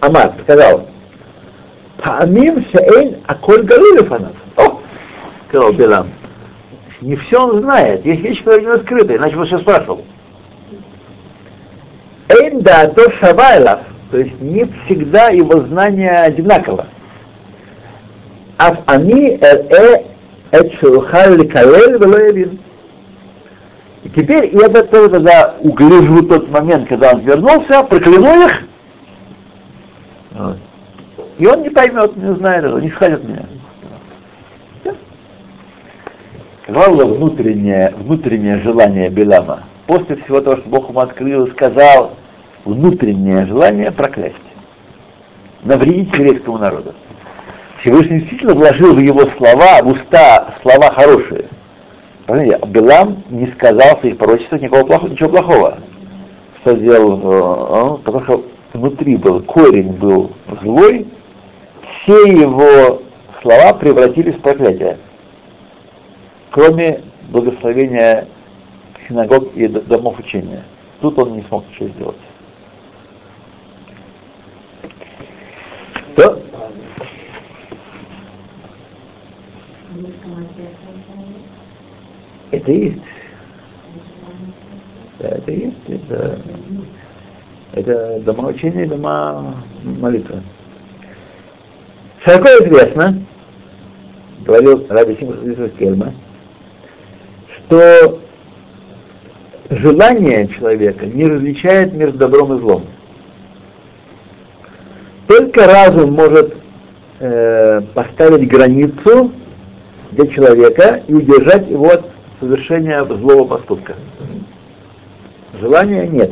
Амар 0.00 0.32
сказал, 0.42 0.88
Паамим 2.02 2.64
шеэйн 2.70 3.16
аколь 3.26 3.62
галилефанов. 3.62 4.34
О, 4.56 4.80
сказал 5.48 5.72
Билам, 5.72 6.08
не 7.01 7.15
все 7.15 7.43
он 7.43 7.61
знает, 7.61 8.05
есть 8.05 8.21
вещи, 8.21 8.43
которые 8.43 8.65
не 8.65 8.71
раскрыты, 8.71 9.15
иначе 9.15 9.35
бы 9.35 9.45
все 9.45 9.59
спрашивал. 9.59 10.05
Эйн 12.29 12.61
да 12.61 12.87
то 12.87 13.11
шавайлав, 13.11 13.81
то 14.11 14.17
есть 14.17 14.39
не 14.39 14.65
всегда 14.85 15.29
его 15.29 15.61
знание 15.61 16.11
одинаково. 16.21 16.87
Аф 18.57 18.77
ани 18.85 19.37
э 19.41 20.05
эт 20.51 20.73
шелхал 20.79 21.33
ликалель 21.33 21.97
велоявин. 21.97 22.59
И 24.03 24.09
теперь 24.09 24.55
я 24.55 24.69
готов 24.69 25.11
тогда 25.11 25.55
угляжу 25.59 26.23
тот 26.23 26.49
момент, 26.49 26.87
когда 26.87 27.11
он 27.11 27.21
вернулся, 27.21 27.83
прокляну 27.83 28.45
их, 28.45 28.63
и 31.37 31.45
он 31.45 31.61
не 31.61 31.69
поймет, 31.69 32.15
не 32.15 32.33
знает 32.35 32.83
не 32.83 32.89
сходит 32.91 33.23
меня. 33.23 33.45
Да. 34.83 34.95
Было 36.67 37.05
внутреннее, 37.05 37.93
внутреннее 37.97 38.59
желание 38.59 39.09
Белама? 39.09 39.63
После 39.87 40.15
всего 40.17 40.41
того, 40.41 40.57
что 40.57 40.69
Бог 40.69 40.89
ему 40.89 40.99
открыл 40.99 41.45
и 41.45 41.51
сказал, 41.51 42.11
внутреннее 42.65 43.45
желание 43.47 43.91
проклясть, 43.91 44.35
навредить 45.63 46.13
еврейскому 46.13 46.57
народу. 46.57 46.93
Всевышний 47.79 48.19
действительно 48.19 48.53
вложил 48.53 48.93
в 48.93 48.99
его 48.99 49.25
слова, 49.37 49.81
в 49.81 49.87
уста 49.87 50.53
слова 50.61 50.91
хорошие. 50.91 51.45
Понимаете, 52.27 52.59
Билам 52.67 53.23
не 53.29 53.47
сказал 53.47 53.99
своих 53.99 54.17
пророчествах 54.17 54.61
никакого 54.61 54.85
плохого, 54.85 55.09
ничего 55.09 55.29
плохого. 55.29 55.77
Что 56.61 56.77
сделал 56.77 57.97
э? 57.97 57.97
Потому 58.03 58.23
что 58.23 58.45
внутри 58.73 59.17
был, 59.17 59.41
корень 59.41 59.91
был 59.93 60.31
злой, 60.61 61.07
все 61.81 62.23
его 62.31 63.01
слова 63.41 63.73
превратились 63.73 64.35
в 64.35 64.41
проклятие. 64.41 64.97
Кроме 66.51 67.01
благословения 67.29 68.27
синагог 69.07 69.55
и 69.55 69.67
домов 69.67 70.19
учения. 70.19 70.63
Тут 70.99 71.17
он 71.17 71.37
не 71.37 71.43
смог 71.43 71.67
ничего 71.69 71.87
сделать. 71.89 72.17
То, 76.15 76.41
это 82.51 82.71
есть. 82.71 83.01
Да, 85.19 85.29
это 85.29 85.51
есть. 85.51 85.77
Это, 85.87 86.41
это 87.73 88.19
дома 88.19 88.49
учения, 88.49 88.85
дома 88.85 89.55
молитвы. 89.83 90.43
Широко 92.23 92.49
известно, 92.63 93.23
говорил 94.45 94.85
Раби 94.89 95.15
Симон 95.15 95.69
Кельма, 95.71 96.13
что 97.71 98.19
желание 99.69 100.49
человека 100.49 101.05
не 101.05 101.25
различает 101.25 101.93
между 101.93 102.17
добром 102.17 102.57
и 102.57 102.59
злом. 102.59 102.85
Только 105.27 105.65
разум 105.67 106.11
может 106.11 106.53
э, 107.19 107.79
поставить 107.93 108.49
границу 108.49 109.31
для 110.11 110.27
человека 110.27 111.01
и 111.07 111.13
удержать 111.13 111.69
его 111.69 111.91
от 111.91 112.09
совершения 112.41 113.05
злого 113.05 113.55
поступка. 113.55 113.95
Желания 115.61 116.07
нет. 116.07 116.31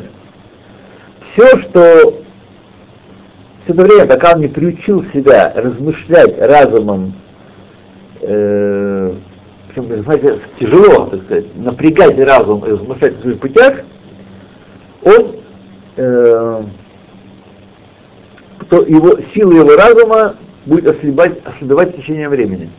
Все, 1.31 1.57
что 1.59 2.21
все 3.63 3.73
это 3.73 3.81
время, 3.83 4.05
пока 4.07 4.33
он 4.33 4.41
не 4.41 4.49
приучил 4.49 5.05
себя 5.13 5.53
размышлять 5.55 6.37
разумом, 6.37 7.13
э, 8.19 8.88
знаете, 9.83 10.39
тяжело, 10.59 11.07
так 11.07 11.23
сказать, 11.23 11.55
напрягать 11.55 12.19
разум 12.19 12.65
и 12.65 12.71
размышлять 12.71 13.17
о 13.17 13.21
своих 13.21 13.39
путях, 13.39 13.81
он 15.03 15.35
э, 15.95 16.63
то 18.69 18.83
его, 18.83 19.17
сила 19.33 19.53
его 19.53 19.75
разума 19.75 20.35
будет 20.65 20.87
ослабевать, 20.87 21.39
ослабевать 21.45 21.93
с 21.93 21.97
течением 21.97 22.29
времени. 22.29 22.69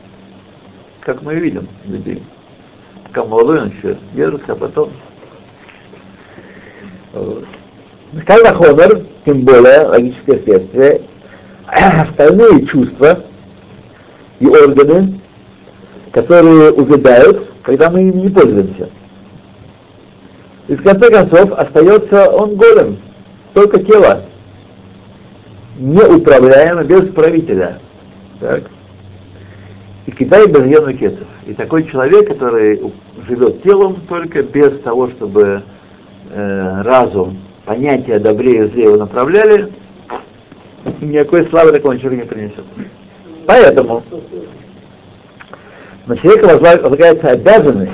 Как 1.00 1.22
мы 1.22 1.34
видим 1.34 1.66
людей. 1.86 2.22
Пока 3.04 3.24
молодой 3.24 3.62
он 3.62 3.68
еще 3.70 3.96
держится, 4.14 4.52
а 4.52 4.56
потом... 4.56 4.90
Сказал 8.22 8.54
Хомер, 8.54 9.06
тем 9.24 9.42
более, 9.42 9.86
логическое 9.86 10.40
следствие, 10.42 11.02
остальные 11.66 12.66
чувства 12.66 13.24
и 14.38 14.46
органы, 14.46 15.19
которые 16.12 16.72
увядают, 16.72 17.50
когда 17.62 17.90
мы 17.90 18.00
ими 18.02 18.22
не 18.22 18.28
пользуемся. 18.28 18.90
И 20.68 20.76
в 20.76 20.82
конце 20.82 21.10
концов 21.10 21.52
остается 21.52 22.30
он 22.30 22.56
голем, 22.56 22.98
только 23.54 23.80
тело, 23.80 24.24
неуправляемо 25.78 26.84
без 26.84 27.12
правителя. 27.12 27.80
Так? 28.38 28.64
И 30.06 30.10
кидай 30.12 30.46
без 30.46 30.66
ену 30.66 30.96
кетов. 30.96 31.26
И 31.46 31.54
такой 31.54 31.84
человек, 31.84 32.28
который 32.28 32.80
живет 33.26 33.62
телом 33.62 33.96
только 34.08 34.42
без 34.42 34.80
того, 34.80 35.08
чтобы 35.10 35.62
э, 36.30 36.82
разум, 36.82 37.38
понятия 37.64 38.18
добрее 38.18 38.66
и 38.66 38.70
зле 38.70 38.84
его 38.84 38.96
направляли, 38.96 39.72
никакой 41.00 41.46
славы 41.48 41.72
такому 41.72 41.98
человеку 41.98 42.22
не 42.22 42.28
принесет. 42.28 42.64
Поэтому 43.46 44.02
на 46.06 46.16
человека 46.16 46.58
возлагается 46.58 47.28
обязанность 47.28 47.92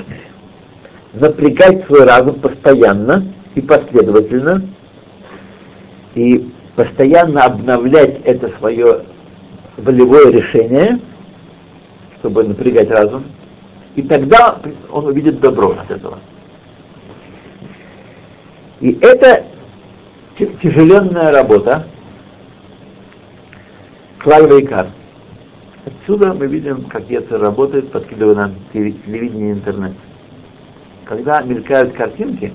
напрягать 1.13 1.85
свой 1.85 2.03
разум 2.03 2.39
постоянно 2.39 3.25
и 3.55 3.61
последовательно, 3.61 4.63
и 6.15 6.51
постоянно 6.75 7.43
обновлять 7.43 8.21
это 8.23 8.49
свое 8.57 9.03
волевое 9.77 10.31
решение, 10.31 10.99
чтобы 12.19 12.43
напрягать 12.43 12.89
разум, 12.89 13.25
и 13.95 14.01
тогда 14.03 14.59
он 14.91 15.07
увидит 15.07 15.39
добро 15.39 15.71
от 15.71 15.89
этого. 15.89 16.19
И 18.79 18.97
это 19.01 19.45
тяжеленная 20.37 21.31
работа, 21.31 21.87
Клаль 24.19 24.63
Икар. 24.63 24.87
Отсюда 25.87 26.33
мы 26.33 26.47
видим, 26.47 26.83
как 26.85 27.09
Ецер 27.09 27.39
работает, 27.39 27.91
подкидывая 27.91 28.35
нам 28.35 28.55
телевидение 28.73 29.51
и 29.51 29.53
интернет. 29.53 29.93
Когда 31.05 31.41
мелькают 31.41 31.93
картинки, 31.93 32.51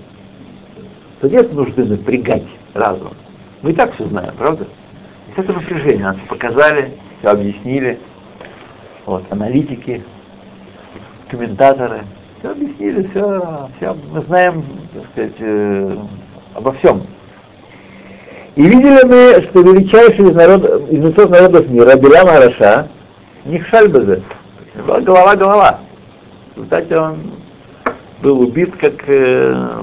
то 1.20 1.30
нет 1.30 1.50
нужды 1.54 1.84
напрягать 1.84 2.44
разум. 2.74 3.12
Мы 3.62 3.70
и 3.70 3.74
так 3.74 3.94
все 3.94 4.06
знаем, 4.08 4.34
правда? 4.36 4.66
И 5.28 5.40
это 5.40 5.50
напряжение. 5.54 6.04
Нас 6.04 6.16
показали, 6.28 6.92
все 7.20 7.30
объяснили. 7.30 7.98
Вот, 9.06 9.24
аналитики, 9.30 10.02
комментаторы, 11.30 12.02
все 12.38 12.50
объяснили, 12.50 13.08
все, 13.08 13.70
все 13.78 13.96
мы 14.12 14.20
знаем, 14.22 14.62
так 14.92 15.04
сказать, 15.12 15.36
э, 15.38 15.96
обо 16.54 16.72
всем. 16.74 17.06
И 18.56 18.62
видели 18.62 19.02
мы, 19.06 19.42
что 19.48 19.62
величайший 19.62 20.28
из, 20.28 20.34
народ, 20.34 20.90
из 20.90 21.30
народов 21.30 21.68
мира, 21.70 21.96
Белям 21.96 22.28
Араша, 22.28 22.88
Нихшаль 23.44 23.88
Базе, 23.88 24.22
была 24.86 25.00
голова-голова. 25.00 25.80
В 26.54 26.56
результате 26.56 26.96
он 26.96 27.18
был 28.22 28.40
убит 28.40 28.76
как 28.76 29.02
э, 29.08 29.82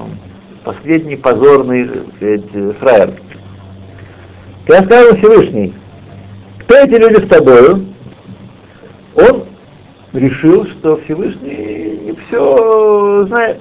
последний 0.64 1.16
позорный 1.16 1.88
сказать, 2.16 2.76
фраер. 2.78 3.14
Когда 4.66 4.82
сказал 4.84 5.16
Всевышний, 5.16 5.74
кто 6.60 6.74
эти 6.76 6.94
люди 6.94 7.24
с 7.24 7.28
тобою? 7.28 7.86
Он 9.14 9.44
решил, 10.12 10.66
что 10.66 10.96
Всевышний 10.98 11.98
не 12.04 12.12
все 12.12 13.26
знает. 13.26 13.60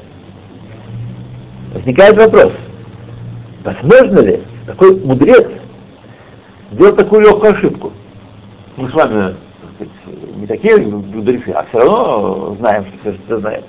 Возникает 1.73 2.17
вопрос, 2.17 2.53
возможно 3.63 4.19
ли 4.19 4.41
такой 4.65 4.95
мудрец 5.01 5.47
сделал 6.71 6.95
такую 6.95 7.21
легкую 7.21 7.53
ошибку? 7.53 7.93
Мы 8.77 8.89
с 8.89 8.93
вами 8.93 9.35
не 10.35 10.47
такие 10.47 10.77
мудрецы, 10.77 11.49
а 11.51 11.65
все 11.65 11.79
равно 11.79 12.55
знаем, 12.59 12.85
что 13.01 13.13
все 13.25 13.39
знает. 13.39 13.65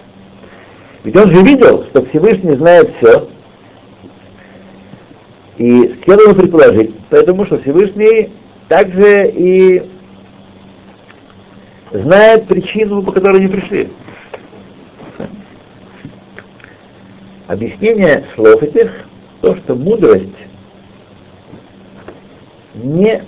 Ведь 1.05 1.17
он 1.17 1.31
же 1.31 1.43
видел, 1.43 1.85
что 1.87 2.05
Всевышний 2.07 2.55
знает 2.57 2.93
все, 2.97 3.29
и 5.57 6.01
следовало 6.05 6.35
предположить, 6.35 6.95
поэтому 7.11 7.45
что 7.47 7.59
Всевышний 7.59 8.31
также 8.69 9.31
и 9.31 9.83
знает 11.93 12.47
причину, 12.47 13.03
по 13.03 13.13
которой 13.13 13.41
они 13.41 13.49
пришли. 13.49 13.91
Объяснение 17.47 18.25
слов 18.35 18.63
этих 18.63 18.91
то, 19.41 19.57
что 19.57 19.75
мудрость 19.75 20.29
не 22.75 23.23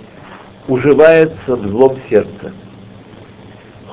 уживается 0.67 1.55
в 1.55 1.67
злом 1.67 1.97
сердце. 2.09 2.53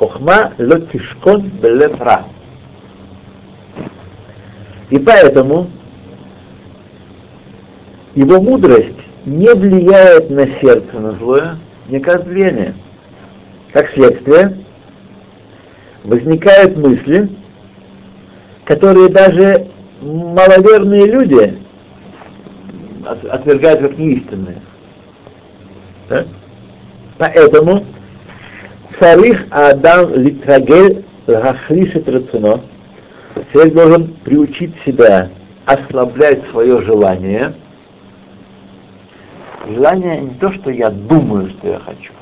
Хохма 0.00 0.54
лотишкон 0.56 1.42
белефра. 1.62 2.24
И 4.88 4.98
поэтому 4.98 5.70
его 8.14 8.40
мудрость 8.40 8.96
не 9.26 9.52
влияет 9.52 10.30
на 10.30 10.46
сердце, 10.58 10.98
на 10.98 11.12
злое, 11.12 11.58
не 11.88 11.98
оказывает 11.98 12.28
влияния. 12.28 12.74
Как 13.74 13.90
следствие, 13.90 14.64
возникают 16.04 16.78
мысли, 16.78 17.28
которые 18.64 19.10
даже 19.10 19.66
маловерные 20.00 21.04
люди 21.12 21.58
отвергают 23.04 23.80
как 23.80 23.98
неистинные. 23.98 24.62
Да? 26.08 26.24
Поэтому 27.18 27.84
царих 28.98 29.46
Адам 29.50 30.14
литрагель 30.14 31.04
лахлишет 31.26 32.08
рацино. 32.08 32.60
Человек 33.52 33.74
должен 33.74 34.08
приучить 34.24 34.74
себя 34.84 35.30
ослаблять 35.66 36.42
свое 36.50 36.80
желание– 36.82 37.54
Желание 39.66 40.20
не 40.20 40.34
то, 40.34 40.50
что 40.52 40.70
я 40.70 40.90
думаю, 40.90 41.50
что 41.50 41.68
я 41.68 41.78
хочу. 41.80 42.12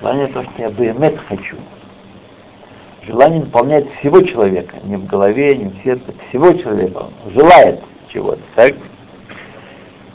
Желание 0.00 0.26
то, 0.28 0.42
что 0.42 0.52
я 0.58 0.70
бемет 0.70 1.18
хочу. 1.28 1.56
Желание 3.06 3.40
наполняет 3.40 3.86
всего 3.98 4.20
человека, 4.22 4.76
не 4.84 4.96
в 4.96 5.06
голове, 5.06 5.56
не 5.56 5.68
в 5.68 5.82
сердце, 5.84 6.04
всего 6.28 6.52
человека. 6.54 7.06
Он 7.24 7.32
желает 7.32 7.80
чего-то, 8.08 8.40
так? 8.54 8.74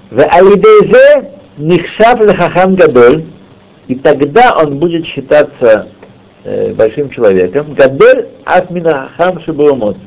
В 0.09 0.19
алидезе 0.19 1.31
нихшав 1.57 2.19
лехахам 2.19 2.75
гадоль, 2.75 3.25
и 3.87 3.95
тогда 3.95 4.57
он 4.57 4.79
будет 4.79 5.05
считаться 5.05 5.89
э, 6.43 6.73
большим 6.73 7.09
человеком. 7.09 7.73
Гадоль 7.73 8.27
асмина 8.45 9.09
хахам 9.15 9.39
шибуамот. 9.41 9.97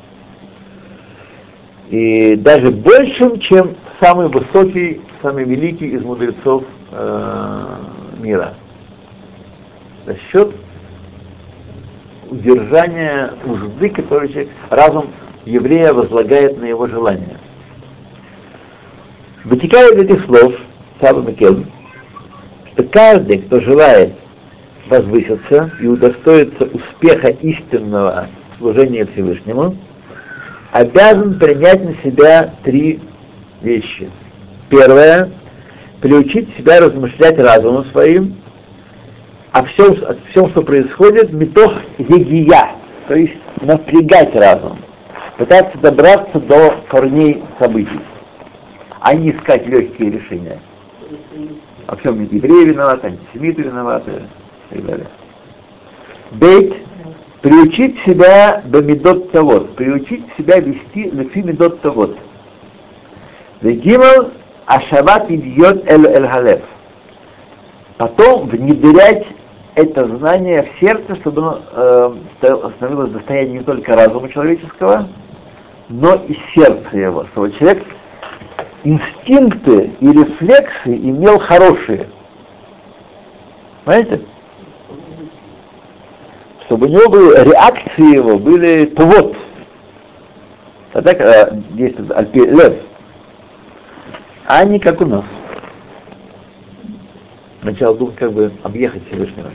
И 1.89 2.37
даже 2.37 2.71
большим, 2.71 3.39
чем 3.39 3.77
самый 4.01 4.29
высокий 4.29 5.01
самый 5.23 5.45
великий 5.45 5.89
из 5.89 6.03
мудрецов 6.03 6.65
э, 6.93 7.77
мира. 8.19 8.55
За 10.05 10.17
счет 10.31 10.55
удержания 12.31 13.33
нужды, 13.45 13.91
который 13.91 14.49
разум 14.71 15.07
еврея 15.45 15.93
возлагает 15.93 16.59
на 16.61 16.65
его 16.65 16.87
желание. 16.87 17.39
Вытекает 19.45 19.95
из 19.95 20.11
этих 20.11 20.25
слов 20.27 20.55
Саба 21.01 21.21
Микель, 21.23 21.67
что 22.73 22.85
каждый, 22.85 23.43
кто 23.43 23.61
желает 23.61 24.15
возвыситься 24.89 25.71
и 25.81 25.87
удостоиться 25.87 26.65
успеха 26.65 27.29
истинного 27.29 28.29
служения 28.59 29.07
Всевышнему, 29.07 29.77
обязан 30.73 31.39
принять 31.39 31.85
на 31.85 31.95
себя 32.03 32.55
три 32.63 33.01
вещи– 33.63 34.11
Первое, 34.69 35.31
приучить 36.01 36.57
себя 36.57 36.81
размышлять 36.81 37.39
разумом 37.39 37.85
своим 37.87 38.37
о 39.53 39.65
всем, 39.65 39.93
о 40.05 40.17
всем 40.31 40.51
что 40.51 40.63
происходит, 40.63 41.33
метох 41.33 41.73
егия, 41.99 42.73
то 43.07 43.15
есть 43.15 43.37
напрягать 43.61 44.35
разум, 44.35 44.79
пытаться 45.39 45.79
добраться 45.79 46.41
до 46.41 46.75
корней 46.89 47.45
событий, 47.61 48.01
а 49.01 49.15
не 49.15 49.31
искать 49.31 49.67
легкие 49.69 50.11
решения. 50.11 50.61
Во 51.87 51.97
всем 51.97 52.25
евреи 52.25 52.65
виноваты, 52.65 53.07
антисемиты 53.07 53.63
виноваты 53.63 54.23
и 54.71 54.75
так 54.77 54.87
далее. 54.87 55.07
Бейт 56.33 56.75
приучить 57.43 57.99
себя 58.01 58.63
до 58.65 58.83
медот 58.83 59.31
тавод, 59.31 59.77
приучить 59.77 60.25
себя 60.37 60.59
вести 60.59 61.11
лефи 61.11 61.43
медот 61.43 61.81
тавод. 61.81 62.17
Вегимал 63.61 64.31
Ашават 64.67 65.31
идет 65.31 65.89
эль 65.89 66.07
эль 66.07 66.27
халев. 66.27 66.63
Потом 67.99 68.49
внедрять 68.49 69.27
это 69.75 70.07
знание 70.17 70.65
в 70.65 70.81
сердце, 70.81 71.17
чтобы 71.17 71.41
оно 71.41 71.61
э, 71.73 72.15
становилось 72.77 73.11
достоянием 73.11 73.59
не 73.59 73.65
только 73.65 73.95
разума 73.95 74.29
человеческого, 74.29 75.09
но 75.89 76.15
и 76.15 76.35
сердца 76.55 76.97
его, 76.97 77.27
чтобы 77.27 77.53
человек 77.53 77.85
инстинкты 78.85 79.93
и 80.01 80.13
рефлексы 80.13 80.97
имел 80.97 81.39
хорошие. 81.39 82.07
Понимаете? 83.85 84.23
Чтобы 86.67 86.87
у 86.87 86.91
него 86.91 87.09
были 87.09 87.49
реакции 87.49 88.15
его 88.17 88.39
были 88.39 88.93
вот. 88.97 89.37
Тогда, 90.93 91.15
когда 91.15 91.51
действует 91.71 92.11
альпи 92.11 92.41
лев, 92.41 92.75
а 94.47 94.65
не 94.65 94.81
как 94.81 95.01
у 95.01 95.07
нас. 95.07 95.25
Сначала 97.61 97.97
думать, 97.97 98.17
как 98.17 98.33
бы 98.33 98.53
объехать 98.63 99.07
Всевышнего. 99.07 99.51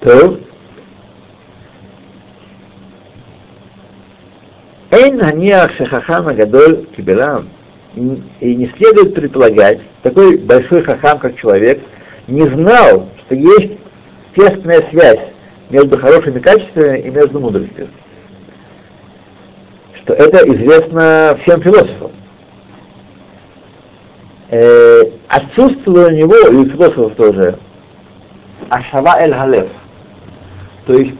То 0.00 0.38
Эйн 4.90 5.20
ханиах 5.20 5.72
шехахама 5.72 6.34
гадоль 6.34 6.86
кибелам. 6.96 7.48
И 7.94 8.56
не 8.56 8.66
следует 8.76 9.14
предполагать, 9.14 9.80
такой 10.02 10.36
большой 10.36 10.82
хахам, 10.82 11.20
как 11.20 11.36
человек, 11.36 11.80
не 12.26 12.46
знал, 12.48 13.08
что 13.18 13.34
есть 13.34 13.78
тесная 14.34 14.82
связь 14.90 15.20
между 15.70 15.98
хорошими 15.98 16.38
качествами 16.38 16.98
и 16.98 17.10
между 17.10 17.40
мудростью. 17.40 17.88
Что 19.94 20.14
это 20.14 20.38
известно 20.54 21.38
всем 21.42 21.62
философам. 21.62 22.12
Э, 24.50 25.02
отсутствовало 25.28 26.08
у 26.08 26.10
него, 26.10 26.36
и 26.36 26.54
у 26.54 26.68
философов 26.68 27.14
тоже, 27.16 27.58
ашава 28.68 29.18
эль 29.20 29.32
галев. 29.32 29.68
То 30.86 30.94
есть 30.94 31.14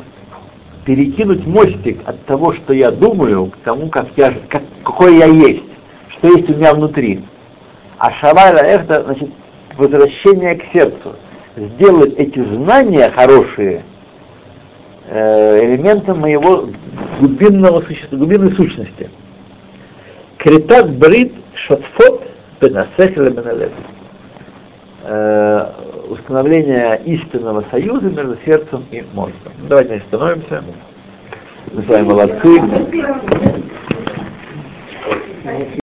перекинуть 0.85 1.47
мостик 1.47 2.01
от 2.05 2.25
того, 2.27 2.53
что 2.53 2.73
я 2.73 2.91
думаю, 2.91 3.47
к 3.47 3.57
тому, 3.65 3.89
как 3.89 4.09
я, 4.17 4.35
как, 4.49 4.63
какой 4.83 5.17
я 5.17 5.27
есть, 5.27 5.65
что 6.09 6.29
есть 6.29 6.49
у 6.51 6.55
меня 6.55 6.75
внутри. 6.75 7.25
А 7.99 8.13
шавайла 8.13 8.59
это 8.59 9.03
значит 9.05 9.31
возвращение 9.77 10.57
к 10.57 10.65
сердцу. 10.73 11.17
Сделать 11.57 12.15
эти 12.17 12.41
знания 12.41 13.11
хорошие 13.11 13.85
э, 15.09 15.65
элементом 15.65 16.21
моего 16.21 16.69
глубинного 17.21 17.83
существа, 17.83 18.19
глубинной 18.19 18.53
сущности. 18.53 19.11
Критат 20.39 20.91
брит 20.97 21.33
шатфот 21.55 22.23
бенасехля 22.61 23.31
беналев. 23.31 23.73
Э, 25.05 25.71
установление 26.09 27.01
истинного 27.05 27.65
союза 27.71 28.09
между 28.09 28.37
сердцем 28.45 28.85
и 28.91 29.05
мозгом. 29.13 29.53
Давайте 29.69 29.97
остановимся. 29.97 30.65
Мы 31.73 31.83
с 31.83 31.87
вами 31.87 32.07
молодцы. 32.07 32.61